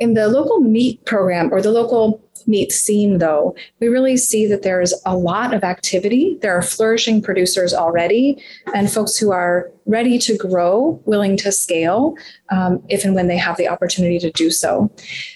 In 0.01 0.15
the 0.15 0.29
local 0.29 0.61
meat 0.61 1.05
program 1.05 1.53
or 1.53 1.61
the 1.61 1.71
local 1.71 2.23
meat 2.47 2.73
scene, 2.73 3.19
though, 3.19 3.55
we 3.81 3.89
really 3.89 4.17
see 4.17 4.47
that 4.47 4.63
there's 4.63 4.95
a 5.05 5.15
lot 5.15 5.53
of 5.53 5.63
activity. 5.63 6.39
There 6.41 6.57
are 6.57 6.63
flourishing 6.63 7.21
producers 7.21 7.75
already 7.75 8.43
and 8.75 8.91
folks 8.91 9.17
who 9.17 9.31
are 9.31 9.71
ready 9.85 10.19
to 10.21 10.39
grow, 10.39 11.01
willing 11.05 11.37
to 11.37 11.53
scale 11.53 12.15
um, 12.51 12.83
if 12.89 13.05
and 13.05 13.15
when 13.15 13.29
they 13.29 13.37
have 13.37 13.59
the 13.59 13.69
opportunity 13.69 14.19
to 14.21 14.31
do 14.31 14.51
so. 14.51 14.91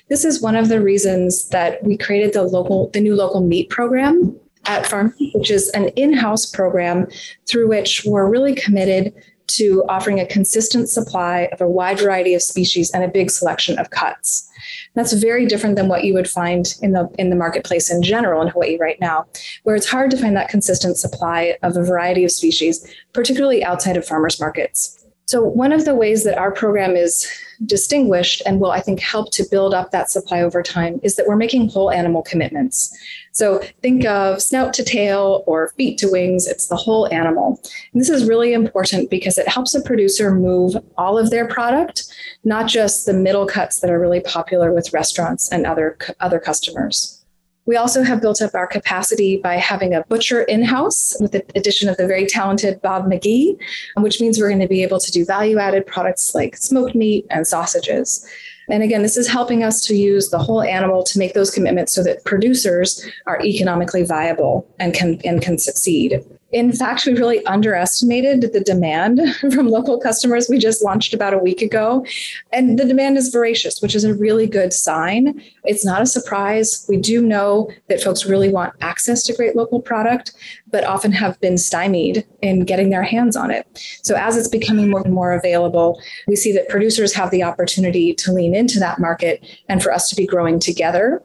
This 0.08 0.24
is 0.24 0.40
one 0.40 0.56
of 0.56 0.68
the 0.68 0.80
reasons 0.80 1.48
that 1.50 1.84
we 1.84 1.98
created 1.98 2.32
the 2.32 2.42
local, 2.42 2.88
the 2.88 3.00
new 3.00 3.14
local 3.14 3.42
meat 3.42 3.68
program 3.68 4.34
at 4.66 4.86
Farm, 4.86 5.14
which 5.34 5.50
is 5.50 5.68
an 5.70 5.88
in-house 5.88 6.46
program 6.46 7.06
through 7.46 7.68
which 7.68 8.02
we're 8.06 8.30
really 8.30 8.54
committed 8.54 9.12
to 9.46 9.84
offering 9.88 10.20
a 10.20 10.26
consistent 10.26 10.88
supply 10.88 11.48
of 11.52 11.60
a 11.60 11.68
wide 11.68 11.98
variety 11.98 12.34
of 12.34 12.42
species 12.42 12.90
and 12.90 13.04
a 13.04 13.08
big 13.08 13.30
selection 13.30 13.78
of 13.78 13.90
cuts. 13.90 14.48
That's 14.94 15.12
very 15.12 15.46
different 15.46 15.76
than 15.76 15.88
what 15.88 16.04
you 16.04 16.14
would 16.14 16.28
find 16.28 16.74
in 16.82 16.92
the 16.92 17.08
in 17.18 17.30
the 17.30 17.36
marketplace 17.36 17.90
in 17.90 18.02
general 18.02 18.40
in 18.42 18.48
Hawaii 18.48 18.78
right 18.78 19.00
now, 19.00 19.26
where 19.64 19.76
it's 19.76 19.88
hard 19.88 20.10
to 20.12 20.16
find 20.16 20.36
that 20.36 20.48
consistent 20.48 20.96
supply 20.96 21.56
of 21.62 21.76
a 21.76 21.84
variety 21.84 22.24
of 22.24 22.30
species, 22.30 22.86
particularly 23.12 23.64
outside 23.64 23.96
of 23.96 24.06
farmers 24.06 24.40
markets. 24.40 25.03
So, 25.26 25.42
one 25.42 25.72
of 25.72 25.86
the 25.86 25.94
ways 25.94 26.24
that 26.24 26.36
our 26.36 26.52
program 26.52 26.96
is 26.96 27.26
distinguished 27.64 28.42
and 28.44 28.60
will, 28.60 28.72
I 28.72 28.80
think, 28.80 29.00
help 29.00 29.30
to 29.32 29.44
build 29.50 29.72
up 29.72 29.90
that 29.90 30.10
supply 30.10 30.42
over 30.42 30.62
time 30.62 31.00
is 31.02 31.16
that 31.16 31.26
we're 31.26 31.36
making 31.36 31.70
whole 31.70 31.90
animal 31.90 32.22
commitments. 32.22 32.94
So, 33.32 33.60
think 33.80 34.04
of 34.04 34.42
snout 34.42 34.74
to 34.74 34.84
tail 34.84 35.42
or 35.46 35.72
feet 35.76 35.98
to 35.98 36.10
wings, 36.10 36.46
it's 36.46 36.68
the 36.68 36.76
whole 36.76 37.12
animal. 37.12 37.58
And 37.92 38.00
this 38.00 38.10
is 38.10 38.28
really 38.28 38.52
important 38.52 39.08
because 39.08 39.38
it 39.38 39.48
helps 39.48 39.74
a 39.74 39.80
producer 39.80 40.34
move 40.34 40.76
all 40.98 41.16
of 41.16 41.30
their 41.30 41.48
product, 41.48 42.04
not 42.44 42.68
just 42.68 43.06
the 43.06 43.14
middle 43.14 43.46
cuts 43.46 43.80
that 43.80 43.90
are 43.90 44.00
really 44.00 44.20
popular 44.20 44.74
with 44.74 44.92
restaurants 44.92 45.50
and 45.50 45.64
other, 45.64 45.96
other 46.20 46.38
customers. 46.38 47.23
We 47.66 47.76
also 47.76 48.02
have 48.02 48.20
built 48.20 48.42
up 48.42 48.54
our 48.54 48.66
capacity 48.66 49.38
by 49.38 49.54
having 49.56 49.94
a 49.94 50.04
butcher 50.04 50.42
in 50.42 50.62
house 50.62 51.16
with 51.20 51.32
the 51.32 51.44
addition 51.54 51.88
of 51.88 51.96
the 51.96 52.06
very 52.06 52.26
talented 52.26 52.82
Bob 52.82 53.06
McGee, 53.06 53.56
which 53.96 54.20
means 54.20 54.38
we're 54.38 54.48
going 54.48 54.60
to 54.60 54.68
be 54.68 54.82
able 54.82 55.00
to 55.00 55.10
do 55.10 55.24
value 55.24 55.58
added 55.58 55.86
products 55.86 56.34
like 56.34 56.56
smoked 56.56 56.94
meat 56.94 57.26
and 57.30 57.46
sausages. 57.46 58.26
And 58.68 58.82
again, 58.82 59.02
this 59.02 59.16
is 59.16 59.28
helping 59.28 59.62
us 59.62 59.84
to 59.86 59.94
use 59.94 60.30
the 60.30 60.38
whole 60.38 60.62
animal 60.62 61.02
to 61.04 61.18
make 61.18 61.34
those 61.34 61.50
commitments 61.50 61.92
so 61.92 62.02
that 62.02 62.24
producers 62.24 63.04
are 63.26 63.42
economically 63.42 64.04
viable 64.04 64.66
and 64.78 64.94
can 64.94 65.20
and 65.24 65.42
can 65.42 65.58
succeed. 65.58 66.22
In 66.54 66.70
fact, 66.70 67.04
we 67.04 67.14
really 67.14 67.44
underestimated 67.46 68.52
the 68.52 68.60
demand 68.60 69.20
from 69.40 69.66
local 69.66 69.98
customers. 69.98 70.48
We 70.48 70.58
just 70.58 70.84
launched 70.84 71.12
about 71.12 71.34
a 71.34 71.38
week 71.38 71.60
ago, 71.60 72.06
and 72.52 72.78
the 72.78 72.84
demand 72.84 73.18
is 73.18 73.30
voracious, 73.30 73.82
which 73.82 73.96
is 73.96 74.04
a 74.04 74.14
really 74.14 74.46
good 74.46 74.72
sign. 74.72 75.42
It's 75.64 75.84
not 75.84 76.00
a 76.00 76.06
surprise. 76.06 76.86
We 76.88 76.96
do 76.96 77.20
know 77.20 77.72
that 77.88 78.00
folks 78.00 78.24
really 78.24 78.50
want 78.50 78.72
access 78.80 79.24
to 79.24 79.34
great 79.34 79.56
local 79.56 79.82
product, 79.82 80.32
but 80.70 80.84
often 80.84 81.10
have 81.10 81.40
been 81.40 81.58
stymied 81.58 82.24
in 82.40 82.60
getting 82.60 82.90
their 82.90 83.02
hands 83.02 83.34
on 83.34 83.50
it. 83.50 83.66
So, 84.04 84.14
as 84.14 84.36
it's 84.36 84.46
becoming 84.46 84.90
more 84.90 85.02
and 85.02 85.12
more 85.12 85.32
available, 85.32 86.00
we 86.28 86.36
see 86.36 86.52
that 86.52 86.68
producers 86.68 87.12
have 87.14 87.32
the 87.32 87.42
opportunity 87.42 88.14
to 88.14 88.32
lean 88.32 88.54
into 88.54 88.78
that 88.78 89.00
market 89.00 89.44
and 89.68 89.82
for 89.82 89.90
us 89.90 90.08
to 90.10 90.14
be 90.14 90.24
growing 90.24 90.60
together 90.60 91.20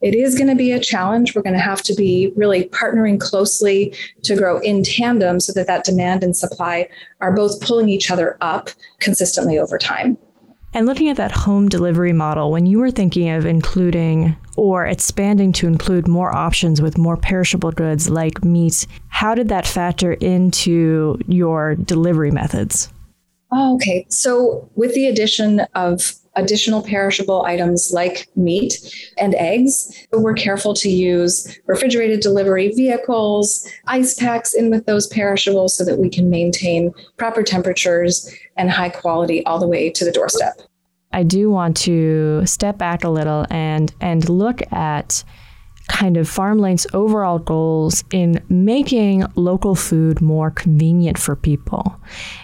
it 0.00 0.14
is 0.14 0.34
going 0.34 0.48
to 0.48 0.54
be 0.54 0.72
a 0.72 0.80
challenge. 0.80 1.34
We're 1.34 1.42
going 1.42 1.54
to 1.54 1.60
have 1.60 1.82
to 1.82 1.94
be 1.94 2.32
really 2.36 2.64
partnering 2.68 3.20
closely 3.20 3.94
to 4.22 4.36
grow 4.36 4.58
in 4.58 4.82
tandem 4.82 5.40
so 5.40 5.52
that 5.52 5.66
that 5.66 5.84
demand 5.84 6.24
and 6.24 6.36
supply 6.36 6.88
are 7.20 7.34
both 7.34 7.60
pulling 7.60 7.88
each 7.88 8.10
other 8.10 8.36
up 8.40 8.70
consistently 9.00 9.58
over 9.58 9.78
time. 9.78 10.18
And 10.74 10.86
looking 10.86 11.08
at 11.08 11.16
that 11.18 11.30
home 11.30 11.68
delivery 11.68 12.12
model, 12.12 12.50
when 12.50 12.66
you 12.66 12.80
were 12.80 12.90
thinking 12.90 13.30
of 13.30 13.46
including 13.46 14.36
or 14.56 14.84
expanding 14.84 15.52
to 15.52 15.68
include 15.68 16.08
more 16.08 16.34
options 16.34 16.82
with 16.82 16.98
more 16.98 17.16
perishable 17.16 17.70
goods 17.70 18.10
like 18.10 18.44
meat, 18.44 18.84
how 19.06 19.36
did 19.36 19.48
that 19.50 19.68
factor 19.68 20.14
into 20.14 21.16
your 21.28 21.76
delivery 21.76 22.32
methods? 22.32 22.92
Oh, 23.52 23.76
okay. 23.76 24.04
So, 24.08 24.68
with 24.74 24.94
the 24.94 25.06
addition 25.06 25.60
of 25.76 26.16
additional 26.36 26.82
perishable 26.82 27.44
items 27.44 27.92
like 27.92 28.28
meat 28.36 28.74
and 29.18 29.34
eggs. 29.36 30.06
We're 30.12 30.34
careful 30.34 30.74
to 30.74 30.88
use 30.88 31.58
refrigerated 31.66 32.20
delivery 32.20 32.72
vehicles, 32.72 33.68
ice 33.86 34.14
packs 34.14 34.54
in 34.54 34.70
with 34.70 34.86
those 34.86 35.06
perishables 35.06 35.76
so 35.76 35.84
that 35.84 35.98
we 35.98 36.08
can 36.08 36.30
maintain 36.30 36.92
proper 37.16 37.42
temperatures 37.42 38.32
and 38.56 38.70
high 38.70 38.90
quality 38.90 39.44
all 39.46 39.58
the 39.58 39.68
way 39.68 39.90
to 39.90 40.04
the 40.04 40.12
doorstep. 40.12 40.60
I 41.12 41.22
do 41.22 41.48
want 41.50 41.76
to 41.78 42.44
step 42.44 42.76
back 42.76 43.04
a 43.04 43.08
little 43.08 43.46
and 43.48 43.94
and 44.00 44.28
look 44.28 44.60
at 44.72 45.22
kind 45.88 46.16
of 46.16 46.28
FarmLink's 46.28 46.86
overall 46.94 47.38
goals 47.38 48.04
in 48.10 48.42
making 48.48 49.24
local 49.36 49.74
food 49.74 50.20
more 50.20 50.50
convenient 50.50 51.18
for 51.18 51.36
people. 51.36 52.00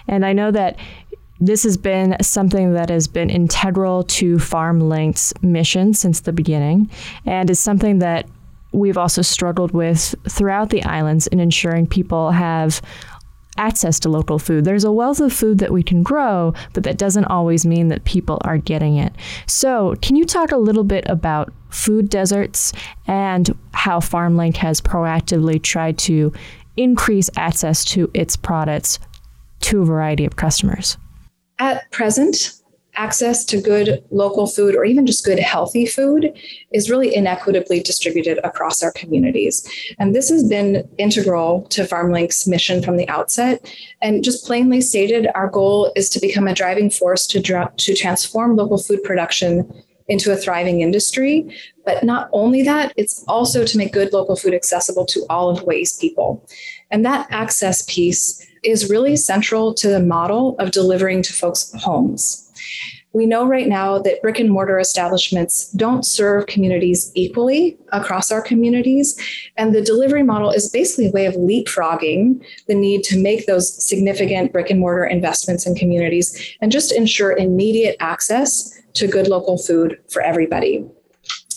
And 0.07 0.26
I 0.26 0.33
know 0.33 0.50
that 0.50 0.79
this 1.40 1.62
has 1.62 1.76
been 1.76 2.16
something 2.20 2.74
that 2.74 2.90
has 2.90 3.09
been 3.09 3.31
integral 3.31 4.05
to 4.05 4.37
FarmLink's 4.37 5.33
mission 5.42 5.94
since 5.94 6.20
the 6.20 6.33
beginning 6.33 6.90
and 7.24 7.48
is 7.48 7.59
something 7.59 7.98
that 8.00 8.29
we've 8.72 8.98
also 8.98 9.22
struggled 9.22 9.72
with 9.72 10.14
throughout 10.29 10.70
the 10.70 10.83
islands 10.85 11.26
in 11.29 11.40
ensuring 11.40 11.87
people 11.87 12.31
have 12.31 12.81
access 13.57 13.98
to 14.00 14.09
local 14.09 14.38
food. 14.38 14.64
There's 14.64 14.85
a 14.85 14.92
wealth 14.92 15.20
of 15.20 15.33
food 15.33 15.59
that 15.59 15.72
we 15.72 15.83
can 15.83 16.03
grow, 16.03 16.55
but 16.72 16.85
that 16.85 16.98
doesn't 16.98 17.24
always 17.24 17.66
mean 17.66 17.88
that 17.88 18.05
people 18.05 18.38
are 18.42 18.59
getting 18.59 18.96
it. 18.96 19.12
So, 19.46 19.96
can 20.00 20.16
you 20.16 20.24
talk 20.24 20.53
a 20.53 20.57
little 20.57 20.85
bit 20.85 21.05
about 21.09 21.53
food 21.68 22.09
deserts 22.09 22.72
and 23.07 23.57
how 23.72 24.00
FarmLink 24.00 24.57
has 24.59 24.81
proactively 24.81 25.62
tried 25.62 25.98
to 25.98 26.33
increase 26.76 27.29
access 27.37 27.85
to 27.87 28.11
its 28.14 28.37
products 28.37 28.98
to 29.62 29.83
a 29.83 29.85
variety 29.85 30.24
of 30.24 30.37
customers? 30.37 30.96
At 31.61 31.90
present, 31.90 32.55
access 32.96 33.44
to 33.44 33.61
good 33.61 34.03
local 34.11 34.46
food 34.46 34.75
or 34.75 34.85
even 34.85 35.07
just 35.07 35.25
good 35.25 35.38
healthy 35.38 35.87
food 35.87 36.33
is 36.73 36.90
really 36.90 37.14
inequitably 37.14 37.81
distributed 37.81 38.40
across 38.42 38.83
our 38.83 38.92
communities. 38.92 39.66
And 39.99 40.14
this 40.14 40.29
has 40.31 40.42
been 40.49 40.88
integral 40.99 41.62
to 41.68 41.83
FarmLink's 41.83 42.49
mission 42.49 42.83
from 42.83 42.96
the 42.96 43.09
outset. 43.09 43.73
And 44.03 44.25
just 44.25 44.46
plainly 44.46 44.81
stated, 44.81 45.29
our 45.35 45.49
goal 45.49 45.92
is 45.94 46.09
to 46.11 46.20
become 46.20 46.49
a 46.49 46.55
driving 46.55 46.90
force 46.90 47.27
to, 47.29 47.40
to 47.40 47.94
transform 47.94 48.57
local 48.57 48.79
food 48.79 49.03
production 49.05 49.70
into 50.09 50.33
a 50.33 50.37
thriving 50.37 50.81
industry. 50.81 51.57
But 51.85 52.05
not 52.05 52.31
only 52.33 52.62
that, 52.62 52.92
it's 52.96 53.23
also 53.29 53.64
to 53.64 53.79
make 53.79 53.92
good 53.92 54.12
local 54.12 54.35
food 54.35 54.55
accessible 54.55 55.07
to 55.07 55.25
all 55.31 55.51
of 55.51 55.59
Hawaii's 55.61 55.92
people. 55.92 56.46
And 56.90 57.05
that 57.05 57.29
access 57.31 57.83
piece 57.83 58.44
is 58.62 58.90
really 58.90 59.16
central 59.16 59.75
to 59.75 59.88
the 59.88 60.01
model 60.01 60.57
of 60.59 60.70
delivering 60.70 61.23
to 61.23 61.33
folks' 61.33 61.73
homes. 61.83 62.46
We 63.12 63.27
know 63.27 63.44
right 63.44 63.66
now 63.66 63.99
that 63.99 64.23
brick 64.23 64.38
and 64.38 64.51
mortar 64.51 64.79
establishments 64.79 65.70
don't 65.73 66.07
serve 66.07 66.46
communities 66.46 67.11
equally 67.16 67.77
across 67.90 68.31
our 68.31 68.40
communities. 68.40 69.20
And 69.57 69.75
the 69.75 69.83
delivery 69.83 70.23
model 70.23 70.53
is 70.53 70.70
basically 70.70 71.07
a 71.09 71.11
way 71.11 71.27
of 71.27 71.35
leapfrogging 71.35 72.44
the 72.68 72.75
need 72.75 73.03
to 73.05 73.20
make 73.20 73.46
those 73.46 73.83
significant 73.85 74.53
brick 74.53 74.70
and 74.70 74.79
mortar 74.79 75.05
investments 75.05 75.66
in 75.66 75.75
communities 75.75 76.57
and 76.61 76.70
just 76.70 76.92
ensure 76.92 77.37
immediate 77.37 77.96
access 77.99 78.73
to 78.94 79.09
good 79.09 79.27
local 79.27 79.59
food 79.59 79.99
for 80.09 80.23
everybody. 80.23 80.87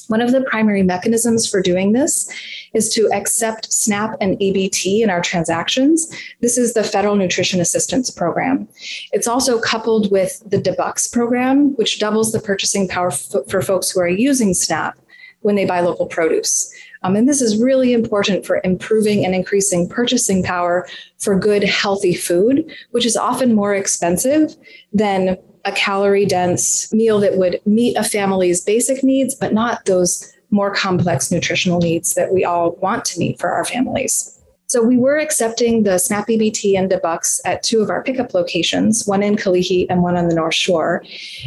One 0.08 0.22
of 0.22 0.32
the 0.32 0.42
primary 0.42 0.84
mechanisms 0.84 1.48
for 1.48 1.62
doing 1.62 1.94
this 1.94 2.32
is 2.74 2.90
to 2.90 3.10
accept 3.14 3.72
SNAP 3.72 4.18
and 4.20 4.38
EBT 4.40 5.02
in 5.02 5.10
our 5.10 5.22
transactions. 5.22 6.08
This 6.42 6.58
is 6.58 6.74
the 6.74 6.84
Federal 6.84 7.16
Nutrition 7.16 7.62
Assistance 7.62 8.10
Program. 8.10 8.68
It's 9.12 9.28
also 9.28 9.60
coupled 9.60 10.12
with 10.12 10.44
the 10.46 10.58
DA 10.58 10.76
BUX 10.76 11.08
program, 11.08 11.76
which 11.76 12.00
doubles 12.00 12.32
the 12.32 12.40
purchasing 12.40 12.88
power 12.88 13.10
f- 13.10 13.34
for 13.48 13.62
folks 13.62 13.92
who 13.92 14.00
are 14.00 14.08
using 14.08 14.54
SNAP 14.54 14.98
when 15.42 15.56
they 15.56 15.66
buy 15.66 15.82
local 15.82 16.08
produce. 16.08 16.74
Um, 17.04 17.16
and 17.16 17.28
this 17.28 17.42
is 17.42 17.62
really 17.62 17.94
important 17.94 18.46
for 18.46 18.62
improving 18.64 19.26
and 19.26 19.36
increasing 19.36 19.88
purchasing 19.88 20.42
power 20.42 20.88
for 21.20 21.38
good, 21.38 21.64
healthy 21.64 22.16
food, 22.16 22.74
which 22.92 23.06
is 23.06 23.18
often 23.18 23.54
more 23.54 23.76
expensive 23.76 24.56
than 24.94 25.38
a 25.66 25.72
calorie 25.74 26.26
dense 26.26 26.92
meal 26.94 27.20
that 27.20 27.38
would 27.38 27.62
meet 27.66 27.96
a 27.96 28.04
family's 28.04 28.62
basic 28.62 29.04
needs, 29.04 29.36
but 29.36 29.54
not 29.54 29.86
those 29.86 30.33
more 30.54 30.74
complex 30.74 31.32
nutritional 31.32 31.80
needs 31.80 32.14
that 32.14 32.32
we 32.32 32.46
all 32.46 32.76
want 32.76 33.04
to 33.06 33.20
meet 33.20 33.40
for 33.40 33.50
our 33.50 33.66
families. 33.66 34.30
So 34.68 34.82
we 34.82 34.98
were 34.98 35.18
accepting 35.18 35.84
the 35.84 35.98
SNAP 35.98 36.28
EBT 36.30 36.78
and 36.78 36.90
DA 36.90 36.98
BUX 36.98 37.42
at 37.46 37.62
two 37.62 37.82
of 37.82 37.90
our 37.90 38.02
pickup 38.02 38.34
locations, 38.34 39.06
one 39.06 39.22
in 39.22 39.36
Kalihi 39.36 39.86
and 39.90 40.02
one 40.02 40.16
on 40.16 40.30
the 40.30 40.36
North 40.36 40.56
Shore. 40.56 41.04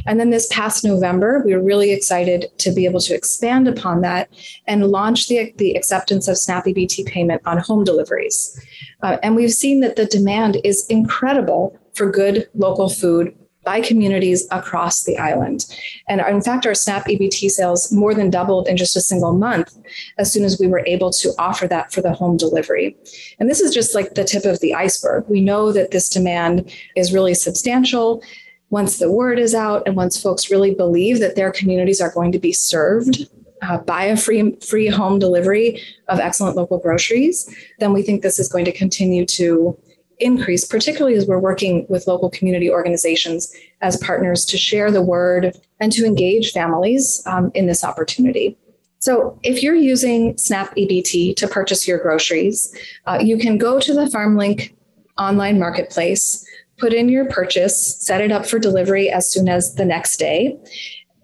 And 0.06 0.20
then 0.20 0.30
this 0.30 0.46
past 0.52 0.84
November, 0.84 1.42
we 1.44 1.54
were 1.54 1.62
really 1.62 1.92
excited 1.92 2.46
to 2.58 2.72
be 2.72 2.84
able 2.84 3.00
to 3.00 3.14
expand 3.14 3.66
upon 3.66 4.02
that 4.02 4.28
and 4.66 4.88
launch 4.88 5.28
the, 5.28 5.52
the 5.56 5.74
acceptance 5.74 6.28
of 6.28 6.36
SNAP 6.36 6.66
EBT 6.66 7.06
payment 7.06 7.42
on 7.46 7.58
home 7.58 7.84
deliveries. 7.84 8.60
Uh, 9.02 9.16
and 9.22 9.34
we've 9.34 9.52
seen 9.52 9.80
that 9.80 9.96
the 9.96 10.06
demand 10.06 10.58
is 10.62 10.86
incredible 10.88 11.78
for 11.94 12.10
good 12.10 12.48
local 12.54 12.88
food 12.88 13.36
by 13.66 13.80
communities 13.80 14.46
across 14.52 15.02
the 15.02 15.18
island. 15.18 15.66
And 16.08 16.20
in 16.20 16.40
fact, 16.40 16.66
our 16.66 16.74
SNAP 16.74 17.06
EBT 17.06 17.50
sales 17.50 17.92
more 17.92 18.14
than 18.14 18.30
doubled 18.30 18.68
in 18.68 18.76
just 18.76 18.96
a 18.96 19.00
single 19.00 19.32
month 19.32 19.76
as 20.18 20.32
soon 20.32 20.44
as 20.44 20.58
we 20.60 20.68
were 20.68 20.84
able 20.86 21.10
to 21.10 21.34
offer 21.36 21.66
that 21.66 21.92
for 21.92 22.00
the 22.00 22.12
home 22.12 22.36
delivery. 22.36 22.96
And 23.40 23.50
this 23.50 23.60
is 23.60 23.74
just 23.74 23.92
like 23.92 24.14
the 24.14 24.24
tip 24.24 24.44
of 24.44 24.60
the 24.60 24.72
iceberg. 24.72 25.24
We 25.28 25.40
know 25.40 25.72
that 25.72 25.90
this 25.90 26.08
demand 26.08 26.72
is 26.94 27.12
really 27.12 27.34
substantial. 27.34 28.22
Once 28.70 28.98
the 28.98 29.10
word 29.10 29.38
is 29.38 29.52
out 29.54 29.82
and 29.84 29.96
once 29.96 30.20
folks 30.22 30.48
really 30.48 30.72
believe 30.72 31.18
that 31.18 31.34
their 31.34 31.50
communities 31.50 32.00
are 32.00 32.12
going 32.12 32.30
to 32.30 32.38
be 32.38 32.52
served 32.52 33.28
uh, 33.62 33.78
by 33.78 34.04
a 34.04 34.16
free 34.16 34.54
free 34.60 34.86
home 34.86 35.18
delivery 35.18 35.82
of 36.06 36.20
excellent 36.20 36.56
local 36.56 36.78
groceries, 36.78 37.52
then 37.80 37.92
we 37.92 38.02
think 38.02 38.22
this 38.22 38.38
is 38.38 38.48
going 38.48 38.64
to 38.64 38.72
continue 38.72 39.26
to 39.26 39.76
increase, 40.18 40.64
particularly 40.64 41.16
as 41.16 41.26
we're 41.26 41.38
working 41.38 41.86
with 41.88 42.06
local 42.06 42.30
community 42.30 42.70
organizations 42.70 43.52
as 43.80 43.96
partners 43.98 44.44
to 44.46 44.56
share 44.56 44.90
the 44.90 45.02
word 45.02 45.56
and 45.80 45.92
to 45.92 46.04
engage 46.04 46.52
families 46.52 47.22
um, 47.26 47.50
in 47.54 47.66
this 47.66 47.84
opportunity. 47.84 48.56
So, 48.98 49.38
if 49.42 49.62
you're 49.62 49.74
using 49.74 50.36
SNAP 50.38 50.74
EBT 50.74 51.36
to 51.36 51.46
purchase 51.48 51.86
your 51.86 51.98
groceries, 51.98 52.74
uh, 53.06 53.18
you 53.22 53.36
can 53.38 53.58
go 53.58 53.78
to 53.78 53.94
the 53.94 54.06
FarmLink 54.06 54.74
online 55.18 55.58
marketplace, 55.58 56.44
put 56.78 56.92
in 56.92 57.08
your 57.08 57.26
purchase, 57.26 57.96
set 57.98 58.20
it 58.20 58.32
up 58.32 58.46
for 58.46 58.58
delivery 58.58 59.10
as 59.10 59.30
soon 59.30 59.48
as 59.48 59.74
the 59.74 59.84
next 59.84 60.16
day. 60.16 60.58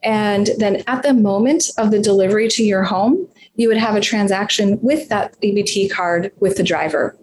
And 0.02 0.50
then 0.58 0.82
at 0.86 1.02
the 1.02 1.14
moment 1.14 1.70
of 1.78 1.90
the 1.90 2.00
delivery 2.00 2.48
to 2.48 2.64
your 2.64 2.82
home, 2.82 3.28
you 3.56 3.68
would 3.68 3.76
have 3.76 3.94
a 3.94 4.00
transaction 4.00 4.80
with 4.80 5.08
that 5.08 5.36
EBT 5.42 5.90
card 5.90 6.32
with 6.40 6.56
the 6.56 6.62
driver. 6.62 7.16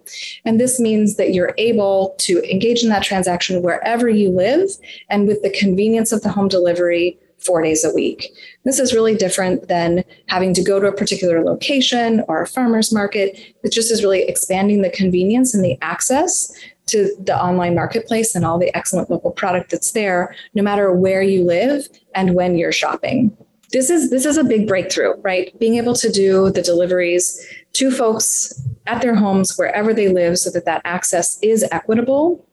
And 0.44 0.60
this 0.60 0.78
means 0.78 1.16
that 1.16 1.34
you're 1.34 1.54
able 1.58 2.14
to 2.18 2.42
engage 2.50 2.82
in 2.82 2.88
that 2.90 3.02
transaction 3.02 3.62
wherever 3.62 4.08
you 4.08 4.30
live 4.30 4.70
and 5.08 5.26
with 5.26 5.42
the 5.42 5.50
convenience 5.50 6.12
of 6.12 6.22
the 6.22 6.30
home 6.30 6.48
delivery 6.48 7.18
four 7.38 7.62
days 7.62 7.84
a 7.84 7.92
week. 7.92 8.30
This 8.64 8.78
is 8.78 8.92
really 8.92 9.14
different 9.14 9.68
than 9.68 10.04
having 10.28 10.54
to 10.54 10.62
go 10.62 10.78
to 10.78 10.88
a 10.88 10.92
particular 10.92 11.42
location 11.42 12.22
or 12.28 12.42
a 12.42 12.46
farmer's 12.46 12.92
market. 12.92 13.38
It 13.64 13.72
just 13.72 13.90
is 13.90 14.02
really 14.02 14.22
expanding 14.22 14.82
the 14.82 14.90
convenience 14.90 15.54
and 15.54 15.64
the 15.64 15.78
access 15.82 16.52
to 16.86 17.14
the 17.24 17.36
online 17.36 17.74
marketplace 17.74 18.34
and 18.34 18.44
all 18.44 18.58
the 18.58 18.74
excellent 18.76 19.10
local 19.10 19.30
product 19.30 19.70
that's 19.70 19.92
there, 19.92 20.34
no 20.54 20.62
matter 20.62 20.92
where 20.92 21.22
you 21.22 21.44
live 21.44 21.88
and 22.14 22.34
when 22.34 22.56
you're 22.56 22.72
shopping. 22.72 23.36
This 23.72 23.90
is 23.90 24.10
this 24.10 24.24
is 24.26 24.36
a 24.36 24.44
big 24.44 24.66
breakthrough, 24.66 25.14
right? 25.20 25.56
Being 25.58 25.76
able 25.76 25.94
to 25.94 26.10
do 26.10 26.50
the 26.50 26.62
deliveries 26.62 27.40
to 27.74 27.90
folks 27.90 28.60
at 28.86 29.00
their 29.00 29.14
homes 29.14 29.56
wherever 29.56 29.94
they 29.94 30.08
live 30.08 30.38
so 30.38 30.50
that 30.50 30.64
that 30.64 30.82
access 30.84 31.38
is 31.42 31.64
equitable 31.70 32.44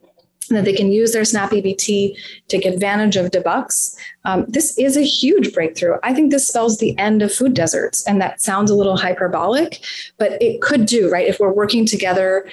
that 0.50 0.64
they 0.64 0.72
can 0.72 0.90
use 0.90 1.12
their 1.12 1.24
SNAP 1.24 1.50
EBT, 1.50 2.16
take 2.48 2.64
advantage 2.64 3.16
of 3.16 3.30
DA 3.30 3.42
BUX. 3.42 3.96
Um, 4.24 4.44
this 4.48 4.76
is 4.78 4.96
a 4.96 5.02
huge 5.02 5.52
breakthrough. 5.52 5.96
I 6.02 6.14
think 6.14 6.30
this 6.30 6.48
spells 6.48 6.78
the 6.78 6.96
end 6.98 7.22
of 7.22 7.32
food 7.32 7.54
deserts. 7.54 8.06
And 8.06 8.20
that 8.20 8.40
sounds 8.40 8.70
a 8.70 8.74
little 8.74 8.96
hyperbolic, 8.96 9.84
but 10.18 10.40
it 10.42 10.60
could 10.60 10.86
do, 10.86 11.10
right? 11.10 11.28
If 11.28 11.40
we're 11.40 11.52
working 11.52 11.86
together 11.86 12.48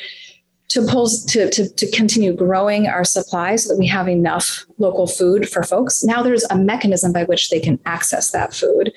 to 0.69 0.85
pull 0.87 1.07
to, 1.27 1.49
to, 1.49 1.69
to 1.69 1.91
continue 1.91 2.33
growing 2.33 2.87
our 2.87 3.03
supply 3.03 3.55
so 3.55 3.73
that 3.73 3.79
we 3.79 3.87
have 3.87 4.07
enough 4.07 4.65
local 4.77 5.07
food 5.07 5.47
for 5.47 5.63
folks. 5.63 6.03
Now 6.03 6.23
there's 6.23 6.43
a 6.45 6.57
mechanism 6.57 7.13
by 7.13 7.23
which 7.25 7.49
they 7.49 7.59
can 7.59 7.79
access 7.85 8.31
that 8.31 8.53
food. 8.53 8.91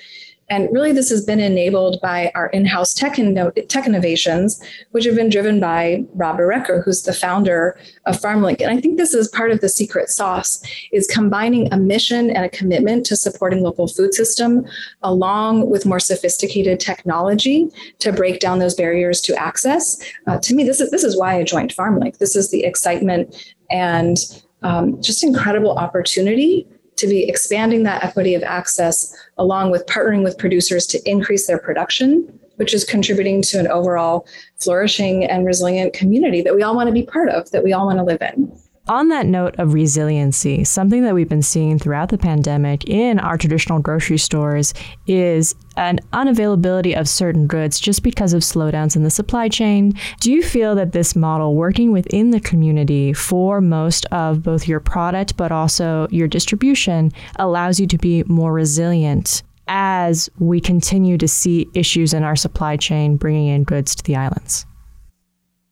And 0.49 0.67
really, 0.71 0.91
this 0.91 1.09
has 1.09 1.23
been 1.23 1.39
enabled 1.39 1.99
by 2.01 2.31
our 2.35 2.47
in-house 2.47 2.93
tech, 2.93 3.15
inno- 3.15 3.53
tech 3.67 3.85
innovations, 3.85 4.61
which 4.91 5.05
have 5.05 5.15
been 5.15 5.29
driven 5.29 5.59
by 5.59 6.03
Rob 6.15 6.37
Barreca, 6.37 6.81
who's 6.83 7.03
the 7.03 7.13
founder 7.13 7.77
of 8.05 8.19
FarmLink. 8.19 8.61
And 8.61 8.71
I 8.71 8.81
think 8.81 8.97
this 8.97 9.13
is 9.13 9.27
part 9.27 9.51
of 9.51 9.61
the 9.61 9.69
secret 9.69 10.09
sauce: 10.09 10.61
is 10.91 11.07
combining 11.07 11.71
a 11.71 11.77
mission 11.77 12.29
and 12.29 12.45
a 12.45 12.49
commitment 12.49 13.05
to 13.07 13.15
supporting 13.15 13.61
local 13.61 13.87
food 13.87 14.13
system, 14.13 14.65
along 15.03 15.69
with 15.69 15.85
more 15.85 15.99
sophisticated 15.99 16.79
technology 16.79 17.69
to 17.99 18.11
break 18.11 18.39
down 18.39 18.59
those 18.59 18.75
barriers 18.75 19.21
to 19.21 19.35
access. 19.35 20.01
Uh, 20.27 20.39
to 20.39 20.55
me, 20.55 20.63
this 20.63 20.79
is 20.79 20.89
this 20.91 21.03
is 21.03 21.17
why 21.17 21.37
I 21.37 21.43
joined 21.43 21.75
FarmLink. 21.75 22.17
This 22.17 22.35
is 22.35 22.49
the 22.49 22.63
excitement 22.63 23.53
and 23.69 24.17
um, 24.63 25.01
just 25.01 25.23
incredible 25.23 25.77
opportunity 25.77 26.67
to 26.99 27.07
be 27.07 27.27
expanding 27.27 27.83
that 27.83 28.03
equity 28.03 28.35
of 28.35 28.43
access 28.43 29.15
along 29.37 29.71
with 29.71 29.85
partnering 29.87 30.23
with 30.23 30.37
producers 30.37 30.85
to 30.87 31.09
increase 31.09 31.47
their 31.47 31.57
production, 31.57 32.39
which 32.57 32.73
is 32.73 32.83
contributing 32.83 33.41
to 33.41 33.59
an 33.59 33.67
overall 33.67 34.27
flourishing 34.57 35.23
and 35.25 35.45
resilient 35.45 35.93
community 35.93 36.41
that 36.41 36.55
we 36.55 36.61
all 36.61 36.75
want 36.75 36.87
to 36.87 36.93
be 36.93 37.03
part 37.03 37.29
of, 37.29 37.49
that 37.51 37.63
we 37.63 37.73
all 37.73 37.85
want 37.85 37.97
to 37.97 38.03
live 38.03 38.21
in. 38.21 38.51
On 38.89 39.09
that 39.09 39.27
note 39.27 39.53
of 39.59 39.75
resiliency, 39.75 40.63
something 40.63 41.03
that 41.03 41.13
we've 41.13 41.29
been 41.29 41.43
seeing 41.43 41.77
throughout 41.77 42.09
the 42.09 42.17
pandemic 42.17 42.89
in 42.89 43.19
our 43.19 43.37
traditional 43.37 43.77
grocery 43.77 44.17
stores 44.17 44.73
is 45.05 45.53
an 45.77 45.99
unavailability 46.11 46.99
of 46.99 47.07
certain 47.07 47.45
goods 47.45 47.79
just 47.79 48.01
because 48.01 48.33
of 48.33 48.41
slowdowns 48.41 48.95
in 48.95 49.03
the 49.03 49.11
supply 49.11 49.47
chain. 49.47 49.93
Do 50.21 50.31
you 50.31 50.41
feel 50.41 50.73
that 50.73 50.91
this 50.91 51.15
model, 51.15 51.53
working 51.53 51.91
within 51.91 52.31
the 52.31 52.39
community 52.39 53.13
for 53.13 53.61
most 53.61 54.07
of 54.07 54.41
both 54.41 54.67
your 54.67 54.79
product 54.79 55.37
but 55.37 55.51
also 55.51 56.07
your 56.09 56.27
distribution, 56.27 57.11
allows 57.35 57.79
you 57.79 57.85
to 57.85 57.97
be 57.99 58.23
more 58.23 58.51
resilient 58.51 59.43
as 59.67 60.31
we 60.39 60.59
continue 60.59 61.15
to 61.19 61.27
see 61.27 61.69
issues 61.75 62.11
in 62.11 62.23
our 62.23 62.35
supply 62.35 62.75
chain 62.75 63.17
bringing 63.17 63.49
in 63.49 63.65
goods 63.65 63.93
to 63.93 64.03
the 64.03 64.15
islands? 64.15 64.65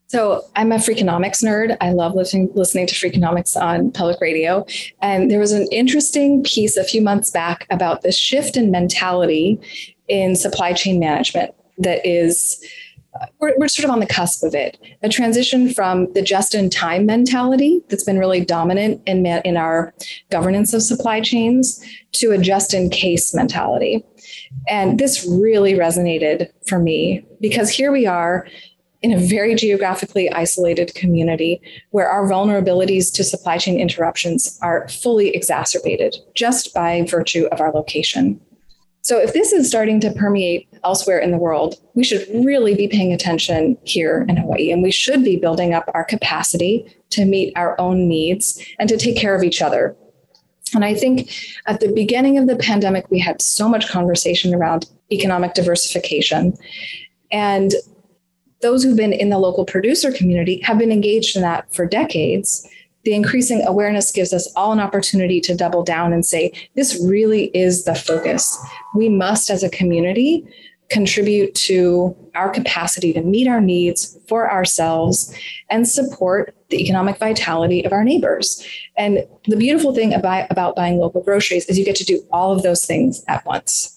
So 0.08 0.46
I'm 0.56 0.72
a 0.72 0.76
Freakonomics 0.76 1.44
nerd. 1.44 1.76
I 1.82 1.92
love 1.92 2.16
listening 2.16 2.50
listening 2.56 2.88
to 2.88 2.96
Freakonomics 2.96 3.60
on 3.62 3.92
public 3.92 4.20
radio. 4.22 4.66
And 5.02 5.30
there 5.30 5.40
was 5.40 5.52
an 5.52 5.68
interesting 5.72 6.44
piece 6.44 6.78
a 6.78 6.84
few 6.84 7.02
months 7.02 7.30
back 7.30 7.68
about 7.70 8.02
the 8.02 8.12
shift 8.12 8.56
in 8.56 8.72
mentality 8.72 9.60
in 10.08 10.36
supply 10.36 10.72
chain 10.72 11.00
management 11.00 11.54
that 11.80 12.06
is 12.06 12.64
we're, 13.40 13.58
we're 13.58 13.68
sort 13.68 13.84
of 13.84 13.92
on 13.92 14.00
the 14.00 14.06
cusp 14.06 14.44
of 14.44 14.54
it 14.54 14.78
a 15.02 15.10
transition 15.10 15.74
from 15.74 16.12
the 16.14 16.22
just 16.22 16.56
in 16.56 16.70
time 16.70 17.06
mentality 17.06 17.82
that's 17.90 18.04
been 18.04 18.20
really 18.20 18.44
dominant 18.44 19.02
in, 19.06 19.26
in 19.26 19.58
our 19.58 19.94
governance 20.30 20.74
of 20.74 20.82
supply 20.82 21.20
chains 21.20 21.84
to 22.14 22.32
a 22.32 22.38
just 22.38 22.74
in 22.74 22.90
case 22.90 23.34
mentality 23.34 24.06
and 24.70 25.00
this 25.00 25.28
really 25.28 25.74
resonated 25.74 26.50
for 26.68 26.80
me 26.80 27.26
because 27.42 27.70
here 27.70 27.92
we 27.92 28.06
are 28.06 28.48
in 29.02 29.12
a 29.12 29.18
very 29.18 29.56
geographically 29.56 30.32
isolated 30.32 30.94
community 30.96 31.62
where 31.92 32.10
our 32.10 32.28
vulnerabilities 32.28 33.14
to 33.14 33.24
supply 33.24 33.58
chain 33.58 33.80
interruptions 33.80 34.58
are 34.62 34.88
fully 34.88 35.30
exacerbated 35.36 36.16
just 36.34 36.74
by 36.74 37.04
virtue 37.04 37.48
of 37.52 37.62
our 37.62 37.72
location. 37.72 38.40
So, 39.02 39.20
if 39.20 39.32
this 39.32 39.54
is 39.54 39.70
starting 39.70 40.02
to 40.02 40.12
permeate 40.12 40.68
elsewhere 40.84 41.20
in 41.20 41.32
the 41.32 41.38
world, 41.38 41.76
we 41.94 42.04
should 42.04 42.28
really 42.34 42.76
be 42.76 42.90
paying 42.90 43.14
attention 43.14 43.78
here 43.84 44.26
in 44.28 44.36
Hawaii 44.36 44.72
and 44.72 44.84
we 44.84 44.92
should 44.92 45.24
be 45.24 45.38
building 45.38 45.74
up 45.74 45.90
our 45.94 46.04
capacity 46.04 46.94
to 47.12 47.24
meet 47.24 47.54
our 47.56 47.80
own 47.80 48.10
needs 48.10 48.62
and 48.80 48.90
to 48.90 48.98
take 48.98 49.16
care 49.16 49.34
of 49.34 49.44
each 49.44 49.62
other. 49.62 49.96
And 50.76 50.84
I 50.84 50.94
think 50.94 51.32
at 51.68 51.80
the 51.80 51.92
beginning 51.92 52.38
of 52.38 52.48
the 52.48 52.58
pandemic, 52.58 53.10
we 53.10 53.20
had 53.20 53.42
so 53.42 53.70
much 53.70 53.88
conversation 53.88 54.54
around 54.54 54.90
economic 55.10 55.54
diversification. 55.54 56.58
And 57.32 57.74
those 58.62 58.84
who've 58.84 58.98
been 58.98 59.14
in 59.14 59.30
the 59.30 59.38
local 59.38 59.66
producer 59.66 60.12
community 60.12 60.60
have 60.62 60.78
been 60.78 60.92
engaged 60.92 61.36
in 61.36 61.42
that 61.42 61.74
for 61.74 61.86
decades. 61.86 62.68
The 63.04 63.14
increasing 63.14 63.64
awareness 63.66 64.12
gives 64.12 64.34
us 64.34 64.52
all 64.56 64.74
an 64.74 64.80
opportunity 64.80 65.40
to 65.42 65.56
double 65.56 65.84
down 65.84 66.12
and 66.12 66.26
say, 66.26 66.52
this 66.76 67.02
really 67.06 67.46
is 67.56 67.86
the 67.86 67.96
focus. 67.96 68.58
We 68.96 69.08
must, 69.08 69.50
as 69.50 69.64
a 69.64 69.70
community, 69.70 70.46
contribute 70.90 71.54
to 71.54 72.16
our 72.36 72.50
capacity 72.50 73.14
to 73.14 73.22
meet 73.22 73.48
our 73.48 73.62
needs 73.62 74.18
for 74.28 74.50
ourselves 74.50 75.34
and 75.70 75.88
support 75.88 76.56
the 76.70 76.82
economic 76.82 77.18
vitality 77.18 77.84
of 77.84 77.92
our 77.92 78.04
neighbors. 78.04 78.66
And 78.98 79.26
the 79.46 79.58
beautiful 79.58 79.94
thing 79.94 80.14
about, 80.14 80.48
about 80.50 80.76
buying 80.76 80.98
local 80.98 81.22
groceries 81.22 81.66
is 81.66 81.78
you 81.78 81.86
get 81.86 81.96
to 81.98 82.06
do 82.06 82.26
all 82.32 82.54
of 82.54 82.64
those 82.64 82.86
things 82.86 83.24
at 83.28 83.46
once. 83.46 83.97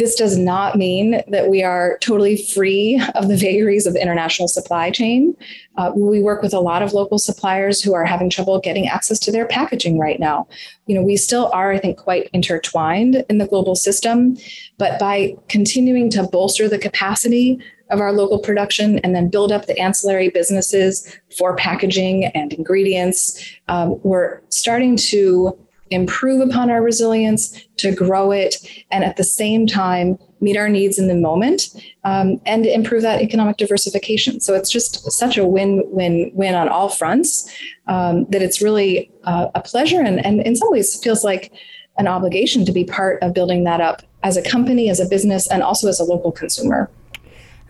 This 0.00 0.14
does 0.14 0.38
not 0.38 0.78
mean 0.78 1.22
that 1.28 1.50
we 1.50 1.62
are 1.62 1.98
totally 1.98 2.42
free 2.42 2.98
of 3.16 3.28
the 3.28 3.36
vagaries 3.36 3.86
of 3.86 3.92
the 3.92 4.00
international 4.00 4.48
supply 4.48 4.90
chain. 4.90 5.36
Uh, 5.76 5.92
we 5.94 6.22
work 6.22 6.40
with 6.40 6.54
a 6.54 6.58
lot 6.58 6.80
of 6.80 6.94
local 6.94 7.18
suppliers 7.18 7.82
who 7.82 7.92
are 7.92 8.06
having 8.06 8.30
trouble 8.30 8.58
getting 8.60 8.88
access 8.88 9.18
to 9.18 9.30
their 9.30 9.46
packaging 9.46 9.98
right 9.98 10.18
now. 10.18 10.48
You 10.86 10.94
know, 10.94 11.02
we 11.02 11.18
still 11.18 11.50
are, 11.52 11.70
I 11.70 11.78
think, 11.78 11.98
quite 11.98 12.30
intertwined 12.32 13.26
in 13.28 13.36
the 13.36 13.46
global 13.46 13.74
system, 13.74 14.38
but 14.78 14.98
by 14.98 15.36
continuing 15.50 16.08
to 16.12 16.22
bolster 16.22 16.66
the 16.66 16.78
capacity 16.78 17.58
of 17.90 18.00
our 18.00 18.14
local 18.14 18.38
production 18.38 19.00
and 19.00 19.14
then 19.14 19.28
build 19.28 19.52
up 19.52 19.66
the 19.66 19.78
ancillary 19.78 20.30
businesses 20.30 21.14
for 21.36 21.54
packaging 21.56 22.24
and 22.24 22.54
ingredients, 22.54 23.38
um, 23.68 24.00
we're 24.02 24.40
starting 24.48 24.96
to 24.96 25.58
improve 25.90 26.40
upon 26.40 26.70
our 26.70 26.82
resilience, 26.82 27.66
to 27.76 27.92
grow 27.94 28.30
it, 28.30 28.56
and 28.90 29.04
at 29.04 29.16
the 29.16 29.24
same 29.24 29.66
time 29.66 30.18
meet 30.40 30.56
our 30.56 30.68
needs 30.68 30.98
in 30.98 31.08
the 31.08 31.14
moment 31.14 31.68
um, 32.04 32.40
and 32.46 32.64
improve 32.64 33.02
that 33.02 33.20
economic 33.20 33.56
diversification. 33.56 34.40
So 34.40 34.54
it's 34.54 34.70
just 34.70 35.10
such 35.12 35.36
a 35.36 35.46
win 35.46 35.82
win 35.86 36.30
win 36.34 36.54
on 36.54 36.68
all 36.68 36.88
fronts 36.88 37.50
um, 37.86 38.24
that 38.30 38.42
it's 38.42 38.62
really 38.62 39.10
uh, 39.24 39.48
a 39.54 39.60
pleasure 39.60 40.00
and, 40.00 40.24
and 40.24 40.40
in 40.40 40.56
some 40.56 40.70
ways 40.70 40.98
feels 41.02 41.24
like 41.24 41.52
an 41.98 42.06
obligation 42.06 42.64
to 42.64 42.72
be 42.72 42.84
part 42.84 43.22
of 43.22 43.34
building 43.34 43.64
that 43.64 43.80
up 43.80 44.02
as 44.22 44.36
a 44.36 44.42
company, 44.42 44.88
as 44.88 45.00
a 45.00 45.08
business, 45.08 45.46
and 45.48 45.62
also 45.62 45.88
as 45.88 46.00
a 46.00 46.04
local 46.04 46.32
consumer. 46.32 46.90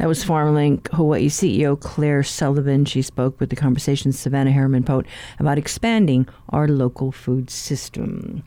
That 0.01 0.09
was 0.09 0.25
FarmLink 0.25 0.91
Hawaii 0.93 1.29
CEO 1.29 1.79
Claire 1.79 2.23
Sullivan. 2.23 2.87
She 2.87 3.03
spoke 3.03 3.39
with 3.39 3.51
the 3.51 3.55
conversation 3.55 4.13
Savannah 4.13 4.51
Harriman 4.51 4.83
Pote 4.83 5.05
about 5.39 5.59
expanding 5.59 6.27
our 6.49 6.67
local 6.67 7.13
food 7.13 7.51
system, 7.51 8.43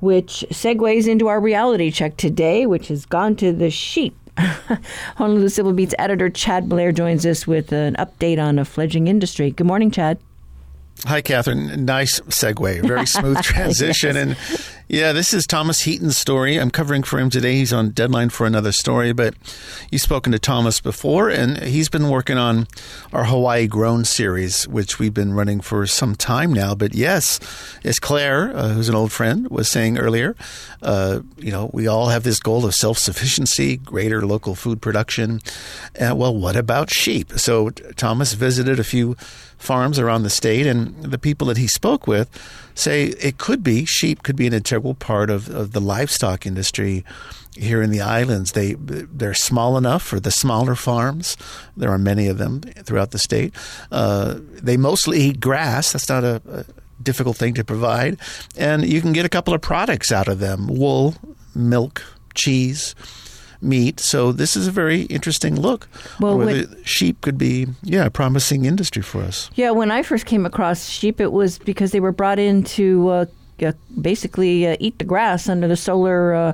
which 0.00 0.44
segues 0.50 1.06
into 1.06 1.28
our 1.28 1.38
reality 1.38 1.92
check 1.92 2.16
today, 2.16 2.66
which 2.66 2.88
has 2.88 3.06
gone 3.06 3.36
to 3.36 3.52
the 3.52 3.70
sheep. 3.70 4.16
Honolulu 5.14 5.50
Civil 5.50 5.74
Beat's 5.74 5.94
editor 5.96 6.28
Chad 6.28 6.68
Blair 6.68 6.90
joins 6.90 7.24
us 7.24 7.46
with 7.46 7.70
an 7.70 7.94
update 7.94 8.42
on 8.42 8.58
a 8.58 8.64
fledgling 8.64 9.06
industry. 9.06 9.52
Good 9.52 9.68
morning, 9.68 9.92
Chad. 9.92 10.18
Hi, 11.06 11.22
Catherine. 11.22 11.86
Nice 11.86 12.20
segue. 12.20 12.86
Very 12.86 13.06
smooth 13.18 13.40
transition. 13.42 14.16
yes. 14.16 14.22
And 14.22 14.76
yeah, 14.88 15.12
this 15.12 15.32
is 15.32 15.46
Thomas 15.46 15.80
Heaton's 15.80 16.18
story. 16.18 16.58
I'm 16.58 16.70
covering 16.70 17.04
for 17.04 17.18
him 17.18 17.30
today. 17.30 17.54
He's 17.54 17.72
on 17.72 17.90
deadline 17.90 18.28
for 18.28 18.46
another 18.46 18.70
story, 18.70 19.12
but 19.14 19.34
you've 19.90 20.02
spoken 20.02 20.30
to 20.32 20.38
Thomas 20.38 20.80
before, 20.80 21.30
and 21.30 21.56
he's 21.62 21.88
been 21.88 22.10
working 22.10 22.36
on 22.36 22.66
our 23.14 23.24
Hawaii 23.24 23.66
Grown 23.66 24.04
series, 24.04 24.68
which 24.68 24.98
we've 24.98 25.14
been 25.14 25.32
running 25.32 25.60
for 25.60 25.86
some 25.86 26.14
time 26.16 26.52
now. 26.52 26.74
But 26.74 26.94
yes, 26.94 27.40
as 27.82 27.98
Claire, 27.98 28.54
uh, 28.54 28.68
who's 28.70 28.88
an 28.90 28.94
old 28.94 29.10
friend, 29.10 29.48
was 29.48 29.70
saying 29.70 29.96
earlier, 29.96 30.36
uh, 30.82 31.20
you 31.38 31.50
know, 31.50 31.70
we 31.72 31.86
all 31.86 32.08
have 32.08 32.24
this 32.24 32.40
goal 32.40 32.66
of 32.66 32.74
self 32.74 32.98
sufficiency, 32.98 33.78
greater 33.78 34.26
local 34.26 34.54
food 34.54 34.82
production. 34.82 35.40
Uh, 35.98 36.14
well, 36.14 36.36
what 36.36 36.56
about 36.56 36.90
sheep? 36.90 37.32
So 37.36 37.70
Thomas 37.70 38.34
visited 38.34 38.78
a 38.78 38.84
few 38.84 39.16
farms 39.60 39.98
around 39.98 40.22
the 40.22 40.30
state, 40.30 40.66
and 40.66 40.96
the 41.02 41.18
people 41.18 41.46
that 41.48 41.58
he 41.58 41.68
spoke 41.68 42.06
with 42.06 42.28
say 42.74 43.04
it 43.04 43.38
could 43.38 43.62
be 43.62 43.84
sheep 43.84 44.22
could 44.22 44.34
be 44.34 44.46
an 44.46 44.54
integral 44.54 44.94
part 44.94 45.30
of, 45.30 45.48
of 45.50 45.72
the 45.72 45.80
livestock 45.80 46.46
industry 46.46 47.04
here 47.54 47.82
in 47.82 47.90
the 47.90 48.00
islands. 48.00 48.52
They 48.52 48.74
they're 48.74 49.34
small 49.34 49.76
enough 49.76 50.02
for 50.02 50.18
the 50.18 50.30
smaller 50.30 50.74
farms. 50.74 51.36
There 51.76 51.90
are 51.90 51.98
many 51.98 52.26
of 52.26 52.38
them 52.38 52.62
throughout 52.62 53.10
the 53.10 53.18
state. 53.18 53.54
Uh, 53.92 54.38
they 54.38 54.76
mostly 54.76 55.20
eat 55.20 55.40
grass. 55.40 55.92
That's 55.92 56.08
not 56.08 56.24
a, 56.24 56.40
a 56.50 56.64
difficult 57.02 57.36
thing 57.36 57.54
to 57.54 57.64
provide, 57.64 58.18
and 58.56 58.86
you 58.86 59.02
can 59.02 59.12
get 59.12 59.26
a 59.26 59.30
couple 59.30 59.52
of 59.52 59.60
products 59.60 60.10
out 60.10 60.26
of 60.26 60.38
them: 60.38 60.68
wool, 60.68 61.14
milk, 61.54 62.02
cheese 62.34 62.94
meat. 63.62 64.00
So 64.00 64.32
this 64.32 64.56
is 64.56 64.66
a 64.66 64.70
very 64.70 65.02
interesting 65.02 65.60
look. 65.60 65.88
Well, 66.20 66.38
whether 66.38 66.66
when, 66.66 66.84
sheep 66.84 67.20
could 67.20 67.38
be, 67.38 67.66
yeah, 67.82 68.06
a 68.06 68.10
promising 68.10 68.64
industry 68.64 69.02
for 69.02 69.22
us. 69.22 69.50
Yeah, 69.54 69.70
when 69.70 69.90
I 69.90 70.02
first 70.02 70.26
came 70.26 70.46
across 70.46 70.88
sheep, 70.88 71.20
it 71.20 71.32
was 71.32 71.58
because 71.58 71.92
they 71.92 72.00
were 72.00 72.12
brought 72.12 72.38
in 72.38 72.64
to 72.64 73.08
uh, 73.08 73.24
uh, 73.62 73.72
basically 74.00 74.66
uh, 74.66 74.76
eat 74.80 74.98
the 74.98 75.04
grass 75.04 75.48
under 75.48 75.68
the 75.68 75.76
solar. 75.76 76.34
Uh, 76.34 76.52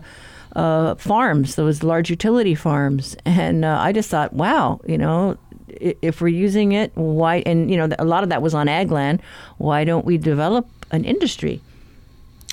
uh, 0.54 0.94
farms, 0.94 1.56
those 1.56 1.82
large 1.82 2.08
utility 2.08 2.54
farms, 2.54 3.14
and 3.26 3.62
uh, 3.62 3.78
I 3.78 3.92
just 3.92 4.08
thought, 4.08 4.32
wow, 4.32 4.80
you 4.86 4.96
know, 4.96 5.36
if 5.68 6.22
we're 6.22 6.28
using 6.28 6.72
it, 6.72 6.92
why? 6.94 7.42
And 7.44 7.70
you 7.70 7.76
know, 7.76 7.94
a 7.98 8.06
lot 8.06 8.22
of 8.22 8.30
that 8.30 8.40
was 8.40 8.54
on 8.54 8.66
ag 8.66 8.90
land. 8.90 9.20
Why 9.58 9.84
don't 9.84 10.06
we 10.06 10.16
develop 10.16 10.66
an 10.90 11.04
industry? 11.04 11.60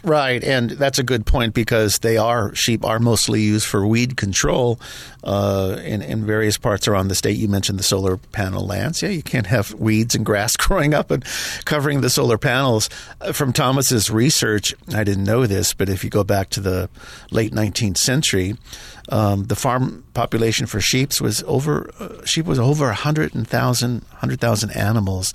Right, 0.03 0.43
and 0.43 0.71
that's 0.71 0.99
a 0.99 1.03
good 1.03 1.25
point 1.25 1.53
because 1.53 1.99
they 1.99 2.17
are 2.17 2.53
sheep 2.55 2.83
are 2.83 2.99
mostly 2.99 3.39
used 3.41 3.65
for 3.65 3.87
weed 3.87 4.17
control 4.17 4.77
uh, 5.23 5.79
in, 5.81 6.01
in 6.01 6.25
various 6.25 6.57
parts 6.57 6.89
around 6.89 7.07
the 7.07 7.15
state. 7.15 7.37
You 7.37 7.47
mentioned 7.47 7.79
the 7.79 7.83
solar 7.83 8.17
panel 8.17 8.65
lands. 8.65 9.01
Yeah, 9.01 9.09
you 9.09 9.23
can't 9.23 9.47
have 9.47 9.73
weeds 9.75 10.13
and 10.13 10.25
grass 10.25 10.55
growing 10.57 10.93
up 10.93 11.09
and 11.09 11.23
covering 11.63 12.01
the 12.01 12.09
solar 12.09 12.37
panels. 12.37 12.89
Uh, 13.21 13.31
from 13.31 13.53
Thomas's 13.53 14.09
research, 14.09 14.75
I 14.93 15.05
didn't 15.05 15.23
know 15.23 15.47
this, 15.47 15.73
but 15.73 15.87
if 15.87 16.03
you 16.03 16.09
go 16.09 16.25
back 16.25 16.49
to 16.49 16.59
the 16.59 16.89
late 17.31 17.53
19th 17.53 17.97
century, 17.97 18.57
um, 19.07 19.45
the 19.45 19.55
farm 19.55 20.03
population 20.13 20.65
for 20.65 20.79
sheep 20.79 21.19
was 21.21 21.43
over 21.43 21.89
uh, 21.99 22.23
sheep 22.25 22.45
was 22.45 22.59
over 22.59 22.85
100,000 22.85 23.93
100,000 24.01 24.71
animals. 24.71 25.33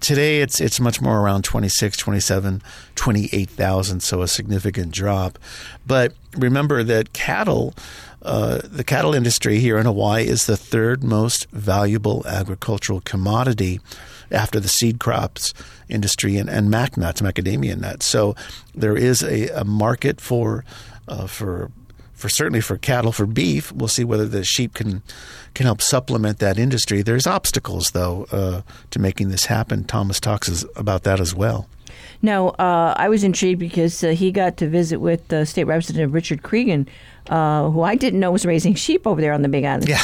Today 0.00 0.40
it's 0.40 0.60
it's 0.60 0.80
much 0.80 1.00
more 1.00 1.20
around 1.20 1.44
26, 1.44 1.96
27, 1.96 2.62
28,000, 2.94 4.00
so 4.00 4.22
a 4.22 4.28
significant 4.28 4.92
drop. 4.92 5.38
But 5.86 6.14
remember 6.36 6.82
that 6.82 7.12
cattle 7.12 7.74
uh, 8.22 8.60
the 8.64 8.84
cattle 8.84 9.14
industry 9.14 9.60
here 9.60 9.78
in 9.78 9.86
Hawaii 9.86 10.26
is 10.26 10.46
the 10.46 10.56
third 10.56 11.02
most 11.02 11.48
valuable 11.52 12.26
agricultural 12.26 13.00
commodity 13.00 13.80
after 14.30 14.60
the 14.60 14.68
seed 14.68 15.00
crops 15.00 15.54
industry 15.88 16.36
and, 16.36 16.48
and 16.48 16.70
mac 16.70 16.96
nuts, 16.96 17.20
macadamia 17.20 17.78
nuts. 17.78 18.06
So 18.06 18.36
there 18.74 18.96
is 18.96 19.22
a, 19.22 19.48
a 19.48 19.64
market 19.64 20.20
for 20.20 20.64
uh, 21.08 21.26
for 21.26 21.70
for 22.20 22.28
certainly 22.28 22.60
for 22.60 22.76
cattle, 22.76 23.12
for 23.12 23.26
beef. 23.26 23.72
We'll 23.72 23.88
see 23.88 24.04
whether 24.04 24.26
the 24.26 24.44
sheep 24.44 24.74
can 24.74 25.02
can 25.54 25.66
help 25.66 25.82
supplement 25.82 26.38
that 26.38 26.58
industry. 26.58 27.02
There's 27.02 27.26
obstacles 27.26 27.90
though 27.90 28.26
uh, 28.30 28.62
to 28.90 28.98
making 28.98 29.30
this 29.30 29.46
happen. 29.46 29.84
Thomas 29.84 30.20
talks 30.20 30.64
about 30.76 31.02
that 31.04 31.20
as 31.20 31.34
well. 31.34 31.68
Now, 32.22 32.48
uh, 32.48 32.94
I 32.96 33.08
was 33.08 33.24
intrigued 33.24 33.58
because 33.58 34.04
uh, 34.04 34.10
he 34.10 34.30
got 34.30 34.58
to 34.58 34.68
visit 34.68 35.00
with 35.00 35.32
uh, 35.32 35.44
State 35.44 35.64
Representative 35.64 36.12
Richard 36.12 36.42
Creagan, 36.42 36.86
uh, 37.30 37.70
who 37.70 37.82
I 37.82 37.96
didn't 37.96 38.20
know 38.20 38.30
was 38.30 38.44
raising 38.44 38.74
sheep 38.74 39.06
over 39.06 39.20
there 39.20 39.32
on 39.32 39.42
the 39.42 39.48
Big 39.48 39.64
Island. 39.64 39.88
Yeah. 39.88 40.02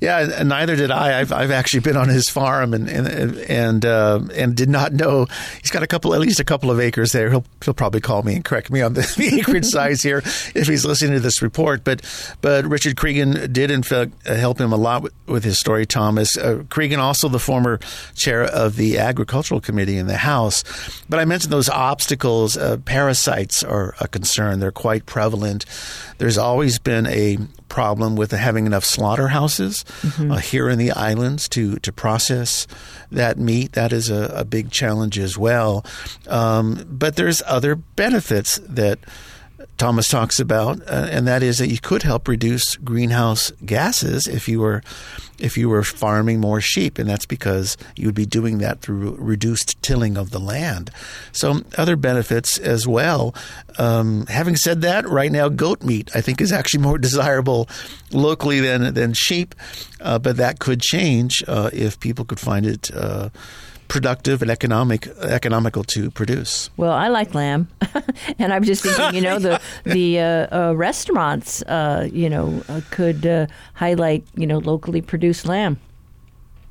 Yeah, 0.00 0.42
neither 0.44 0.76
did 0.76 0.90
I. 0.90 1.20
I've, 1.20 1.32
I've 1.32 1.50
actually 1.50 1.80
been 1.80 1.96
on 1.96 2.08
his 2.08 2.28
farm 2.28 2.74
and 2.74 2.88
and 2.88 3.36
and, 3.38 3.86
uh, 3.86 4.20
and 4.34 4.56
did 4.56 4.68
not 4.68 4.92
know 4.92 5.26
he's 5.60 5.70
got 5.70 5.82
a 5.82 5.86
couple, 5.86 6.14
at 6.14 6.20
least 6.20 6.40
a 6.40 6.44
couple 6.44 6.70
of 6.70 6.80
acres 6.80 7.12
there. 7.12 7.30
He'll 7.30 7.44
he'll 7.64 7.74
probably 7.74 8.00
call 8.00 8.22
me 8.22 8.34
and 8.36 8.44
correct 8.44 8.70
me 8.70 8.80
on 8.82 8.94
the, 8.94 9.00
the 9.16 9.40
acreage 9.40 9.66
size 9.66 10.02
here 10.02 10.18
if 10.54 10.66
he's 10.66 10.84
listening 10.84 11.12
to 11.12 11.20
this 11.20 11.42
report. 11.42 11.84
But 11.84 12.02
but 12.40 12.64
Richard 12.64 12.96
Creagan 12.96 13.52
did 13.52 13.70
in 13.70 13.82
fact 13.82 14.26
help 14.26 14.60
him 14.60 14.72
a 14.72 14.76
lot 14.76 15.02
with, 15.02 15.14
with 15.26 15.44
his 15.44 15.58
story. 15.58 15.86
Thomas 15.86 16.36
uh, 16.36 16.64
Creagan, 16.68 16.98
also 16.98 17.28
the 17.28 17.38
former 17.38 17.78
chair 18.14 18.44
of 18.44 18.76
the 18.76 18.98
Agricultural 18.98 19.60
Committee 19.60 19.96
in 19.96 20.06
the 20.06 20.16
House. 20.16 20.64
But 21.08 21.20
I 21.20 21.24
mentioned 21.24 21.52
those 21.52 21.68
obstacles. 21.68 22.56
Uh, 22.56 22.78
parasites 22.84 23.62
are 23.62 23.94
a 24.00 24.08
concern. 24.08 24.60
They're 24.60 24.72
quite 24.72 25.06
prevalent. 25.06 25.64
There's 26.18 26.38
always 26.38 26.78
been 26.78 27.06
a 27.06 27.38
problem 27.68 28.14
with 28.14 28.30
having 28.30 28.66
enough 28.66 28.84
slaughterhouses 28.84 29.73
mm-hmm. 29.82 30.30
uh, 30.30 30.36
here 30.38 30.68
in 30.68 30.78
the 30.78 30.92
islands 30.92 31.48
to 31.50 31.76
to 31.76 31.92
process 31.92 32.68
that 33.10 33.38
meat. 33.38 33.72
That 33.72 33.92
is 33.92 34.10
a, 34.10 34.32
a 34.36 34.44
big 34.44 34.70
challenge 34.70 35.18
as 35.18 35.36
well. 35.36 35.84
Um, 36.28 36.86
but 36.88 37.16
there's 37.16 37.42
other 37.46 37.74
benefits 37.74 38.60
that 38.68 39.00
Thomas 39.76 40.08
talks 40.08 40.40
about, 40.40 40.80
uh, 40.82 41.08
and 41.10 41.26
that 41.26 41.42
is 41.42 41.58
that 41.58 41.68
you 41.68 41.78
could 41.78 42.02
help 42.02 42.28
reduce 42.28 42.76
greenhouse 42.76 43.50
gases 43.64 44.26
if 44.26 44.48
you 44.48 44.60
were 44.60 44.82
if 45.38 45.58
you 45.58 45.68
were 45.68 45.82
farming 45.82 46.40
more 46.40 46.60
sheep, 46.60 46.96
and 46.96 47.08
that's 47.08 47.26
because 47.26 47.76
you 47.96 48.06
would 48.06 48.14
be 48.14 48.26
doing 48.26 48.58
that 48.58 48.80
through 48.80 49.16
reduced 49.16 49.80
tilling 49.82 50.16
of 50.16 50.30
the 50.30 50.38
land. 50.38 50.90
So 51.32 51.62
other 51.76 51.96
benefits 51.96 52.56
as 52.58 52.86
well. 52.86 53.34
Um, 53.76 54.26
having 54.26 54.54
said 54.54 54.82
that, 54.82 55.08
right 55.08 55.32
now 55.32 55.48
goat 55.48 55.82
meat 55.82 56.10
I 56.14 56.20
think 56.20 56.40
is 56.40 56.52
actually 56.52 56.82
more 56.82 56.98
desirable 57.08 57.68
locally 58.12 58.60
than 58.60 58.94
than 58.94 59.12
sheep, 59.12 59.54
uh, 60.00 60.18
but 60.18 60.36
that 60.36 60.60
could 60.60 60.80
change 60.80 61.42
uh, 61.48 61.70
if 61.72 61.98
people 62.00 62.24
could 62.24 62.40
find 62.40 62.64
it 62.66 62.94
uh, 62.94 63.30
productive 63.88 64.42
and 64.42 64.50
economic 64.50 65.06
economical 65.22 65.84
to 65.84 66.10
produce. 66.10 66.70
Well, 66.76 66.92
I 66.92 67.08
like 67.08 67.34
lamb, 67.34 67.68
and 68.38 68.52
I'm 68.52 68.64
just 68.64 68.82
thinking, 68.82 69.14
you 69.14 69.20
know, 69.20 69.38
the 69.38 69.60
the 69.84 70.20
uh, 70.20 70.70
uh, 70.70 70.72
restaurants, 70.74 71.62
uh, 71.62 72.08
you 72.12 72.28
know, 72.28 72.62
uh, 72.68 72.80
could 72.90 73.26
uh, 73.26 73.46
highlight, 73.74 74.24
you 74.36 74.46
know, 74.46 74.58
locally 74.58 75.00
produced 75.00 75.46
lamb. 75.46 75.78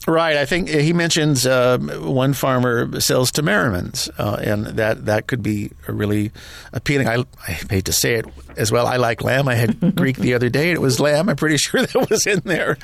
Right. 0.06 0.36
I 0.36 0.46
think 0.46 0.68
he 0.70 0.92
mentions 0.92 1.46
uh, 1.46 1.78
one 1.78 2.34
farmer 2.34 3.00
sells 3.00 3.32
to 3.34 3.42
Merriman's, 3.42 4.10
uh, 4.18 4.38
and 4.42 4.66
that, 4.66 5.06
that 5.06 5.28
could 5.28 5.42
be 5.42 5.72
really 5.88 6.32
appealing. 6.74 7.08
I, 7.08 7.24
I 7.48 7.52
hate 7.52 7.86
to 7.86 7.94
say 7.94 8.16
it 8.16 8.26
as 8.58 8.72
well. 8.72 8.86
I 8.86 8.98
like 8.98 9.24
lamb. 9.24 9.48
I 9.48 9.56
had 9.56 9.96
Greek 9.96 10.18
the 10.18 10.34
other 10.34 10.50
day. 10.50 10.70
And 10.70 10.76
it 10.76 10.82
was 10.82 11.00
lamb. 11.00 11.30
I'm 11.30 11.36
pretty 11.36 11.58
sure 11.64 11.82
that 11.82 12.10
was 12.10 12.28
in 12.28 12.42
there. 12.42 12.78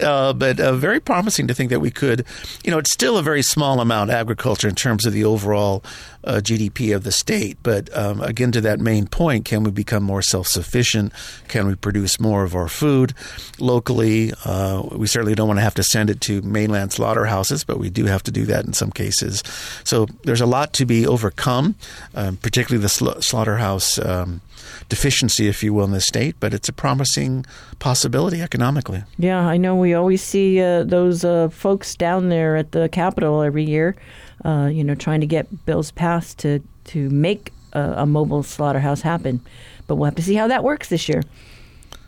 Uh, 0.00 0.32
but 0.32 0.60
uh, 0.60 0.74
very 0.74 1.00
promising 1.00 1.46
to 1.48 1.54
think 1.54 1.70
that 1.70 1.80
we 1.80 1.90
could, 1.90 2.26
you 2.64 2.70
know, 2.70 2.78
it's 2.78 2.92
still 2.92 3.16
a 3.16 3.22
very 3.22 3.42
small 3.42 3.80
amount 3.80 4.10
agriculture 4.10 4.68
in 4.68 4.74
terms 4.74 5.06
of 5.06 5.12
the 5.12 5.24
overall 5.24 5.82
uh, 6.24 6.40
GDP 6.42 6.94
of 6.94 7.04
the 7.04 7.12
state. 7.12 7.58
But 7.62 7.94
um, 7.96 8.20
again, 8.20 8.52
to 8.52 8.60
that 8.62 8.80
main 8.80 9.06
point, 9.06 9.44
can 9.44 9.62
we 9.62 9.70
become 9.70 10.02
more 10.02 10.22
self 10.22 10.46
sufficient? 10.46 11.12
Can 11.48 11.66
we 11.66 11.74
produce 11.74 12.20
more 12.20 12.44
of 12.44 12.54
our 12.54 12.68
food 12.68 13.14
locally? 13.58 14.32
Uh, 14.44 14.82
we 14.92 15.06
certainly 15.06 15.34
don't 15.34 15.48
want 15.48 15.58
to 15.58 15.62
have 15.64 15.74
to 15.74 15.82
send 15.82 16.10
it 16.10 16.20
to 16.22 16.42
mainland 16.42 16.92
slaughterhouses, 16.92 17.64
but 17.64 17.78
we 17.78 17.90
do 17.90 18.06
have 18.06 18.22
to 18.24 18.30
do 18.30 18.44
that 18.46 18.64
in 18.64 18.72
some 18.72 18.90
cases. 18.90 19.42
So 19.84 20.06
there's 20.24 20.40
a 20.40 20.46
lot 20.46 20.72
to 20.74 20.86
be 20.86 21.06
overcome, 21.06 21.74
um, 22.14 22.36
particularly 22.36 22.82
the 22.82 22.88
sla- 22.88 23.22
slaughterhouse. 23.22 23.98
Um, 23.98 24.40
deficiency, 24.88 25.48
if 25.48 25.62
you 25.62 25.74
will, 25.74 25.84
in 25.84 25.90
the 25.92 26.00
state, 26.00 26.36
but 26.40 26.54
it's 26.54 26.68
a 26.68 26.72
promising 26.72 27.44
possibility 27.78 28.40
economically. 28.40 29.04
Yeah, 29.18 29.40
I 29.40 29.56
know 29.56 29.76
we 29.76 29.94
always 29.94 30.22
see 30.22 30.60
uh, 30.60 30.84
those 30.84 31.24
uh, 31.24 31.48
folks 31.50 31.94
down 31.94 32.28
there 32.28 32.56
at 32.56 32.72
the 32.72 32.88
Capitol 32.88 33.42
every 33.42 33.64
year 33.64 33.96
uh, 34.44 34.70
you 34.72 34.84
know, 34.84 34.94
trying 34.94 35.20
to 35.20 35.26
get 35.26 35.66
bills 35.66 35.90
passed 35.90 36.38
to 36.40 36.60
to 36.84 37.10
make 37.10 37.52
a, 37.72 37.80
a, 37.98 38.06
mobile 38.06 38.42
slaughterhouse 38.42 39.02
happen. 39.02 39.40
But 39.86 39.96
we'll 39.96 40.06
have 40.06 40.14
to 40.16 40.22
see 40.22 40.34
how 40.34 40.48
that 40.48 40.64
works 40.64 40.88
this 40.88 41.08
year. 41.08 41.22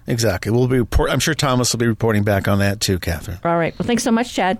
Exactly. 0.06 0.50
We'll 0.50 0.68
be. 0.68 0.78
Report- 0.78 1.10
I'm 1.10 1.20
sure 1.20 1.34
Thomas 1.34 1.72
will 1.72 1.78
be 1.78 1.86
reporting 1.86 2.24
back 2.24 2.48
on 2.48 2.58
that 2.60 2.80
too, 2.80 2.98
Catherine. 2.98 3.38
All 3.44 3.58
right. 3.58 3.78
Well, 3.78 3.86
thanks 3.86 4.02
so 4.02 4.10
much, 4.10 4.32
Chad. 4.34 4.58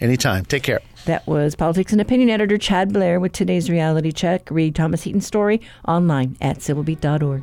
Anytime. 0.00 0.44
Take 0.44 0.62
care. 0.62 0.80
That 1.06 1.26
was 1.26 1.54
politics 1.54 1.92
and 1.92 2.00
opinion 2.00 2.30
editor 2.30 2.58
Chad 2.58 2.92
Blair 2.92 3.20
with 3.20 3.32
today's 3.32 3.68
reality 3.68 4.10
check. 4.10 4.50
Read 4.50 4.74
Thomas 4.74 5.02
Heaton's 5.02 5.26
story 5.26 5.60
online 5.86 6.36
at 6.40 6.58
civilbeat.org. 6.58 7.42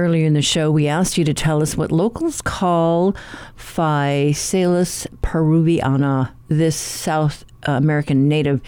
Earlier 0.00 0.26
in 0.26 0.32
the 0.32 0.40
show, 0.40 0.70
we 0.70 0.88
asked 0.88 1.18
you 1.18 1.26
to 1.26 1.34
tell 1.34 1.60
us 1.60 1.76
what 1.76 1.92
locals 1.92 2.40
call 2.40 3.14
Physalis 3.58 5.06
peruviana, 5.22 6.30
this 6.48 6.74
South 6.74 7.44
American 7.64 8.26
native 8.26 8.62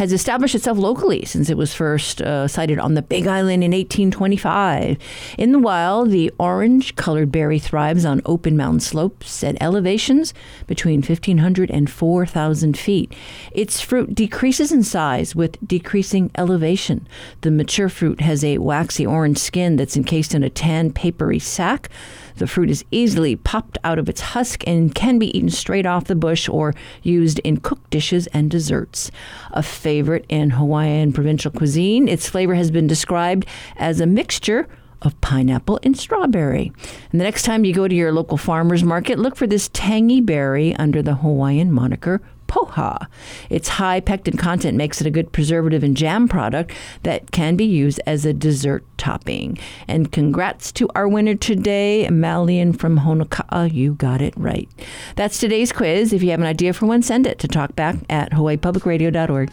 has 0.00 0.14
established 0.14 0.54
itself 0.54 0.78
locally 0.78 1.26
since 1.26 1.50
it 1.50 1.58
was 1.58 1.74
first 1.74 2.22
uh, 2.22 2.48
sighted 2.48 2.78
on 2.78 2.94
the 2.94 3.02
Big 3.02 3.26
Island 3.26 3.62
in 3.62 3.72
1825. 3.72 4.96
In 5.36 5.52
the 5.52 5.58
wild, 5.58 6.10
the 6.10 6.32
orange 6.38 6.96
colored 6.96 7.30
berry 7.30 7.58
thrives 7.58 8.06
on 8.06 8.22
open 8.24 8.56
mountain 8.56 8.80
slopes 8.80 9.44
at 9.44 9.60
elevations 9.60 10.32
between 10.66 11.02
1,500 11.02 11.70
and 11.70 11.90
4,000 11.90 12.78
feet. 12.78 13.14
Its 13.52 13.82
fruit 13.82 14.14
decreases 14.14 14.72
in 14.72 14.82
size 14.82 15.36
with 15.36 15.58
decreasing 15.68 16.30
elevation. 16.38 17.06
The 17.42 17.50
mature 17.50 17.90
fruit 17.90 18.22
has 18.22 18.42
a 18.42 18.56
waxy 18.56 19.04
orange 19.04 19.36
skin 19.36 19.76
that's 19.76 19.98
encased 19.98 20.34
in 20.34 20.42
a 20.42 20.48
tan, 20.48 20.94
papery 20.94 21.40
sac. 21.40 21.90
The 22.40 22.46
fruit 22.46 22.70
is 22.70 22.86
easily 22.90 23.36
popped 23.36 23.76
out 23.84 23.98
of 23.98 24.08
its 24.08 24.22
husk 24.22 24.66
and 24.66 24.94
can 24.94 25.18
be 25.18 25.36
eaten 25.36 25.50
straight 25.50 25.84
off 25.84 26.04
the 26.04 26.14
bush 26.14 26.48
or 26.48 26.74
used 27.02 27.38
in 27.40 27.58
cooked 27.58 27.90
dishes 27.90 28.28
and 28.28 28.50
desserts. 28.50 29.10
A 29.50 29.62
favorite 29.62 30.24
in 30.30 30.50
Hawaiian 30.50 31.12
provincial 31.12 31.50
cuisine, 31.50 32.08
its 32.08 32.30
flavor 32.30 32.54
has 32.54 32.70
been 32.70 32.86
described 32.86 33.44
as 33.76 34.00
a 34.00 34.06
mixture 34.06 34.66
of 35.02 35.20
pineapple 35.20 35.80
and 35.82 35.94
strawberry. 35.94 36.72
And 37.12 37.20
the 37.20 37.24
next 37.24 37.42
time 37.42 37.66
you 37.66 37.74
go 37.74 37.86
to 37.86 37.94
your 37.94 38.10
local 38.10 38.38
farmer's 38.38 38.82
market, 38.82 39.18
look 39.18 39.36
for 39.36 39.46
this 39.46 39.68
tangy 39.74 40.22
berry 40.22 40.74
under 40.76 41.02
the 41.02 41.16
Hawaiian 41.16 41.70
moniker 41.70 42.22
poha. 42.50 43.06
Its 43.48 43.68
high 43.68 44.00
pectin 44.00 44.36
content 44.36 44.76
makes 44.76 45.00
it 45.00 45.06
a 45.06 45.10
good 45.10 45.32
preservative 45.32 45.84
and 45.84 45.96
jam 45.96 46.28
product 46.28 46.72
that 47.04 47.30
can 47.30 47.56
be 47.56 47.64
used 47.64 48.00
as 48.06 48.26
a 48.26 48.32
dessert 48.32 48.84
topping. 48.98 49.56
And 49.86 50.10
congrats 50.10 50.72
to 50.72 50.88
our 50.94 51.08
winner 51.08 51.36
today, 51.36 52.08
Malian 52.10 52.72
from 52.72 52.98
Honoka'a. 52.98 53.72
You 53.72 53.94
got 53.94 54.20
it 54.20 54.34
right. 54.36 54.68
That's 55.16 55.38
today's 55.38 55.72
quiz. 55.72 56.12
If 56.12 56.22
you 56.22 56.30
have 56.30 56.40
an 56.40 56.46
idea 56.46 56.72
for 56.72 56.86
one, 56.86 57.02
send 57.02 57.26
it 57.26 57.38
to 57.38 57.48
talkback 57.48 58.04
at 58.10 58.32
hawaiipublicradio.org. 58.32 59.50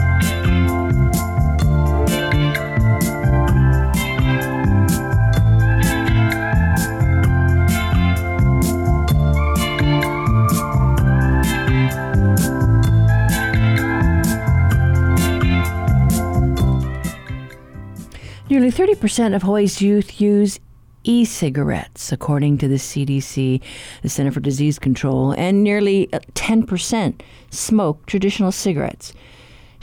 Nearly 18.49 18.71
30% 18.71 19.35
of 19.35 19.43
Hawaii's 19.43 19.81
youth 19.81 20.21
use 20.21 20.57
e 21.03 21.25
cigarettes, 21.25 22.13
according 22.13 22.57
to 22.59 22.69
the 22.69 22.75
CDC, 22.75 23.61
the 24.01 24.09
Center 24.09 24.31
for 24.31 24.39
Disease 24.39 24.79
Control, 24.79 25.33
and 25.33 25.65
nearly 25.65 26.07
10% 26.07 27.21
uh, 27.21 27.23
smoke 27.49 28.05
traditional 28.05 28.53
cigarettes. 28.53 29.11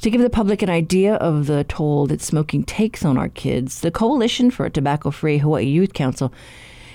To 0.00 0.10
give 0.10 0.22
the 0.22 0.30
public 0.30 0.62
an 0.62 0.70
idea 0.70 1.16
of 1.16 1.46
the 1.46 1.64
toll 1.64 2.06
that 2.06 2.22
smoking 2.22 2.64
takes 2.64 3.04
on 3.04 3.18
our 3.18 3.28
kids, 3.28 3.80
the 3.80 3.90
Coalition 3.90 4.50
for 4.50 4.64
a 4.64 4.70
Tobacco 4.70 5.10
Free 5.10 5.36
Hawaii 5.36 5.66
Youth 5.66 5.92
Council 5.92 6.32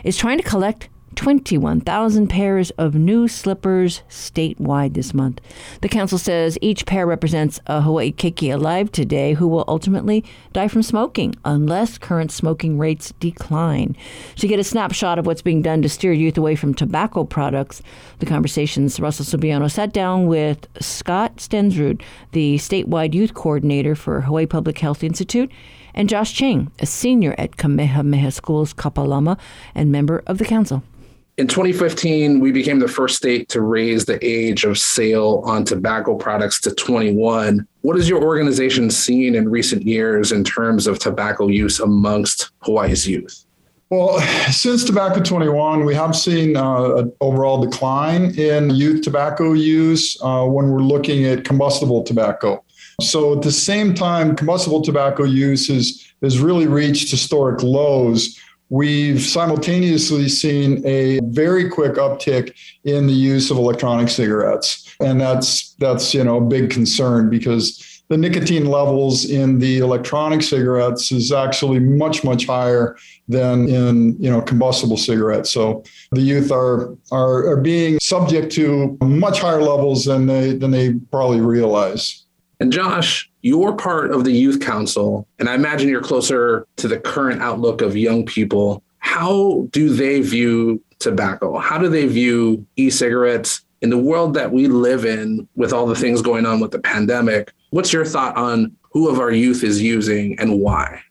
is 0.03 0.17
trying 0.17 0.39
to 0.39 0.43
collect 0.43 0.89
21,000 1.19 2.29
pairs 2.29 2.71
of 2.77 2.95
new 2.95 3.27
slippers 3.27 4.03
statewide 4.09 4.93
this 4.93 5.13
month. 5.13 5.41
The 5.81 5.89
council 5.89 6.17
says 6.17 6.57
each 6.61 6.85
pair 6.85 7.05
represents 7.05 7.59
a 7.67 7.81
Hawaii 7.81 8.13
keiki 8.13 8.53
alive 8.53 8.89
today 8.89 9.33
who 9.33 9.45
will 9.45 9.65
ultimately 9.67 10.23
die 10.53 10.69
from 10.69 10.81
smoking 10.81 11.35
unless 11.43 11.97
current 11.97 12.31
smoking 12.31 12.77
rates 12.77 13.11
decline. 13.19 13.97
To 14.37 14.47
get 14.47 14.61
a 14.61 14.63
snapshot 14.63 15.19
of 15.19 15.25
what's 15.25 15.41
being 15.41 15.61
done 15.61 15.81
to 15.81 15.89
steer 15.89 16.13
youth 16.13 16.37
away 16.37 16.55
from 16.55 16.73
tobacco 16.73 17.25
products, 17.25 17.81
the 18.19 18.25
conversations 18.25 18.97
Russell 18.97 19.25
Subiono 19.25 19.69
sat 19.69 19.91
down 19.91 20.25
with 20.27 20.67
Scott 20.79 21.35
Stensrud, 21.35 22.01
the 22.31 22.55
statewide 22.55 23.13
youth 23.13 23.33
coordinator 23.33 23.93
for 23.93 24.21
Hawaii 24.21 24.45
Public 24.45 24.79
Health 24.79 25.03
Institute, 25.03 25.51
and 25.93 26.07
Josh 26.07 26.31
Ching, 26.33 26.71
a 26.79 26.85
senior 26.85 27.35
at 27.37 27.57
Kamehameha 27.57 28.31
Schools 28.31 28.73
Kapalama 28.73 29.37
and 29.75 29.91
member 29.91 30.23
of 30.25 30.37
the 30.37 30.45
council. 30.45 30.81
In 31.39 31.47
2015, 31.47 32.41
we 32.41 32.51
became 32.51 32.79
the 32.79 32.87
first 32.89 33.15
state 33.15 33.47
to 33.47 33.61
raise 33.61 34.03
the 34.03 34.19
age 34.21 34.65
of 34.65 34.77
sale 34.77 35.41
on 35.45 35.63
tobacco 35.63 36.15
products 36.15 36.59
to 36.59 36.75
21. 36.75 37.65
What 37.79 37.95
has 37.95 38.09
your 38.09 38.21
organization 38.21 38.89
seen 38.89 39.35
in 39.35 39.47
recent 39.47 39.83
years 39.83 40.33
in 40.33 40.43
terms 40.43 40.85
of 40.85 40.99
tobacco 40.99 41.47
use 41.47 41.79
amongst 41.79 42.51
Hawaii's 42.63 43.07
youth? 43.07 43.45
Well, 43.89 44.19
since 44.51 44.83
Tobacco 44.83 45.23
21, 45.23 45.85
we 45.85 45.95
have 45.95 46.13
seen 46.13 46.57
uh, 46.57 46.95
an 46.95 47.13
overall 47.21 47.63
decline 47.63 48.37
in 48.37 48.71
youth 48.71 49.01
tobacco 49.01 49.53
use 49.53 50.17
uh, 50.21 50.43
when 50.43 50.69
we're 50.69 50.81
looking 50.81 51.23
at 51.23 51.45
combustible 51.45 52.03
tobacco. 52.03 52.61
So 53.01 53.37
at 53.37 53.43
the 53.43 53.51
same 53.53 53.93
time, 53.93 54.35
combustible 54.35 54.81
tobacco 54.81 55.23
use 55.23 55.69
is, 55.69 56.05
has 56.21 56.37
really 56.39 56.67
reached 56.67 57.09
historic 57.09 57.63
lows 57.63 58.37
we've 58.69 59.21
simultaneously 59.21 60.29
seen 60.29 60.85
a 60.85 61.19
very 61.23 61.69
quick 61.69 61.93
uptick 61.93 62.55
in 62.83 63.07
the 63.07 63.13
use 63.13 63.51
of 63.51 63.57
electronic 63.57 64.09
cigarettes. 64.09 64.95
And 64.99 65.19
that's 65.19 65.73
that's 65.75 66.13
you 66.13 66.23
know 66.23 66.37
a 66.37 66.41
big 66.41 66.69
concern 66.69 67.29
because 67.29 67.85
the 68.09 68.17
nicotine 68.17 68.65
levels 68.65 69.25
in 69.25 69.59
the 69.59 69.77
electronic 69.77 70.41
cigarettes 70.41 71.11
is 71.11 71.31
actually 71.31 71.79
much 71.79 72.23
much 72.23 72.45
higher 72.45 72.97
than 73.27 73.69
in 73.69 74.21
you 74.21 74.29
know 74.29 74.41
combustible 74.41 74.97
cigarettes. 74.97 75.51
So 75.51 75.83
the 76.11 76.21
youth 76.21 76.51
are 76.51 76.95
are, 77.11 77.47
are 77.47 77.61
being 77.61 77.99
subject 77.99 78.51
to 78.53 78.97
much 79.01 79.39
higher 79.39 79.61
levels 79.61 80.05
than 80.05 80.25
they 80.25 80.53
than 80.53 80.71
they 80.71 80.93
probably 81.11 81.41
realize. 81.41 82.25
And 82.59 82.73
Josh, 82.73 83.28
you're 83.41 83.73
part 83.73 84.11
of 84.11 84.23
the 84.23 84.31
youth 84.31 84.59
council, 84.59 85.27
and 85.39 85.49
I 85.49 85.55
imagine 85.55 85.89
you're 85.89 86.01
closer 86.01 86.67
to 86.77 86.87
the 86.87 86.99
current 86.99 87.41
outlook 87.41 87.81
of 87.81 87.95
young 87.95 88.25
people. 88.25 88.83
How 88.99 89.67
do 89.71 89.93
they 89.93 90.21
view 90.21 90.81
tobacco? 90.99 91.57
How 91.57 91.77
do 91.77 91.87
they 91.87 92.05
view 92.05 92.65
e 92.75 92.89
cigarettes 92.89 93.61
in 93.81 93.89
the 93.89 93.97
world 93.97 94.33
that 94.33 94.51
we 94.51 94.67
live 94.67 95.05
in 95.05 95.47
with 95.55 95.71
all 95.71 95.87
the 95.87 95.95
things 95.95 96.21
going 96.21 96.45
on 96.45 96.59
with 96.59 96.71
the 96.71 96.79
pandemic? 96.79 97.51
What's 97.69 97.93
your 97.93 98.05
thought 98.05 98.35
on 98.35 98.75
who 98.91 99.07
of 99.09 99.19
our 99.19 99.31
youth 99.31 99.63
is 99.63 99.81
using 99.81 100.37
and 100.39 100.59
why? 100.59 101.01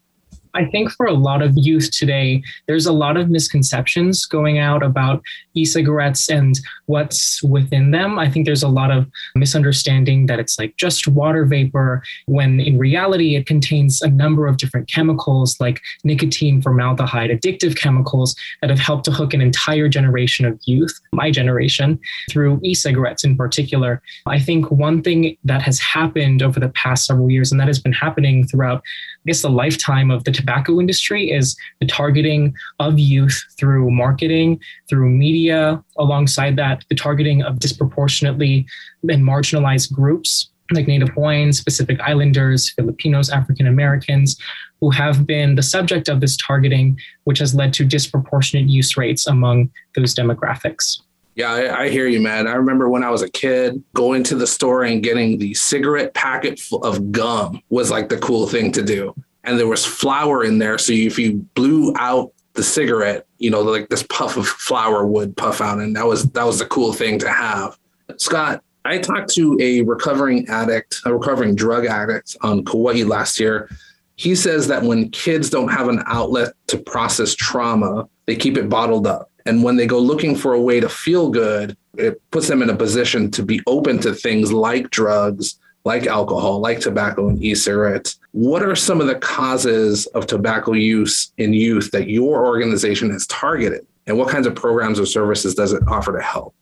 I 0.55 0.65
think 0.65 0.91
for 0.91 1.07
a 1.07 1.15
lot 1.15 1.43
of 1.43 1.53
youth 1.57 1.91
today, 1.91 2.43
there's 2.67 2.87
a 2.87 2.93
lot 2.93 3.17
of 3.17 3.31
misconceptions 3.31 4.27
going 4.27 4.59
out 4.59 4.83
about 4.83 5.23
e-cigarettes 5.55 6.31
and 6.31 6.59
what's 6.87 7.43
within 7.43 7.91
them. 7.91 8.19
I 8.19 8.31
think 8.31 8.47
there's 8.47 8.63
a 8.63 8.69
lot 8.69 8.91
of 8.91 9.07
misunderstanding 9.35 10.27
that 10.27 10.39
it's 10.39 10.59
like 10.59 10.77
just 10.77 11.09
water 11.09 11.45
vapor, 11.45 12.03
when 12.27 12.61
in 12.61 12.79
reality 12.79 13.37
it 13.37 13.47
contains 13.47 14.03
a 14.03 14.09
number 14.09 14.47
of 14.47 14.57
different 14.57 14.89
chemicals 14.89 15.57
like 15.61 15.81
nicotine, 16.05 16.63
formaldehyde, 16.63 17.31
addictive 17.31 17.77
chemicals 17.77 18.35
that 18.61 18.71
have 18.71 18.79
helped 18.79 19.05
to 19.05 19.11
hook 19.11 19.35
an 19.35 19.41
entire 19.41 19.89
generation 19.89 20.45
of 20.45 20.59
youth, 20.65 20.99
my 21.13 21.31
generation, 21.31 21.99
through 22.31 22.61
e-cigarettes 22.63 23.25
in 23.25 23.37
particular. 23.37 24.01
I 24.27 24.39
think 24.39 24.71
one 24.71 25.03
thing 25.03 25.37
that 25.45 25.63
has 25.63 25.79
happened 25.79 26.43
over 26.43 26.61
the 26.61 26.71
past 26.71 27.07
several 27.07 27.31
years, 27.31 27.51
and 27.51 27.61
that 27.61 27.67
has 27.69 27.79
been 27.79 27.93
happening 27.93 28.47
throughout 28.47 28.83
I 29.27 29.31
guess 29.31 29.43
the 29.43 29.51
lifetime 29.51 30.11
of 30.11 30.25
the 30.25 30.33
tobacco 30.33 30.81
industry 30.81 31.31
is 31.31 31.57
the 31.81 31.87
targeting 31.87 32.55
of 32.79 32.99
youth 32.99 33.45
through 33.59 33.91
marketing, 33.91 34.61
through 34.89 35.11
media, 35.11 35.83
alongside 35.99 36.57
that, 36.57 36.85
the 36.89 36.95
targeting 36.95 37.43
of 37.43 37.59
disproportionately 37.59 38.67
and 39.09 39.25
marginalized 39.25 39.93
groups 39.93 40.49
like 40.73 40.87
Native 40.87 41.09
Hawaiians, 41.11 41.63
Pacific 41.63 41.99
Islanders, 42.01 42.71
Filipinos, 42.73 43.31
African 43.31 43.67
Americans, 43.67 44.39
who 44.81 44.91
have 44.91 45.27
been 45.27 45.55
the 45.55 45.63
subject 45.63 46.09
of 46.09 46.21
this 46.21 46.37
targeting, 46.37 46.99
which 47.25 47.39
has 47.39 47.55
led 47.55 47.73
to 47.75 47.85
disproportionate 47.85 48.69
use 48.69 48.97
rates 48.97 49.27
among 49.27 49.71
those 49.95 50.15
demographics. 50.15 51.01
Yeah, 51.39 51.53
I, 51.53 51.83
I, 51.83 51.89
hear 51.89 52.09
you, 52.09 52.21
man. 52.21 52.49
I 52.49 52.55
remember 52.55 52.89
when 52.89 53.05
I 53.05 53.11
was 53.11 53.23
a 53.23 53.31
kid 53.31 53.81
going 53.95 54.25
to 54.25 54.35
the 54.35 54.47
store 54.47 54.83
and 54.83 55.05
getting 55.05 55.39
the 55.39 55.55
cigarette 55.55 56.13
packet 56.13 56.61
of 56.83 57.13
gum 57.13 57.63
was 57.69 57.93
like 57.93 58.09
the 58.09 58.19
cool 58.19 58.49
thing 58.49 58.73
to 58.73 58.83
do. 58.83 59.15
And 59.45 59.57
there 59.57 59.69
was 59.69 59.87
flour 59.87 60.43
in 60.43 60.59
there. 60.59 60.79
So 60.79 60.93
if 60.93 61.17
you 61.17 61.35
blew 61.55 61.95
out 61.97 62.33
the 62.55 62.65
cigarette, 62.65 63.25
you 63.39 63.51
know, 63.51 63.61
like 63.61 63.89
this 63.89 64.03
puff 64.11 64.37
of 64.37 64.49
flour 64.49 65.07
would 65.07 65.37
puff 65.37 65.61
out. 65.61 65.79
And 65.79 65.95
that 65.95 66.05
was 66.05 66.29
that 66.33 66.43
was 66.43 66.59
the 66.59 66.67
cool 66.67 66.93
thing 66.93 67.21
to 67.21 67.31
have. 67.31 67.79
Scott, 68.17 68.65
I 68.85 68.99
talked 68.99 69.33
to 69.35 69.57
a 69.61 69.83
recovering 69.83 70.49
addict, 70.49 71.03
a 71.05 71.15
recovering 71.15 71.55
drug 71.55 71.87
addict 71.87 72.37
on 72.41 72.65
Kauai 72.65 73.05
last 73.05 73.39
year. 73.39 73.71
He 74.17 74.35
says 74.35 74.67
that 74.67 74.83
when 74.83 75.11
kids 75.11 75.51
don't 75.51 75.69
have 75.69 75.87
an 75.87 76.03
outlet 76.07 76.55
to 76.67 76.79
process 76.79 77.37
trauma, 77.37 78.09
they 78.27 78.35
keep 78.35 78.57
it 78.57 78.69
bottled 78.69 79.07
up. 79.07 79.31
And 79.49 79.63
when 79.63 79.77
they 79.77 79.87
go 79.87 79.99
looking 79.99 80.37
for 80.37 80.53
a 80.53 80.61
way 80.61 80.79
to 80.79 80.91
feel 80.91 81.31
good, 81.31 81.75
it 81.97 82.21
puts 82.31 82.49
them 82.49 82.61
in 82.61 82.69
a 82.69 82.77
position 82.77 83.31
to 83.31 83.43
be 83.43 83.63
open 83.67 83.99
to 84.01 84.13
things 84.13 84.53
like 84.53 84.91
drugs, 84.91 85.59
like 85.87 86.07
alcohol, 86.07 86.61
like 86.61 86.81
tobacco 86.81 87.31
and 87.31 87.43
e 87.43 87.55
cigarettes. 87.55 88.21
What 88.33 88.63
are 88.63 88.77
some 88.77 89.01
of 89.01 89.07
the 89.07 89.15
causes 89.15 90.05
of 90.09 90.27
tobacco 90.27 90.75
use 90.75 91.33
in 91.39 91.55
youth 91.55 91.91
that 91.93 92.11
your 92.11 92.45
organization 92.45 93.11
has 93.11 93.27
targeted? 93.29 93.87
And 94.07 94.19
what 94.19 94.29
kinds 94.29 94.47
of 94.47 94.55
programs 94.55 95.01
or 95.01 95.07
services 95.07 95.55
does 95.55 95.73
it 95.73 95.83
offer 95.89 96.13
to 96.13 96.23
help? 96.23 96.55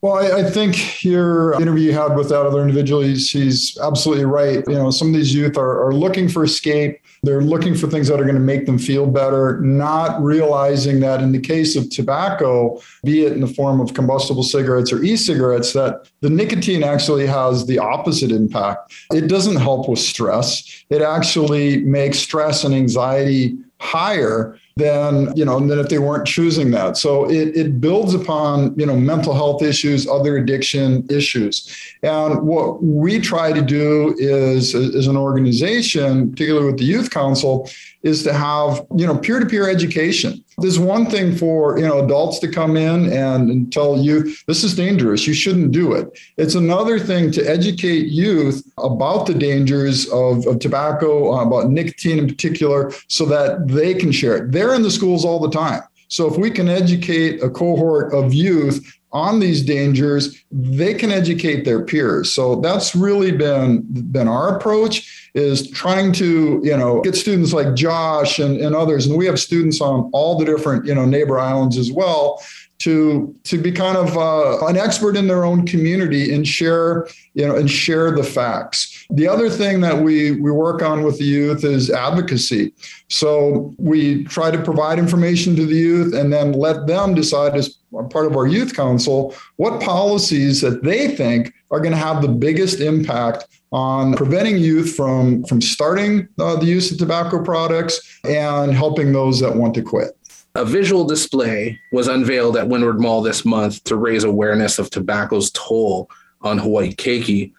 Well, 0.00 0.14
I, 0.14 0.42
I, 0.42 0.50
think 0.50 1.02
your 1.02 1.60
interview 1.60 1.86
you 1.86 1.92
had 1.92 2.14
with 2.14 2.28
that 2.28 2.46
other 2.46 2.60
individual, 2.60 3.00
he's, 3.00 3.30
he's 3.30 3.76
absolutely 3.78 4.26
right. 4.26 4.62
You 4.68 4.74
know, 4.74 4.90
some 4.92 5.08
of 5.08 5.14
these 5.14 5.34
youth 5.34 5.56
are, 5.58 5.86
are 5.86 5.92
looking 5.92 6.28
for 6.28 6.44
escape. 6.44 7.00
They're 7.24 7.42
looking 7.42 7.74
for 7.74 7.88
things 7.88 8.06
that 8.06 8.20
are 8.20 8.24
going 8.24 8.36
to 8.36 8.40
make 8.40 8.66
them 8.66 8.78
feel 8.78 9.08
better, 9.08 9.60
not 9.60 10.22
realizing 10.22 11.00
that 11.00 11.20
in 11.20 11.32
the 11.32 11.40
case 11.40 11.74
of 11.74 11.90
tobacco, 11.90 12.80
be 13.02 13.24
it 13.24 13.32
in 13.32 13.40
the 13.40 13.48
form 13.48 13.80
of 13.80 13.92
combustible 13.94 14.44
cigarettes 14.44 14.92
or 14.92 15.02
e 15.02 15.16
cigarettes, 15.16 15.72
that 15.72 16.08
the 16.20 16.30
nicotine 16.30 16.84
actually 16.84 17.26
has 17.26 17.66
the 17.66 17.80
opposite 17.80 18.30
impact. 18.30 18.94
It 19.12 19.26
doesn't 19.26 19.56
help 19.56 19.88
with 19.88 19.98
stress, 19.98 20.84
it 20.90 21.02
actually 21.02 21.78
makes 21.78 22.20
stress 22.20 22.62
and 22.62 22.72
anxiety 22.72 23.58
higher 23.80 24.58
than 24.78 25.36
you 25.36 25.44
know 25.44 25.58
than 25.58 25.78
if 25.78 25.88
they 25.88 25.98
weren't 25.98 26.26
choosing 26.26 26.70
that. 26.70 26.96
So 26.96 27.28
it, 27.28 27.56
it 27.56 27.80
builds 27.80 28.14
upon 28.14 28.78
you 28.78 28.86
know 28.86 28.96
mental 28.96 29.34
health 29.34 29.62
issues 29.62 30.08
other 30.08 30.36
addiction 30.36 31.06
issues. 31.10 31.54
And 32.02 32.42
what 32.46 32.82
we 32.82 33.18
try 33.18 33.52
to 33.52 33.60
do 33.60 34.14
is 34.18 34.74
as 34.74 35.06
an 35.06 35.16
organization 35.16 36.30
particularly 36.30 36.66
with 36.66 36.78
the 36.78 36.84
youth 36.84 37.10
council 37.10 37.68
is 38.02 38.22
to 38.22 38.32
have 38.32 38.86
you 38.96 39.06
know 39.06 39.18
peer-to-peer 39.18 39.68
education 39.68 40.44
there's 40.58 40.78
one 40.78 41.06
thing 41.06 41.36
for 41.36 41.78
you 41.78 41.86
know 41.86 42.04
adults 42.04 42.38
to 42.40 42.48
come 42.48 42.76
in 42.76 43.12
and, 43.12 43.50
and 43.50 43.72
tell 43.72 43.98
you 43.98 44.34
this 44.46 44.64
is 44.64 44.74
dangerous. 44.74 45.26
You 45.26 45.34
shouldn't 45.34 45.72
do 45.72 45.92
it. 45.92 46.18
It's 46.36 46.54
another 46.54 46.98
thing 46.98 47.30
to 47.32 47.42
educate 47.42 48.06
youth 48.06 48.66
about 48.78 49.26
the 49.26 49.34
dangers 49.34 50.08
of, 50.08 50.46
of 50.46 50.58
tobacco 50.58 51.34
uh, 51.34 51.44
about 51.44 51.70
nicotine 51.70 52.18
in 52.18 52.26
particular 52.26 52.92
so 53.08 53.24
that 53.26 53.68
they 53.68 53.94
can 53.94 54.12
share 54.12 54.36
it. 54.36 54.52
They're 54.52 54.74
in 54.74 54.82
the 54.82 54.90
schools 54.90 55.24
all 55.24 55.40
the 55.40 55.50
time. 55.50 55.82
So 56.08 56.30
if 56.30 56.38
we 56.38 56.50
can 56.50 56.68
educate 56.68 57.42
a 57.42 57.50
cohort 57.50 58.14
of 58.14 58.32
youth 58.32 58.98
on 59.12 59.40
these 59.40 59.64
dangers, 59.64 60.42
they 60.50 60.94
can 60.94 61.10
educate 61.10 61.64
their 61.64 61.84
peers. 61.84 62.32
So 62.32 62.56
that's 62.56 62.94
really 62.94 63.32
been 63.32 63.82
been 64.10 64.28
our 64.28 64.56
approach 64.56 65.27
is 65.38 65.70
trying 65.70 66.12
to, 66.12 66.60
you 66.62 66.76
know, 66.76 67.00
get 67.00 67.14
students 67.14 67.52
like 67.52 67.74
Josh 67.74 68.38
and, 68.38 68.60
and 68.60 68.74
others. 68.74 69.06
And 69.06 69.16
we 69.16 69.26
have 69.26 69.38
students 69.38 69.80
on 69.80 70.10
all 70.12 70.36
the 70.36 70.44
different, 70.44 70.84
you 70.84 70.94
know, 70.94 71.04
neighbor 71.04 71.38
islands 71.38 71.78
as 71.78 71.90
well 71.90 72.42
to 72.78 73.34
to 73.44 73.60
be 73.60 73.72
kind 73.72 73.96
of 73.96 74.16
uh, 74.16 74.64
an 74.66 74.76
expert 74.76 75.16
in 75.16 75.26
their 75.26 75.44
own 75.44 75.66
community 75.66 76.32
and 76.32 76.46
share 76.46 77.08
you 77.34 77.46
know 77.46 77.56
and 77.56 77.70
share 77.70 78.10
the 78.12 78.22
facts. 78.22 79.06
The 79.10 79.26
other 79.26 79.50
thing 79.50 79.80
that 79.80 80.02
we 80.02 80.32
we 80.32 80.50
work 80.50 80.82
on 80.82 81.02
with 81.02 81.18
the 81.18 81.24
youth 81.24 81.64
is 81.64 81.90
advocacy. 81.90 82.72
So 83.08 83.74
we 83.78 84.24
try 84.24 84.50
to 84.50 84.62
provide 84.62 84.98
information 84.98 85.56
to 85.56 85.66
the 85.66 85.74
youth 85.74 86.14
and 86.14 86.32
then 86.32 86.52
let 86.52 86.86
them 86.86 87.14
decide 87.14 87.54
as 87.54 87.78
part 88.10 88.26
of 88.26 88.36
our 88.36 88.46
youth 88.46 88.74
council 88.74 89.34
what 89.56 89.80
policies 89.80 90.60
that 90.60 90.82
they 90.82 91.08
think 91.08 91.54
are 91.70 91.80
going 91.80 91.92
to 91.92 91.98
have 91.98 92.22
the 92.22 92.28
biggest 92.28 92.80
impact 92.80 93.46
on 93.72 94.14
preventing 94.14 94.56
youth 94.56 94.94
from 94.94 95.44
from 95.44 95.60
starting 95.60 96.28
uh, 96.38 96.56
the 96.56 96.66
use 96.66 96.90
of 96.90 96.98
tobacco 96.98 97.42
products 97.42 98.20
and 98.24 98.72
helping 98.72 99.12
those 99.12 99.40
that 99.40 99.54
want 99.54 99.74
to 99.74 99.82
quit 99.82 100.17
a 100.58 100.64
visual 100.64 101.04
display 101.04 101.78
was 101.92 102.08
unveiled 102.08 102.56
at 102.56 102.66
Windward 102.66 103.00
Mall 103.00 103.22
this 103.22 103.44
month 103.44 103.84
to 103.84 103.94
raise 103.94 104.24
awareness 104.24 104.80
of 104.80 104.90
tobacco's 104.90 105.52
toll 105.52 106.10
on 106.42 106.58
Hawaii 106.58 106.92
keiki. 106.92 107.52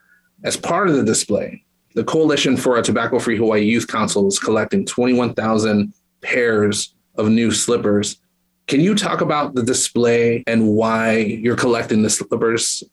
As 0.43 0.57
part 0.57 0.89
of 0.89 0.95
the 0.97 1.03
display, 1.03 1.63
the 1.95 2.03
Coalition 2.03 2.57
for 2.57 2.77
a 2.77 2.81
Tobacco 2.81 3.17
Free 3.17 3.37
Hawaii 3.37 3.63
Youth 3.63 3.87
Council 3.87 4.27
is 4.27 4.37
collecting 4.37 4.85
21,000 4.85 5.93
pairs 6.19 6.93
of 7.15 7.29
new 7.29 7.51
slippers. 7.51 8.19
Can 8.67 8.81
you 8.81 8.93
talk 8.95 9.21
about 9.21 9.55
the 9.55 9.63
display 9.63 10.43
and 10.45 10.67
why 10.67 11.19
you're 11.19 11.55
collecting 11.55 12.01
the 12.01 12.09
slippers? 12.09 12.83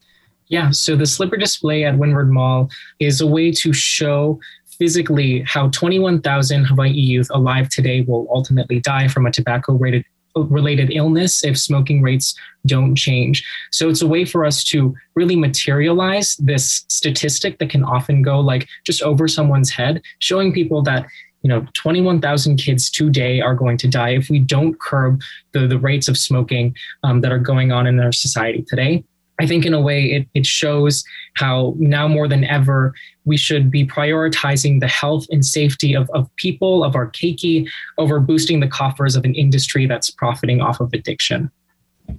Yeah, 0.47 0.71
so 0.71 0.95
the 0.95 1.05
slipper 1.05 1.35
display 1.35 1.83
at 1.83 1.97
Windward 1.97 2.31
Mall 2.31 2.69
is 2.99 3.19
a 3.19 3.27
way 3.27 3.51
to 3.51 3.73
show 3.73 4.39
physically 4.77 5.43
how 5.47 5.69
21,000 5.69 6.65
Hawaii 6.65 6.91
youth 6.91 7.27
alive 7.31 7.69
today 7.69 8.01
will 8.01 8.27
ultimately 8.29 8.79
die 8.79 9.07
from 9.07 9.25
a 9.25 9.31
tobacco 9.31 9.73
rated 9.73 10.05
related 10.35 10.91
illness 10.91 11.43
if 11.43 11.57
smoking 11.57 12.01
rates 12.01 12.35
don't 12.65 12.95
change. 12.95 13.45
So 13.71 13.89
it's 13.89 14.01
a 14.01 14.07
way 14.07 14.25
for 14.25 14.45
us 14.45 14.63
to 14.65 14.95
really 15.15 15.35
materialize 15.35 16.35
this 16.37 16.85
statistic 16.89 17.59
that 17.59 17.69
can 17.69 17.83
often 17.83 18.21
go 18.21 18.39
like 18.39 18.67
just 18.85 19.01
over 19.01 19.27
someone's 19.27 19.71
head, 19.71 20.01
showing 20.19 20.53
people 20.53 20.81
that 20.83 21.07
you 21.43 21.49
know 21.49 21.65
21,000 21.73 22.57
kids 22.57 22.89
today 22.89 23.41
are 23.41 23.55
going 23.55 23.77
to 23.77 23.87
die 23.87 24.09
if 24.09 24.29
we 24.29 24.39
don't 24.39 24.79
curb 24.79 25.21
the, 25.53 25.67
the 25.67 25.79
rates 25.79 26.07
of 26.07 26.17
smoking 26.17 26.75
um, 27.03 27.21
that 27.21 27.31
are 27.31 27.39
going 27.39 27.71
on 27.71 27.87
in 27.87 27.99
our 27.99 28.11
society 28.11 28.63
today. 28.63 29.03
I 29.39 29.45
think 29.45 29.65
in 29.65 29.73
a 29.73 29.81
way 29.81 30.05
it, 30.05 30.27
it 30.33 30.45
shows 30.45 31.03
how 31.35 31.75
now 31.77 32.07
more 32.07 32.27
than 32.27 32.43
ever 32.43 32.93
we 33.25 33.37
should 33.37 33.69
be 33.69 33.85
prioritizing 33.85 34.79
the 34.79 34.87
health 34.87 35.25
and 35.29 35.45
safety 35.45 35.93
of, 35.93 36.09
of 36.11 36.33
people, 36.37 36.83
of 36.83 36.95
our 36.95 37.11
keiki, 37.11 37.67
over 37.97 38.19
boosting 38.19 38.59
the 38.61 38.67
coffers 38.67 39.15
of 39.15 39.25
an 39.25 39.35
industry 39.35 39.85
that's 39.85 40.09
profiting 40.09 40.61
off 40.61 40.79
of 40.79 40.91
addiction. 40.93 41.51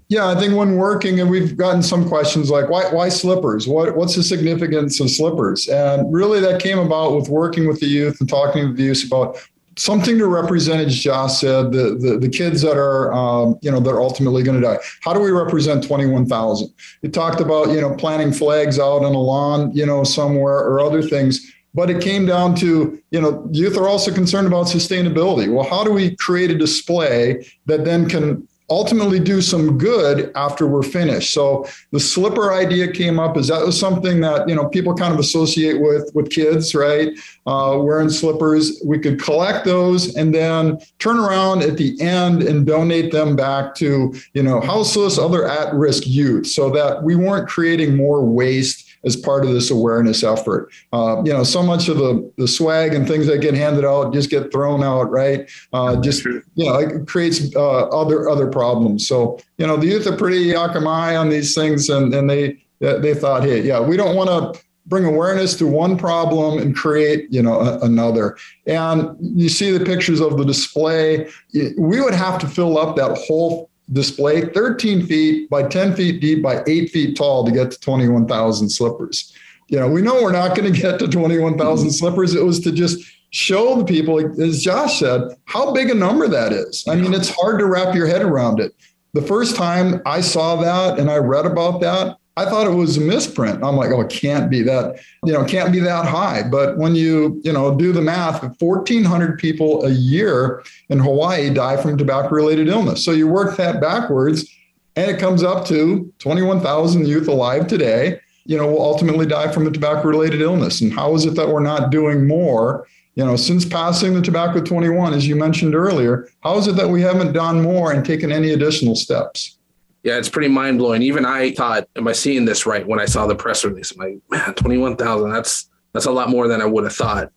Yeah, 0.09 0.29
I 0.29 0.35
think 0.35 0.55
when 0.55 0.77
working, 0.77 1.19
and 1.19 1.31
we've 1.31 1.57
gotten 1.57 1.83
some 1.83 2.07
questions 2.07 2.51
like, 2.51 2.69
why, 2.69 2.91
why 2.93 3.09
slippers? 3.09 3.66
What, 3.66 3.97
what's 3.97 4.14
the 4.14 4.23
significance 4.23 5.01
of 5.01 5.11
slippers? 5.11 5.66
And 5.69 6.12
really, 6.12 6.41
that 6.41 6.61
came 6.61 6.79
about 6.79 7.16
with 7.16 7.29
working 7.29 7.66
with 7.66 7.81
the 7.81 7.87
youth 7.87 8.21
and 8.21 8.29
talking 8.29 8.69
with 8.69 8.77
the 8.77 8.85
youth 8.85 9.07
about 9.07 9.39
something 9.79 10.18
to 10.18 10.26
represent, 10.26 10.87
as 10.87 10.99
Josh 10.99 11.41
said, 11.41 11.72
the 11.72 11.97
the, 11.99 12.18
the 12.18 12.29
kids 12.29 12.62
that 12.62 12.76
are 12.76 13.12
um, 13.12 13.59
you 13.62 13.70
know 13.70 13.81
that 13.81 13.91
are 13.91 14.01
ultimately 14.01 14.43
going 14.43 14.61
to 14.61 14.66
die. 14.66 14.79
How 15.03 15.12
do 15.12 15.20
we 15.20 15.31
represent 15.31 15.85
twenty 15.85 16.07
one 16.07 16.26
thousand? 16.26 16.72
You 17.03 17.11
talked 17.11 17.41
about 17.41 17.70
you 17.70 17.81
know 17.81 17.95
planting 17.95 18.33
flags 18.33 18.79
out 18.79 19.05
on 19.05 19.14
a 19.14 19.20
lawn, 19.20 19.70
you 19.74 19.87
know 19.87 20.05
somewhere 20.05 20.59
or 20.59 20.81
other 20.81 21.03
things. 21.03 21.53
But 21.74 21.91
it 21.91 22.03
came 22.03 22.24
down 22.24 22.55
to, 22.57 23.01
you 23.11 23.20
know, 23.20 23.47
youth 23.53 23.76
are 23.76 23.87
also 23.87 24.12
concerned 24.12 24.47
about 24.47 24.66
sustainability. 24.66 25.53
Well, 25.53 25.68
how 25.68 25.85
do 25.85 25.93
we 25.93 26.16
create 26.16 26.51
a 26.51 26.57
display 26.57 27.47
that 27.66 27.85
then 27.85 28.09
can 28.09 28.48
ultimately 28.71 29.19
do 29.19 29.41
some 29.41 29.79
good 29.79 30.31
after 30.35 30.66
we're 30.66 30.83
finished. 30.83 31.33
So 31.33 31.66
the 31.91 32.01
slipper 32.01 32.53
idea 32.53 32.91
came 32.91 33.19
up. 33.19 33.37
Is 33.37 33.49
that 33.49 33.64
was 33.64 33.79
something 33.79 34.21
that 34.21 34.49
you 34.49 34.55
know 34.55 34.69
people 34.69 34.95
kind 34.95 35.12
of 35.12 35.19
associate 35.19 35.81
with 35.81 36.11
with 36.14 36.31
kids, 36.31 36.75
right? 36.75 37.09
Uh, 37.47 37.79
wearing 37.81 38.11
slippers. 38.11 38.81
We 38.85 38.99
could 38.99 39.21
collect 39.21 39.64
those 39.64 40.14
and 40.16 40.35
then 40.35 40.79
turn 40.99 41.19
around 41.19 41.62
at 41.62 41.77
the 41.77 42.01
end 42.01 42.43
and 42.43 42.66
donate 42.66 43.12
them 43.12 43.37
back 43.37 43.75
to 43.77 44.14
you 44.35 44.43
know 44.43 44.61
houseless, 44.61 45.19
other 45.19 45.49
at-risk 45.49 46.07
youth, 46.07 46.47
so 46.47 46.71
that 46.71 47.03
we 47.03 47.16
weren't 47.16 47.49
creating 47.49 47.97
more 47.97 48.25
waste 48.25 48.88
as 49.05 49.17
part 49.17 49.45
of 49.45 49.53
this 49.53 49.71
awareness 49.71 50.23
effort. 50.23 50.71
Uh, 50.93 51.23
you 51.25 51.33
know, 51.33 51.45
so 51.45 51.63
much 51.63 51.89
of 51.89 51.99
the, 51.99 52.31
the 52.37 52.49
swag 52.49 52.95
and 52.95 53.07
things 53.07 53.27
that 53.27 53.41
get 53.41 53.55
handed 53.55 53.85
out 53.85 54.13
just 54.13 54.31
get 54.31 54.53
thrown 54.53 54.83
out, 54.83 55.11
right? 55.11 55.51
Uh, 55.73 56.01
just 56.01 56.25
you 56.25 56.43
know, 56.57 56.77
it 56.77 57.07
creates 57.07 57.55
uh, 57.55 57.89
other 57.89 58.29
other 58.29 58.49
problems. 58.49 59.07
So 59.07 59.39
you 59.59 59.67
know, 59.67 59.77
the 59.77 59.87
youth 59.87 60.07
are 60.07 60.17
pretty 60.17 60.47
yakamai 60.47 61.19
on 61.19 61.29
these 61.29 61.55
things, 61.55 61.89
and 61.89 62.13
and 62.15 62.29
they 62.29 62.63
they 62.81 63.15
thought, 63.15 63.43
hey, 63.43 63.63
yeah, 63.63 63.81
we 63.81 63.97
don't 63.97 64.15
want 64.15 64.55
to 64.55 64.61
bring 64.89 65.05
awareness 65.05 65.55
to 65.55 65.67
one 65.67 65.97
problem 65.97 66.59
and 66.59 66.75
create 66.75 67.31
you 67.31 67.43
know 67.43 67.61
a, 67.61 67.79
another 67.81 68.37
and 68.67 69.15
you 69.21 69.49
see 69.49 69.71
the 69.71 69.85
pictures 69.85 70.19
of 70.19 70.39
the 70.39 70.45
display 70.45 71.29
we 71.77 72.01
would 72.01 72.15
have 72.15 72.39
to 72.39 72.47
fill 72.47 72.79
up 72.79 72.97
that 72.97 73.17
whole 73.19 73.68
display 73.93 74.43
13 74.43 75.07
feet 75.07 75.49
by 75.51 75.62
10 75.62 75.95
feet 75.95 76.20
deep 76.20 76.43
by 76.43 76.62
8 76.66 76.91
feet 76.91 77.16
tall 77.16 77.45
to 77.45 77.51
get 77.51 77.70
to 77.70 77.80
21,000 77.80 78.68
slippers. 78.68 79.32
You 79.68 79.78
know, 79.78 79.89
we 79.89 80.03
know 80.03 80.22
we're 80.22 80.32
not 80.32 80.57
going 80.57 80.72
to 80.72 80.80
get 80.80 80.99
to 80.99 81.09
21,000 81.09 81.59
mm-hmm. 81.59 81.93
slippers. 81.93 82.34
It 82.34 82.45
was 82.45 82.61
to 82.61 82.72
just 82.72 83.05
show 83.30 83.76
the 83.76 83.84
people, 83.84 84.18
as 84.43 84.62
Josh 84.62 85.01
said, 85.01 85.22
how 85.45 85.72
big 85.72 85.91
a 85.91 85.95
number 85.95 86.28
that 86.28 86.53
is. 86.53 86.84
I 86.89 86.97
mean, 86.97 87.12
it's 87.12 87.34
hard 87.34 87.59
to 87.59 87.66
wrap 87.66 87.95
your 87.95 88.07
head 88.07 88.22
around 88.22 88.61
it. 88.61 88.74
The 89.12 89.22
first 89.22 89.57
time 89.57 90.01
I 90.07 90.20
saw 90.20 90.57
that 90.57 90.99
and 90.99 91.11
I 91.11 91.16
read 91.16 91.47
about 91.47 91.80
that, 91.80 92.16
I 92.39 92.45
thought 92.45 92.68
it 92.68 92.74
was 92.74 92.97
a 92.97 93.01
misprint. 93.01 93.64
I'm 93.64 93.74
like, 93.74 93.91
oh, 93.91 94.01
it 94.03 94.11
can't 94.11 94.49
be 94.49 94.62
that, 94.62 95.01
you 95.24 95.32
know, 95.32 95.45
can't 95.45 95.72
be 95.72 95.80
that 95.80 96.07
high. 96.07 96.45
But 96.49 96.78
when 96.78 96.95
you, 96.95 97.41
you 97.43 97.53
know, 97.53 97.76
do 97.76 97.93
the 97.93 98.01
math, 98.01 98.41
1,400 98.61 99.41
people 99.41 99.84
a 99.84 99.91
year 99.91 100.62
in 100.89 101.01
Hawaii 101.01 101.51
die 101.53 101.76
from 101.76 101.99
tobacco 101.99 102.28
related 102.28 102.68
illness. 102.68 103.05
So 103.05 103.11
you 103.11 103.26
work 103.26 103.57
that 103.57 103.80
backwards 103.80 104.49
and 104.95 105.11
it 105.11 105.18
comes 105.18 105.43
up 105.43 105.66
to 105.66 106.12
21,000 106.20 107.09
youth 107.09 107.26
alive 107.26 107.66
today, 107.66 108.20
you 108.45 108.57
know, 108.57 108.68
will 108.68 108.82
ultimately 108.82 109.26
die 109.26 109.51
from 109.51 109.66
a 109.66 109.70
tobacco 109.72 110.07
related 110.07 110.41
illness. 110.41 110.80
And 110.80 110.93
how 110.93 111.16
is 111.16 111.26
it 111.26 111.34
that 111.34 111.49
we're 111.49 111.59
not 111.59 111.91
doing 111.91 112.28
more? 112.28 112.86
You 113.16 113.24
know, 113.24 113.34
since 113.34 113.64
passing 113.64 114.14
the 114.14 114.22
tobacco 114.22 114.61
21, 114.61 115.12
as 115.12 115.26
you 115.26 115.34
mentioned 115.34 115.74
earlier, 115.74 116.28
how 116.45 116.57
is 116.57 116.68
it 116.68 116.76
that 116.76 116.89
we 116.89 117.03
haven't 117.03 117.32
done 117.32 117.62
more 117.62 117.93
and 117.93 118.07
taken 118.07 118.30
any 118.30 118.53
additional 118.53 118.95
steps? 118.95 119.58
Yeah, 120.03 120.19
it's 120.19 120.29
pretty 120.29 120.49
mind 120.49 120.79
blowing. 120.79 121.03
Even 121.03 121.27
I 121.27 121.53
thought, 121.53 121.89
am 121.97 122.09
I 122.09 122.13
seeing 122.13 122.45
this 122.45 122.67
right? 122.67 122.87
When 122.87 123.01
I 123.01 123.05
saw 123.05 123.27
the 123.27 123.35
press 123.35 123.65
release, 123.65 123.93
I'm 123.93 123.99
like, 123.99 124.19
man, 124.31 124.55
twenty 124.55 124.79
one 124.79 124.97
thousand. 124.97 125.31
That's 125.31 125.69
that's 125.93 126.07
a 126.07 126.13
lot 126.13 126.31
more 126.31 126.49
than 126.49 126.63
I 126.63 126.67
would 126.67 126.85
have 126.85 126.95
thought. 126.95 127.31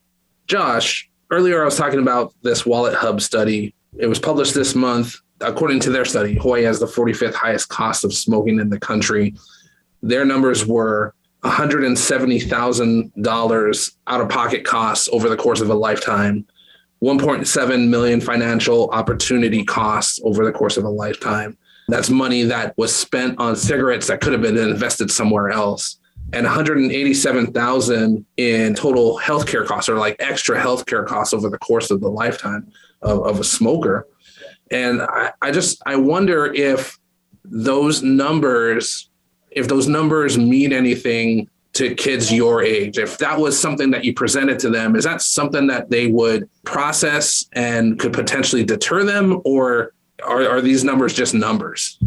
Josh, 0.48 1.10
earlier 1.32 1.62
I 1.62 1.66
was 1.66 1.78
talking 1.78 2.00
about 2.00 2.34
this 2.44 2.64
WalletHub 2.64 3.22
study. 3.22 3.76
It 3.98 4.08
was 4.08 4.20
published 4.20 4.54
this 4.54 4.76
month. 4.76 5.16
According 5.40 5.80
to 5.82 5.90
their 5.90 6.06
study, 6.06 6.36
Hawaii 6.36 6.64
has 6.64 6.80
the 6.80 6.86
45th 6.86 7.34
highest 7.34 7.70
cost 7.70 8.04
of 8.04 8.14
smoking 8.14 8.60
in 8.60 8.70
the 8.70 8.80
country. 8.80 9.34
Their 10.04 10.24
numbers 10.24 10.68
were 10.68 11.16
$170,000 11.44 13.92
out 14.08 14.22
of 14.22 14.30
pocket 14.30 14.64
costs 14.64 15.10
over 15.12 15.28
the 15.30 15.38
course 15.38 15.62
of 15.62 15.72
a 15.72 15.74
lifetime, 15.74 16.46
1.7 17.04 17.90
million 17.90 18.22
financial 18.22 18.92
opportunity 18.92 19.64
costs 19.64 20.20
over 20.24 20.46
the 20.46 20.52
course 20.52 20.78
of 20.78 20.84
a 20.84 20.90
lifetime. 20.90 21.58
That's 21.92 22.10
money 22.10 22.44
that 22.44 22.74
was 22.78 22.96
spent 22.96 23.38
on 23.38 23.58
cigarettes 23.58 24.08
that 24.08 24.22
could 24.22 24.32
have 24.32 24.42
been 24.42 24.58
invested 24.58 25.12
somewhere 25.12 25.50
else. 25.50 25.98
And 26.32 26.46
187,000 26.46 28.26
in 28.38 28.76
total 28.76 29.20
healthcare 29.20 29.66
costs 29.66 29.90
or 29.90 29.98
like 29.98 30.16
extra 30.20 30.58
healthcare 30.58 31.06
costs 31.06 31.34
over 31.34 31.50
the 31.50 31.58
course 31.58 31.92
of 31.92 32.00
the 32.00 32.08
lifetime 32.08 32.72
of, 33.02 33.26
of 33.26 33.40
a 33.42 33.44
smoker. 33.44 34.08
And 34.72 35.02
I, 35.02 35.34
I 35.42 35.52
just 35.52 35.82
I 35.86 35.98
wonder 35.98 36.46
if 36.54 36.98
those 37.44 38.02
numbers, 38.02 39.10
if 39.50 39.68
those 39.68 39.90
numbers 39.90 40.38
mean 40.38 40.72
anything 40.72 41.50
to 41.74 41.96
kids 41.96 42.32
your 42.34 42.62
age 42.62 42.98
if 42.98 43.18
that 43.18 43.40
was 43.40 43.58
something 43.58 43.92
that 43.92 44.04
you 44.04 44.14
presented 44.14 44.60
to 44.60 44.70
them 44.70 44.94
is 44.94 45.06
that 45.06 45.22
something 45.22 45.68
that 45.68 45.90
they 45.90 46.08
would 46.08 46.50
process 46.66 47.46
and 47.54 47.98
could 47.98 48.12
potentially 48.12 48.62
deter 48.62 49.06
them 49.06 49.42
or 49.46 49.94
are, 50.24 50.48
are 50.48 50.62
these 50.62 50.84
numbers 50.84 51.14
just 51.14 51.34
numbers? 51.34 51.98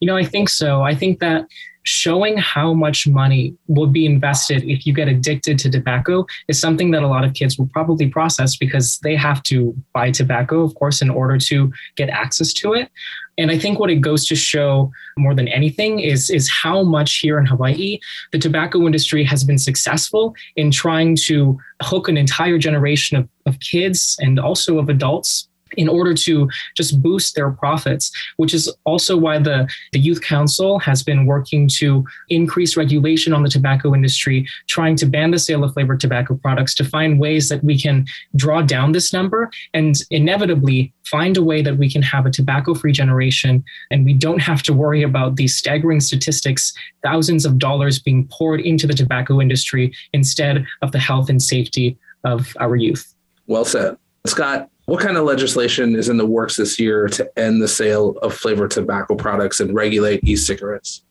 You 0.00 0.06
know, 0.06 0.16
I 0.16 0.24
think 0.24 0.48
so. 0.48 0.82
I 0.82 0.94
think 0.94 1.20
that 1.20 1.46
showing 1.84 2.36
how 2.38 2.72
much 2.72 3.06
money 3.06 3.54
will 3.68 3.86
be 3.86 4.06
invested 4.06 4.64
if 4.64 4.86
you 4.86 4.92
get 4.92 5.06
addicted 5.06 5.58
to 5.58 5.70
tobacco 5.70 6.26
is 6.48 6.58
something 6.58 6.90
that 6.90 7.02
a 7.02 7.06
lot 7.06 7.24
of 7.24 7.34
kids 7.34 7.58
will 7.58 7.68
probably 7.68 8.08
process 8.08 8.56
because 8.56 8.98
they 9.00 9.14
have 9.14 9.42
to 9.42 9.74
buy 9.92 10.10
tobacco, 10.10 10.62
of 10.62 10.74
course, 10.76 11.02
in 11.02 11.10
order 11.10 11.36
to 11.36 11.70
get 11.96 12.08
access 12.08 12.52
to 12.54 12.72
it. 12.72 12.90
And 13.36 13.50
I 13.50 13.58
think 13.58 13.78
what 13.78 13.90
it 13.90 13.96
goes 13.96 14.26
to 14.28 14.36
show 14.36 14.90
more 15.18 15.34
than 15.34 15.48
anything 15.48 16.00
is, 16.00 16.30
is 16.30 16.48
how 16.48 16.82
much 16.84 17.18
here 17.18 17.38
in 17.38 17.46
Hawaii 17.46 17.98
the 18.32 18.38
tobacco 18.38 18.86
industry 18.86 19.24
has 19.24 19.44
been 19.44 19.58
successful 19.58 20.34
in 20.56 20.70
trying 20.70 21.16
to 21.26 21.58
hook 21.82 22.08
an 22.08 22.16
entire 22.16 22.58
generation 22.58 23.18
of, 23.18 23.28
of 23.44 23.60
kids 23.60 24.16
and 24.20 24.38
also 24.38 24.78
of 24.78 24.88
adults 24.88 25.48
in 25.76 25.88
order 25.88 26.14
to 26.14 26.48
just 26.76 27.02
boost 27.02 27.34
their 27.34 27.50
profits, 27.50 28.10
which 28.36 28.54
is 28.54 28.72
also 28.84 29.16
why 29.16 29.38
the, 29.38 29.68
the 29.92 29.98
Youth 29.98 30.20
Council 30.20 30.78
has 30.78 31.02
been 31.02 31.26
working 31.26 31.68
to 31.68 32.04
increase 32.28 32.76
regulation 32.76 33.32
on 33.32 33.42
the 33.42 33.48
tobacco 33.48 33.94
industry, 33.94 34.46
trying 34.68 34.96
to 34.96 35.06
ban 35.06 35.30
the 35.30 35.38
sale 35.38 35.64
of 35.64 35.72
flavored 35.72 36.00
tobacco 36.00 36.34
products 36.34 36.74
to 36.74 36.84
find 36.84 37.20
ways 37.20 37.48
that 37.48 37.62
we 37.62 37.78
can 37.78 38.06
draw 38.36 38.62
down 38.62 38.92
this 38.92 39.12
number 39.12 39.50
and 39.72 39.96
inevitably 40.10 40.92
find 41.04 41.36
a 41.36 41.42
way 41.42 41.62
that 41.62 41.76
we 41.76 41.90
can 41.90 42.02
have 42.02 42.26
a 42.26 42.30
tobacco 42.30 42.74
free 42.74 42.92
generation 42.92 43.62
and 43.90 44.04
we 44.04 44.14
don't 44.14 44.40
have 44.40 44.62
to 44.62 44.72
worry 44.72 45.02
about 45.02 45.36
these 45.36 45.56
staggering 45.56 46.00
statistics, 46.00 46.72
thousands 47.02 47.44
of 47.44 47.58
dollars 47.58 47.98
being 47.98 48.26
poured 48.30 48.60
into 48.60 48.86
the 48.86 48.94
tobacco 48.94 49.40
industry 49.40 49.92
instead 50.12 50.64
of 50.82 50.92
the 50.92 50.98
health 50.98 51.28
and 51.28 51.42
safety 51.42 51.98
of 52.24 52.56
our 52.58 52.76
youth. 52.76 53.14
Well 53.46 53.64
said. 53.64 53.96
Scott, 54.26 54.70
what 54.86 55.00
kind 55.00 55.16
of 55.16 55.24
legislation 55.24 55.96
is 55.96 56.08
in 56.08 56.16
the 56.16 56.26
works 56.26 56.56
this 56.56 56.78
year 56.78 57.08
to 57.08 57.38
end 57.38 57.62
the 57.62 57.68
sale 57.68 58.18
of 58.22 58.34
flavored 58.34 58.70
tobacco 58.70 59.14
products 59.14 59.60
and 59.60 59.74
regulate 59.74 60.22
e 60.24 60.36
cigarettes? 60.36 61.02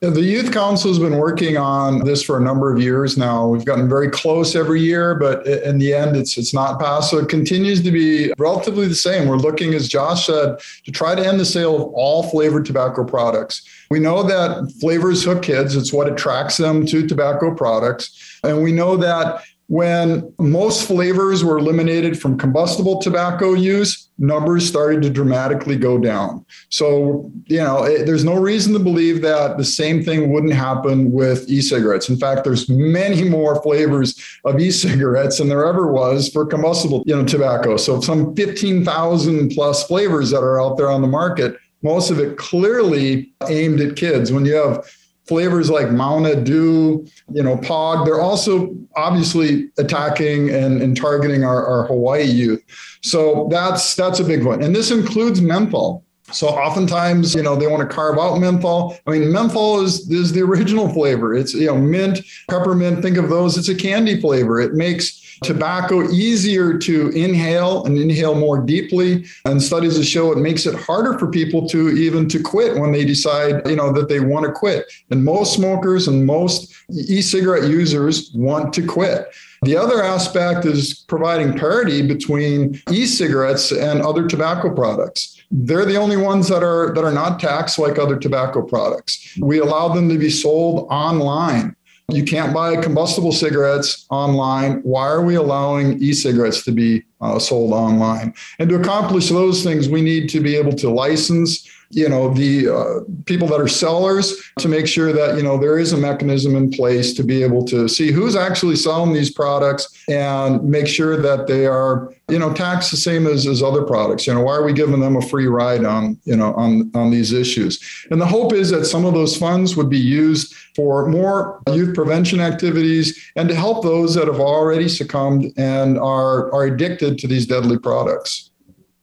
The 0.00 0.20
Youth 0.20 0.52
Council 0.52 0.90
has 0.90 0.98
been 0.98 1.16
working 1.16 1.56
on 1.56 2.04
this 2.04 2.22
for 2.22 2.36
a 2.36 2.40
number 2.40 2.70
of 2.70 2.80
years 2.80 3.16
now. 3.16 3.48
We've 3.48 3.64
gotten 3.64 3.88
very 3.88 4.10
close 4.10 4.54
every 4.54 4.82
year, 4.82 5.14
but 5.14 5.46
in 5.46 5.78
the 5.78 5.94
end, 5.94 6.16
it's 6.16 6.36
it's 6.36 6.52
not 6.52 6.78
passed. 6.78 7.10
So 7.10 7.16
it 7.16 7.30
continues 7.30 7.82
to 7.82 7.90
be 7.90 8.30
relatively 8.36 8.86
the 8.88 8.94
same. 8.94 9.26
We're 9.26 9.36
looking, 9.38 9.72
as 9.72 9.88
Josh 9.88 10.26
said, 10.26 10.58
to 10.84 10.92
try 10.92 11.14
to 11.14 11.26
end 11.26 11.40
the 11.40 11.46
sale 11.46 11.76
of 11.76 11.94
all 11.94 12.24
flavored 12.24 12.66
tobacco 12.66 13.04
products. 13.04 13.66
We 13.90 13.98
know 13.98 14.22
that 14.22 14.70
flavors 14.80 15.24
hook 15.24 15.42
kids; 15.42 15.74
it's 15.74 15.94
what 15.94 16.12
attracts 16.12 16.58
them 16.58 16.84
to 16.86 17.06
tobacco 17.06 17.54
products, 17.54 18.38
and 18.44 18.62
we 18.62 18.72
know 18.72 18.98
that 18.98 19.42
when 19.68 20.32
most 20.38 20.86
flavors 20.86 21.42
were 21.42 21.58
eliminated 21.58 22.20
from 22.20 22.38
combustible 22.38 23.00
tobacco 23.00 23.52
use, 23.54 24.08
numbers 24.18 24.66
started 24.66 25.02
to 25.02 25.10
dramatically 25.10 25.76
go 25.76 25.98
down. 25.98 26.46
So, 26.68 27.30
you 27.46 27.58
know, 27.58 27.82
it, 27.82 28.06
there's 28.06 28.24
no 28.24 28.36
reason 28.36 28.72
to 28.74 28.78
believe 28.78 29.22
that 29.22 29.58
the 29.58 29.64
same 29.64 30.04
thing 30.04 30.32
wouldn't 30.32 30.52
happen 30.52 31.10
with 31.10 31.48
e-cigarettes. 31.48 32.08
In 32.08 32.16
fact, 32.16 32.44
there's 32.44 32.68
many 32.68 33.24
more 33.28 33.60
flavors 33.60 34.20
of 34.44 34.60
e-cigarettes 34.60 35.38
than 35.38 35.48
there 35.48 35.66
ever 35.66 35.92
was 35.92 36.28
for 36.28 36.46
combustible, 36.46 37.02
you 37.04 37.16
know, 37.16 37.24
tobacco. 37.24 37.76
So, 37.76 38.00
some 38.00 38.36
15,000 38.36 39.50
plus 39.50 39.84
flavors 39.84 40.30
that 40.30 40.42
are 40.42 40.60
out 40.60 40.76
there 40.76 40.90
on 40.90 41.02
the 41.02 41.08
market, 41.08 41.56
most 41.82 42.10
of 42.10 42.20
it 42.20 42.38
clearly 42.38 43.32
aimed 43.48 43.80
at 43.80 43.96
kids. 43.96 44.30
When 44.30 44.46
you 44.46 44.54
have 44.54 44.88
flavors 45.26 45.70
like 45.70 45.90
Mauna 45.90 46.36
Dew, 46.36 47.06
you 47.32 47.42
know, 47.42 47.56
Pog, 47.56 48.04
they're 48.04 48.20
also 48.20 48.74
obviously 48.96 49.68
attacking 49.78 50.50
and, 50.50 50.80
and 50.80 50.96
targeting 50.96 51.44
our, 51.44 51.66
our 51.66 51.86
Hawaii 51.86 52.24
youth. 52.24 52.62
So 53.02 53.48
that's 53.50 53.94
that's 53.94 54.20
a 54.20 54.24
big 54.24 54.44
one. 54.44 54.62
And 54.62 54.74
this 54.74 54.90
includes 54.90 55.40
menthol. 55.40 56.04
So 56.32 56.48
oftentimes, 56.48 57.34
you 57.36 57.42
know, 57.42 57.54
they 57.54 57.68
want 57.68 57.88
to 57.88 57.94
carve 57.94 58.18
out 58.18 58.38
menthol. 58.38 58.96
I 59.06 59.12
mean, 59.12 59.32
menthol 59.32 59.82
is 59.82 60.10
is 60.10 60.32
the 60.32 60.42
original 60.42 60.88
flavor. 60.88 61.34
It's 61.34 61.54
you 61.54 61.66
know 61.66 61.78
mint, 61.78 62.20
peppermint. 62.48 63.02
Think 63.02 63.16
of 63.16 63.28
those. 63.28 63.56
It's 63.56 63.68
a 63.68 63.74
candy 63.74 64.20
flavor. 64.20 64.60
It 64.60 64.74
makes 64.74 65.22
tobacco 65.42 66.08
easier 66.10 66.78
to 66.78 67.10
inhale 67.10 67.84
and 67.84 67.98
inhale 67.98 68.34
more 68.34 68.58
deeply 68.58 69.24
and 69.44 69.62
studies 69.62 69.96
show 70.06 70.32
it 70.32 70.38
makes 70.38 70.66
it 70.66 70.74
harder 70.74 71.18
for 71.18 71.30
people 71.30 71.68
to 71.68 71.90
even 71.90 72.28
to 72.28 72.42
quit 72.42 72.78
when 72.78 72.92
they 72.92 73.04
decide 73.04 73.66
you 73.66 73.76
know 73.76 73.92
that 73.92 74.08
they 74.08 74.20
want 74.20 74.46
to 74.46 74.52
quit 74.52 74.90
and 75.10 75.24
most 75.24 75.54
smokers 75.54 76.08
and 76.08 76.26
most 76.26 76.74
e-cigarette 76.90 77.68
users 77.68 78.30
want 78.34 78.72
to 78.72 78.86
quit 78.86 79.28
The 79.62 79.76
other 79.76 80.02
aspect 80.02 80.64
is 80.64 81.04
providing 81.08 81.58
parity 81.58 82.06
between 82.06 82.80
e-cigarettes 82.90 83.72
and 83.72 84.02
other 84.02 84.26
tobacco 84.26 84.72
products. 84.74 85.40
They're 85.50 85.86
the 85.86 85.96
only 85.96 86.16
ones 86.16 86.48
that 86.48 86.62
are 86.62 86.92
that 86.94 87.04
are 87.04 87.12
not 87.12 87.40
taxed 87.40 87.78
like 87.78 87.98
other 87.98 88.16
tobacco 88.16 88.62
products. 88.62 89.36
We 89.40 89.58
allow 89.58 89.88
them 89.88 90.08
to 90.08 90.18
be 90.18 90.30
sold 90.30 90.86
online. 90.90 91.75
You 92.08 92.24
can't 92.24 92.54
buy 92.54 92.76
combustible 92.76 93.32
cigarettes 93.32 94.06
online. 94.10 94.80
Why 94.82 95.08
are 95.08 95.24
we 95.24 95.34
allowing 95.34 96.00
e 96.00 96.12
cigarettes 96.12 96.64
to 96.64 96.72
be 96.72 97.04
uh, 97.20 97.38
sold 97.40 97.72
online? 97.72 98.32
And 98.58 98.68
to 98.70 98.76
accomplish 98.76 99.28
those 99.28 99.64
things, 99.64 99.88
we 99.88 100.02
need 100.02 100.28
to 100.30 100.40
be 100.40 100.54
able 100.54 100.72
to 100.74 100.90
license 100.90 101.68
you 101.90 102.08
know 102.08 102.32
the 102.32 102.68
uh, 102.68 103.00
people 103.26 103.46
that 103.48 103.60
are 103.60 103.68
sellers 103.68 104.42
to 104.58 104.68
make 104.68 104.86
sure 104.86 105.12
that 105.12 105.36
you 105.36 105.42
know 105.42 105.56
there 105.56 105.78
is 105.78 105.92
a 105.92 105.96
mechanism 105.96 106.56
in 106.56 106.70
place 106.70 107.14
to 107.14 107.22
be 107.22 107.42
able 107.42 107.64
to 107.64 107.88
see 107.88 108.10
who's 108.10 108.34
actually 108.34 108.76
selling 108.76 109.12
these 109.12 109.30
products 109.30 110.04
and 110.08 110.62
make 110.64 110.86
sure 110.86 111.16
that 111.16 111.46
they 111.46 111.66
are 111.66 112.12
you 112.28 112.38
know 112.38 112.52
tax 112.52 112.90
the 112.90 112.96
same 112.96 113.26
as, 113.26 113.46
as 113.46 113.62
other 113.62 113.82
products. 113.82 114.26
You 114.26 114.34
know 114.34 114.42
why 114.42 114.54
are 114.54 114.64
we 114.64 114.72
giving 114.72 115.00
them 115.00 115.16
a 115.16 115.22
free 115.22 115.46
ride 115.46 115.84
on 115.84 116.18
you 116.24 116.36
know 116.36 116.54
on 116.54 116.90
on 116.94 117.10
these 117.10 117.32
issues? 117.32 117.80
And 118.10 118.20
the 118.20 118.26
hope 118.26 118.52
is 118.52 118.70
that 118.70 118.84
some 118.86 119.04
of 119.04 119.14
those 119.14 119.36
funds 119.36 119.76
would 119.76 119.88
be 119.88 119.98
used 119.98 120.54
for 120.74 121.06
more 121.08 121.62
youth 121.72 121.94
prevention 121.94 122.40
activities 122.40 123.30
and 123.36 123.48
to 123.48 123.54
help 123.54 123.82
those 123.84 124.14
that 124.14 124.26
have 124.26 124.40
already 124.40 124.88
succumbed 124.88 125.52
and 125.56 125.98
are 125.98 126.52
are 126.52 126.64
addicted 126.64 127.18
to 127.18 127.26
these 127.26 127.46
deadly 127.46 127.78
products. 127.78 128.50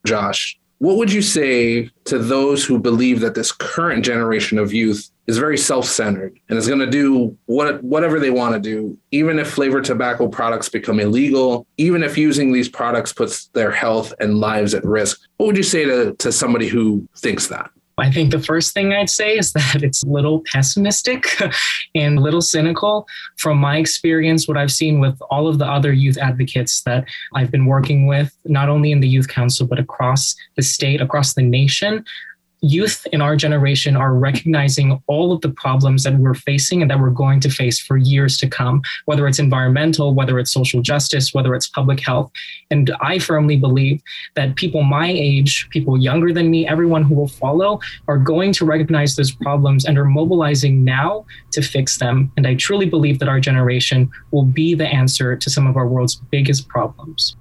Josh 0.05 0.59
what 0.83 0.97
would 0.97 1.13
you 1.13 1.21
say 1.21 1.89
to 2.03 2.19
those 2.19 2.65
who 2.65 2.77
believe 2.77 3.21
that 3.21 3.35
this 3.35 3.53
current 3.53 4.03
generation 4.03 4.59
of 4.59 4.73
youth 4.73 5.09
is 5.27 5.37
very 5.37 5.57
self-centered 5.57 6.37
and 6.49 6.57
is 6.57 6.67
going 6.67 6.81
to 6.81 6.89
do 6.89 7.37
what 7.45 7.81
whatever 7.81 8.19
they 8.19 8.29
want 8.29 8.53
to 8.53 8.59
do 8.59 8.97
even 9.11 9.39
if 9.39 9.49
flavored 9.49 9.85
tobacco 9.85 10.27
products 10.27 10.67
become 10.67 10.99
illegal 10.99 11.65
even 11.77 12.03
if 12.03 12.17
using 12.17 12.51
these 12.51 12.67
products 12.67 13.13
puts 13.13 13.47
their 13.53 13.71
health 13.71 14.13
and 14.19 14.39
lives 14.39 14.73
at 14.73 14.83
risk? 14.83 15.21
What 15.37 15.45
would 15.45 15.57
you 15.57 15.63
say 15.63 15.85
to, 15.85 16.15
to 16.15 16.33
somebody 16.33 16.67
who 16.67 17.07
thinks 17.15 17.47
that 17.47 17.71
I 17.97 18.11
think 18.11 18.31
the 18.31 18.39
first 18.39 18.73
thing 18.73 18.91
I'd 18.91 19.09
say 19.09 19.37
is 19.37 19.53
that 19.53 19.83
it's 19.83 20.03
a 20.03 20.07
little 20.07 20.41
pessimistic 20.51 21.25
and 21.95 22.17
a 22.17 22.21
little 22.21 22.41
cynical. 22.41 23.05
From 23.37 23.57
my 23.57 23.77
experience, 23.77 24.47
what 24.47 24.57
I've 24.57 24.71
seen 24.71 24.99
with 24.99 25.19
all 25.29 25.47
of 25.47 25.59
the 25.59 25.67
other 25.67 25.93
youth 25.93 26.17
advocates 26.17 26.81
that 26.83 27.05
I've 27.35 27.51
been 27.51 27.65
working 27.65 28.07
with, 28.07 28.35
not 28.45 28.69
only 28.69 28.91
in 28.91 28.99
the 28.99 29.07
Youth 29.07 29.27
Council, 29.27 29.67
but 29.67 29.79
across 29.79 30.35
the 30.55 30.63
state, 30.63 31.01
across 31.01 31.33
the 31.35 31.43
nation, 31.43 32.03
youth 32.63 33.05
in 33.11 33.21
our 33.21 33.35
generation 33.35 33.97
are 33.97 34.15
recognizing 34.15 35.01
all 35.07 35.33
of 35.33 35.41
the 35.41 35.49
problems 35.49 36.03
that 36.03 36.17
we're 36.17 36.33
facing 36.33 36.81
and 36.81 36.89
that 36.89 36.99
we're 36.99 37.09
going 37.09 37.41
to 37.41 37.49
face 37.49 37.79
for 37.79 37.97
years 37.97 38.37
to 38.37 38.47
come, 38.47 38.81
whether 39.05 39.27
it's 39.27 39.37
environmental, 39.37 40.13
whether 40.13 40.39
it's 40.39 40.51
social 40.51 40.81
justice, 40.81 41.33
whether 41.33 41.53
it's 41.53 41.67
public 41.67 41.99
health. 41.99 42.31
And 42.71 42.89
I 43.01 43.19
firmly 43.19 43.57
believe 43.57 44.01
that 44.35 44.55
people 44.55 44.83
my 44.83 45.09
age, 45.09 45.67
people 45.71 45.97
younger 45.97 46.31
than 46.31 46.49
me, 46.49 46.65
everyone 46.67 47.03
who 47.03 47.15
will 47.15 47.27
follow, 47.27 47.81
are 48.07 48.17
going 48.17 48.53
to 48.53 48.65
recognize 48.65 49.15
those 49.15 49.31
problems 49.31 49.83
and 49.83 49.97
are 49.97 50.05
mobilizing 50.05 50.85
now 50.85 51.25
to 51.51 51.61
fix 51.61 51.99
them. 51.99 52.31
And 52.37 52.47
I 52.47 52.55
truly 52.55 52.87
believe 52.87 53.19
that 53.19 53.29
our 53.29 53.41
generation 53.41 54.09
will 54.31 54.45
be 54.45 54.73
the 54.73 54.87
answer 54.87 55.35
to 55.35 55.49
some 55.49 55.67
of 55.67 55.75
our 55.75 55.87
world's 55.87 56.15
biggest 56.15 56.69
problems. 56.69 57.35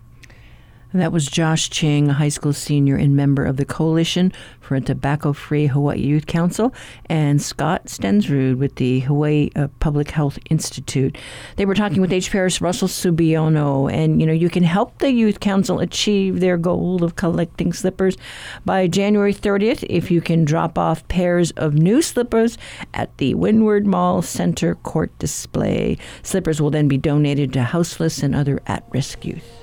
That 0.94 1.10
was 1.10 1.26
Josh 1.26 1.70
Ching, 1.70 2.10
a 2.10 2.12
high 2.12 2.28
school 2.28 2.52
senior 2.52 2.96
and 2.96 3.16
member 3.16 3.46
of 3.46 3.56
the 3.56 3.64
Coalition 3.64 4.30
for 4.60 4.74
a 4.74 4.80
Tobacco 4.82 5.32
Free 5.32 5.66
Hawaii 5.66 6.00
Youth 6.00 6.26
Council, 6.26 6.74
and 7.06 7.40
Scott 7.40 7.86
Stensrud 7.86 8.58
with 8.58 8.74
the 8.74 9.00
Hawaii 9.00 9.48
uh, 9.56 9.68
Public 9.80 10.10
Health 10.10 10.38
Institute. 10.50 11.16
They 11.56 11.64
were 11.64 11.74
talking 11.74 12.02
with 12.02 12.10
HPR's 12.10 12.60
Russell 12.60 12.88
Subiono, 12.88 13.90
and 13.90 14.20
you 14.20 14.26
know, 14.26 14.34
you 14.34 14.50
can 14.50 14.64
help 14.64 14.98
the 14.98 15.10
Youth 15.10 15.40
Council 15.40 15.80
achieve 15.80 16.40
their 16.40 16.58
goal 16.58 17.02
of 17.02 17.16
collecting 17.16 17.72
slippers 17.72 18.18
by 18.66 18.86
January 18.86 19.32
30th 19.32 19.86
if 19.88 20.10
you 20.10 20.20
can 20.20 20.44
drop 20.44 20.76
off 20.76 21.08
pairs 21.08 21.52
of 21.52 21.72
new 21.72 22.02
slippers 22.02 22.58
at 22.92 23.16
the 23.16 23.34
Windward 23.34 23.86
Mall 23.86 24.20
Center 24.20 24.74
Court 24.74 25.18
display. 25.18 25.96
Slippers 26.22 26.60
will 26.60 26.70
then 26.70 26.86
be 26.86 26.98
donated 26.98 27.50
to 27.54 27.62
houseless 27.62 28.22
and 28.22 28.34
other 28.34 28.60
at 28.66 28.84
risk 28.92 29.24
youth. 29.24 29.61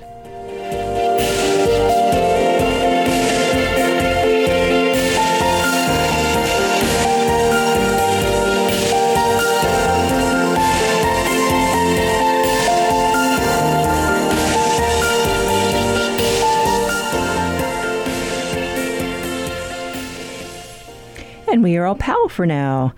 And 21.50 21.64
we 21.64 21.76
are 21.76 21.84
all 21.84 21.96
pau 21.96 22.28
for 22.28 22.46
now. 22.46 22.94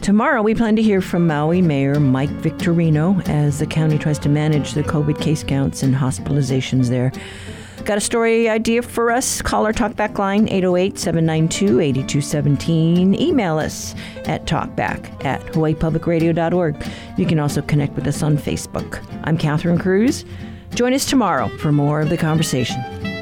Tomorrow, 0.00 0.42
we 0.42 0.54
plan 0.54 0.76
to 0.76 0.82
hear 0.82 1.00
from 1.00 1.26
Maui 1.26 1.60
Mayor 1.60 1.98
Mike 1.98 2.30
Victorino 2.30 3.20
as 3.28 3.58
the 3.58 3.66
county 3.66 3.98
tries 3.98 4.20
to 4.20 4.28
manage 4.28 4.74
the 4.74 4.84
COVID 4.84 5.20
case 5.20 5.42
counts 5.42 5.82
and 5.82 5.92
hospitalizations 5.92 6.88
there. 6.88 7.10
Got 7.84 7.98
a 7.98 8.00
story 8.00 8.48
idea 8.48 8.82
for 8.82 9.10
us? 9.10 9.42
Call 9.42 9.66
our 9.66 9.72
talkback 9.72 10.18
line 10.18 10.48
808 10.48 10.98
792 10.98 11.80
8217. 11.80 13.20
Email 13.20 13.58
us 13.58 13.96
at 14.26 14.44
talkback 14.46 15.24
at 15.24 15.40
hawaiipublicradio.org. 15.46 16.86
You 17.16 17.26
can 17.26 17.40
also 17.40 17.60
connect 17.62 17.96
with 17.96 18.06
us 18.06 18.22
on 18.22 18.38
Facebook. 18.38 19.04
I'm 19.24 19.36
Catherine 19.36 19.78
Cruz. 19.78 20.24
Join 20.74 20.92
us 20.92 21.06
tomorrow 21.06 21.48
for 21.58 21.72
more 21.72 22.02
of 22.02 22.10
the 22.10 22.16
conversation. 22.16 23.15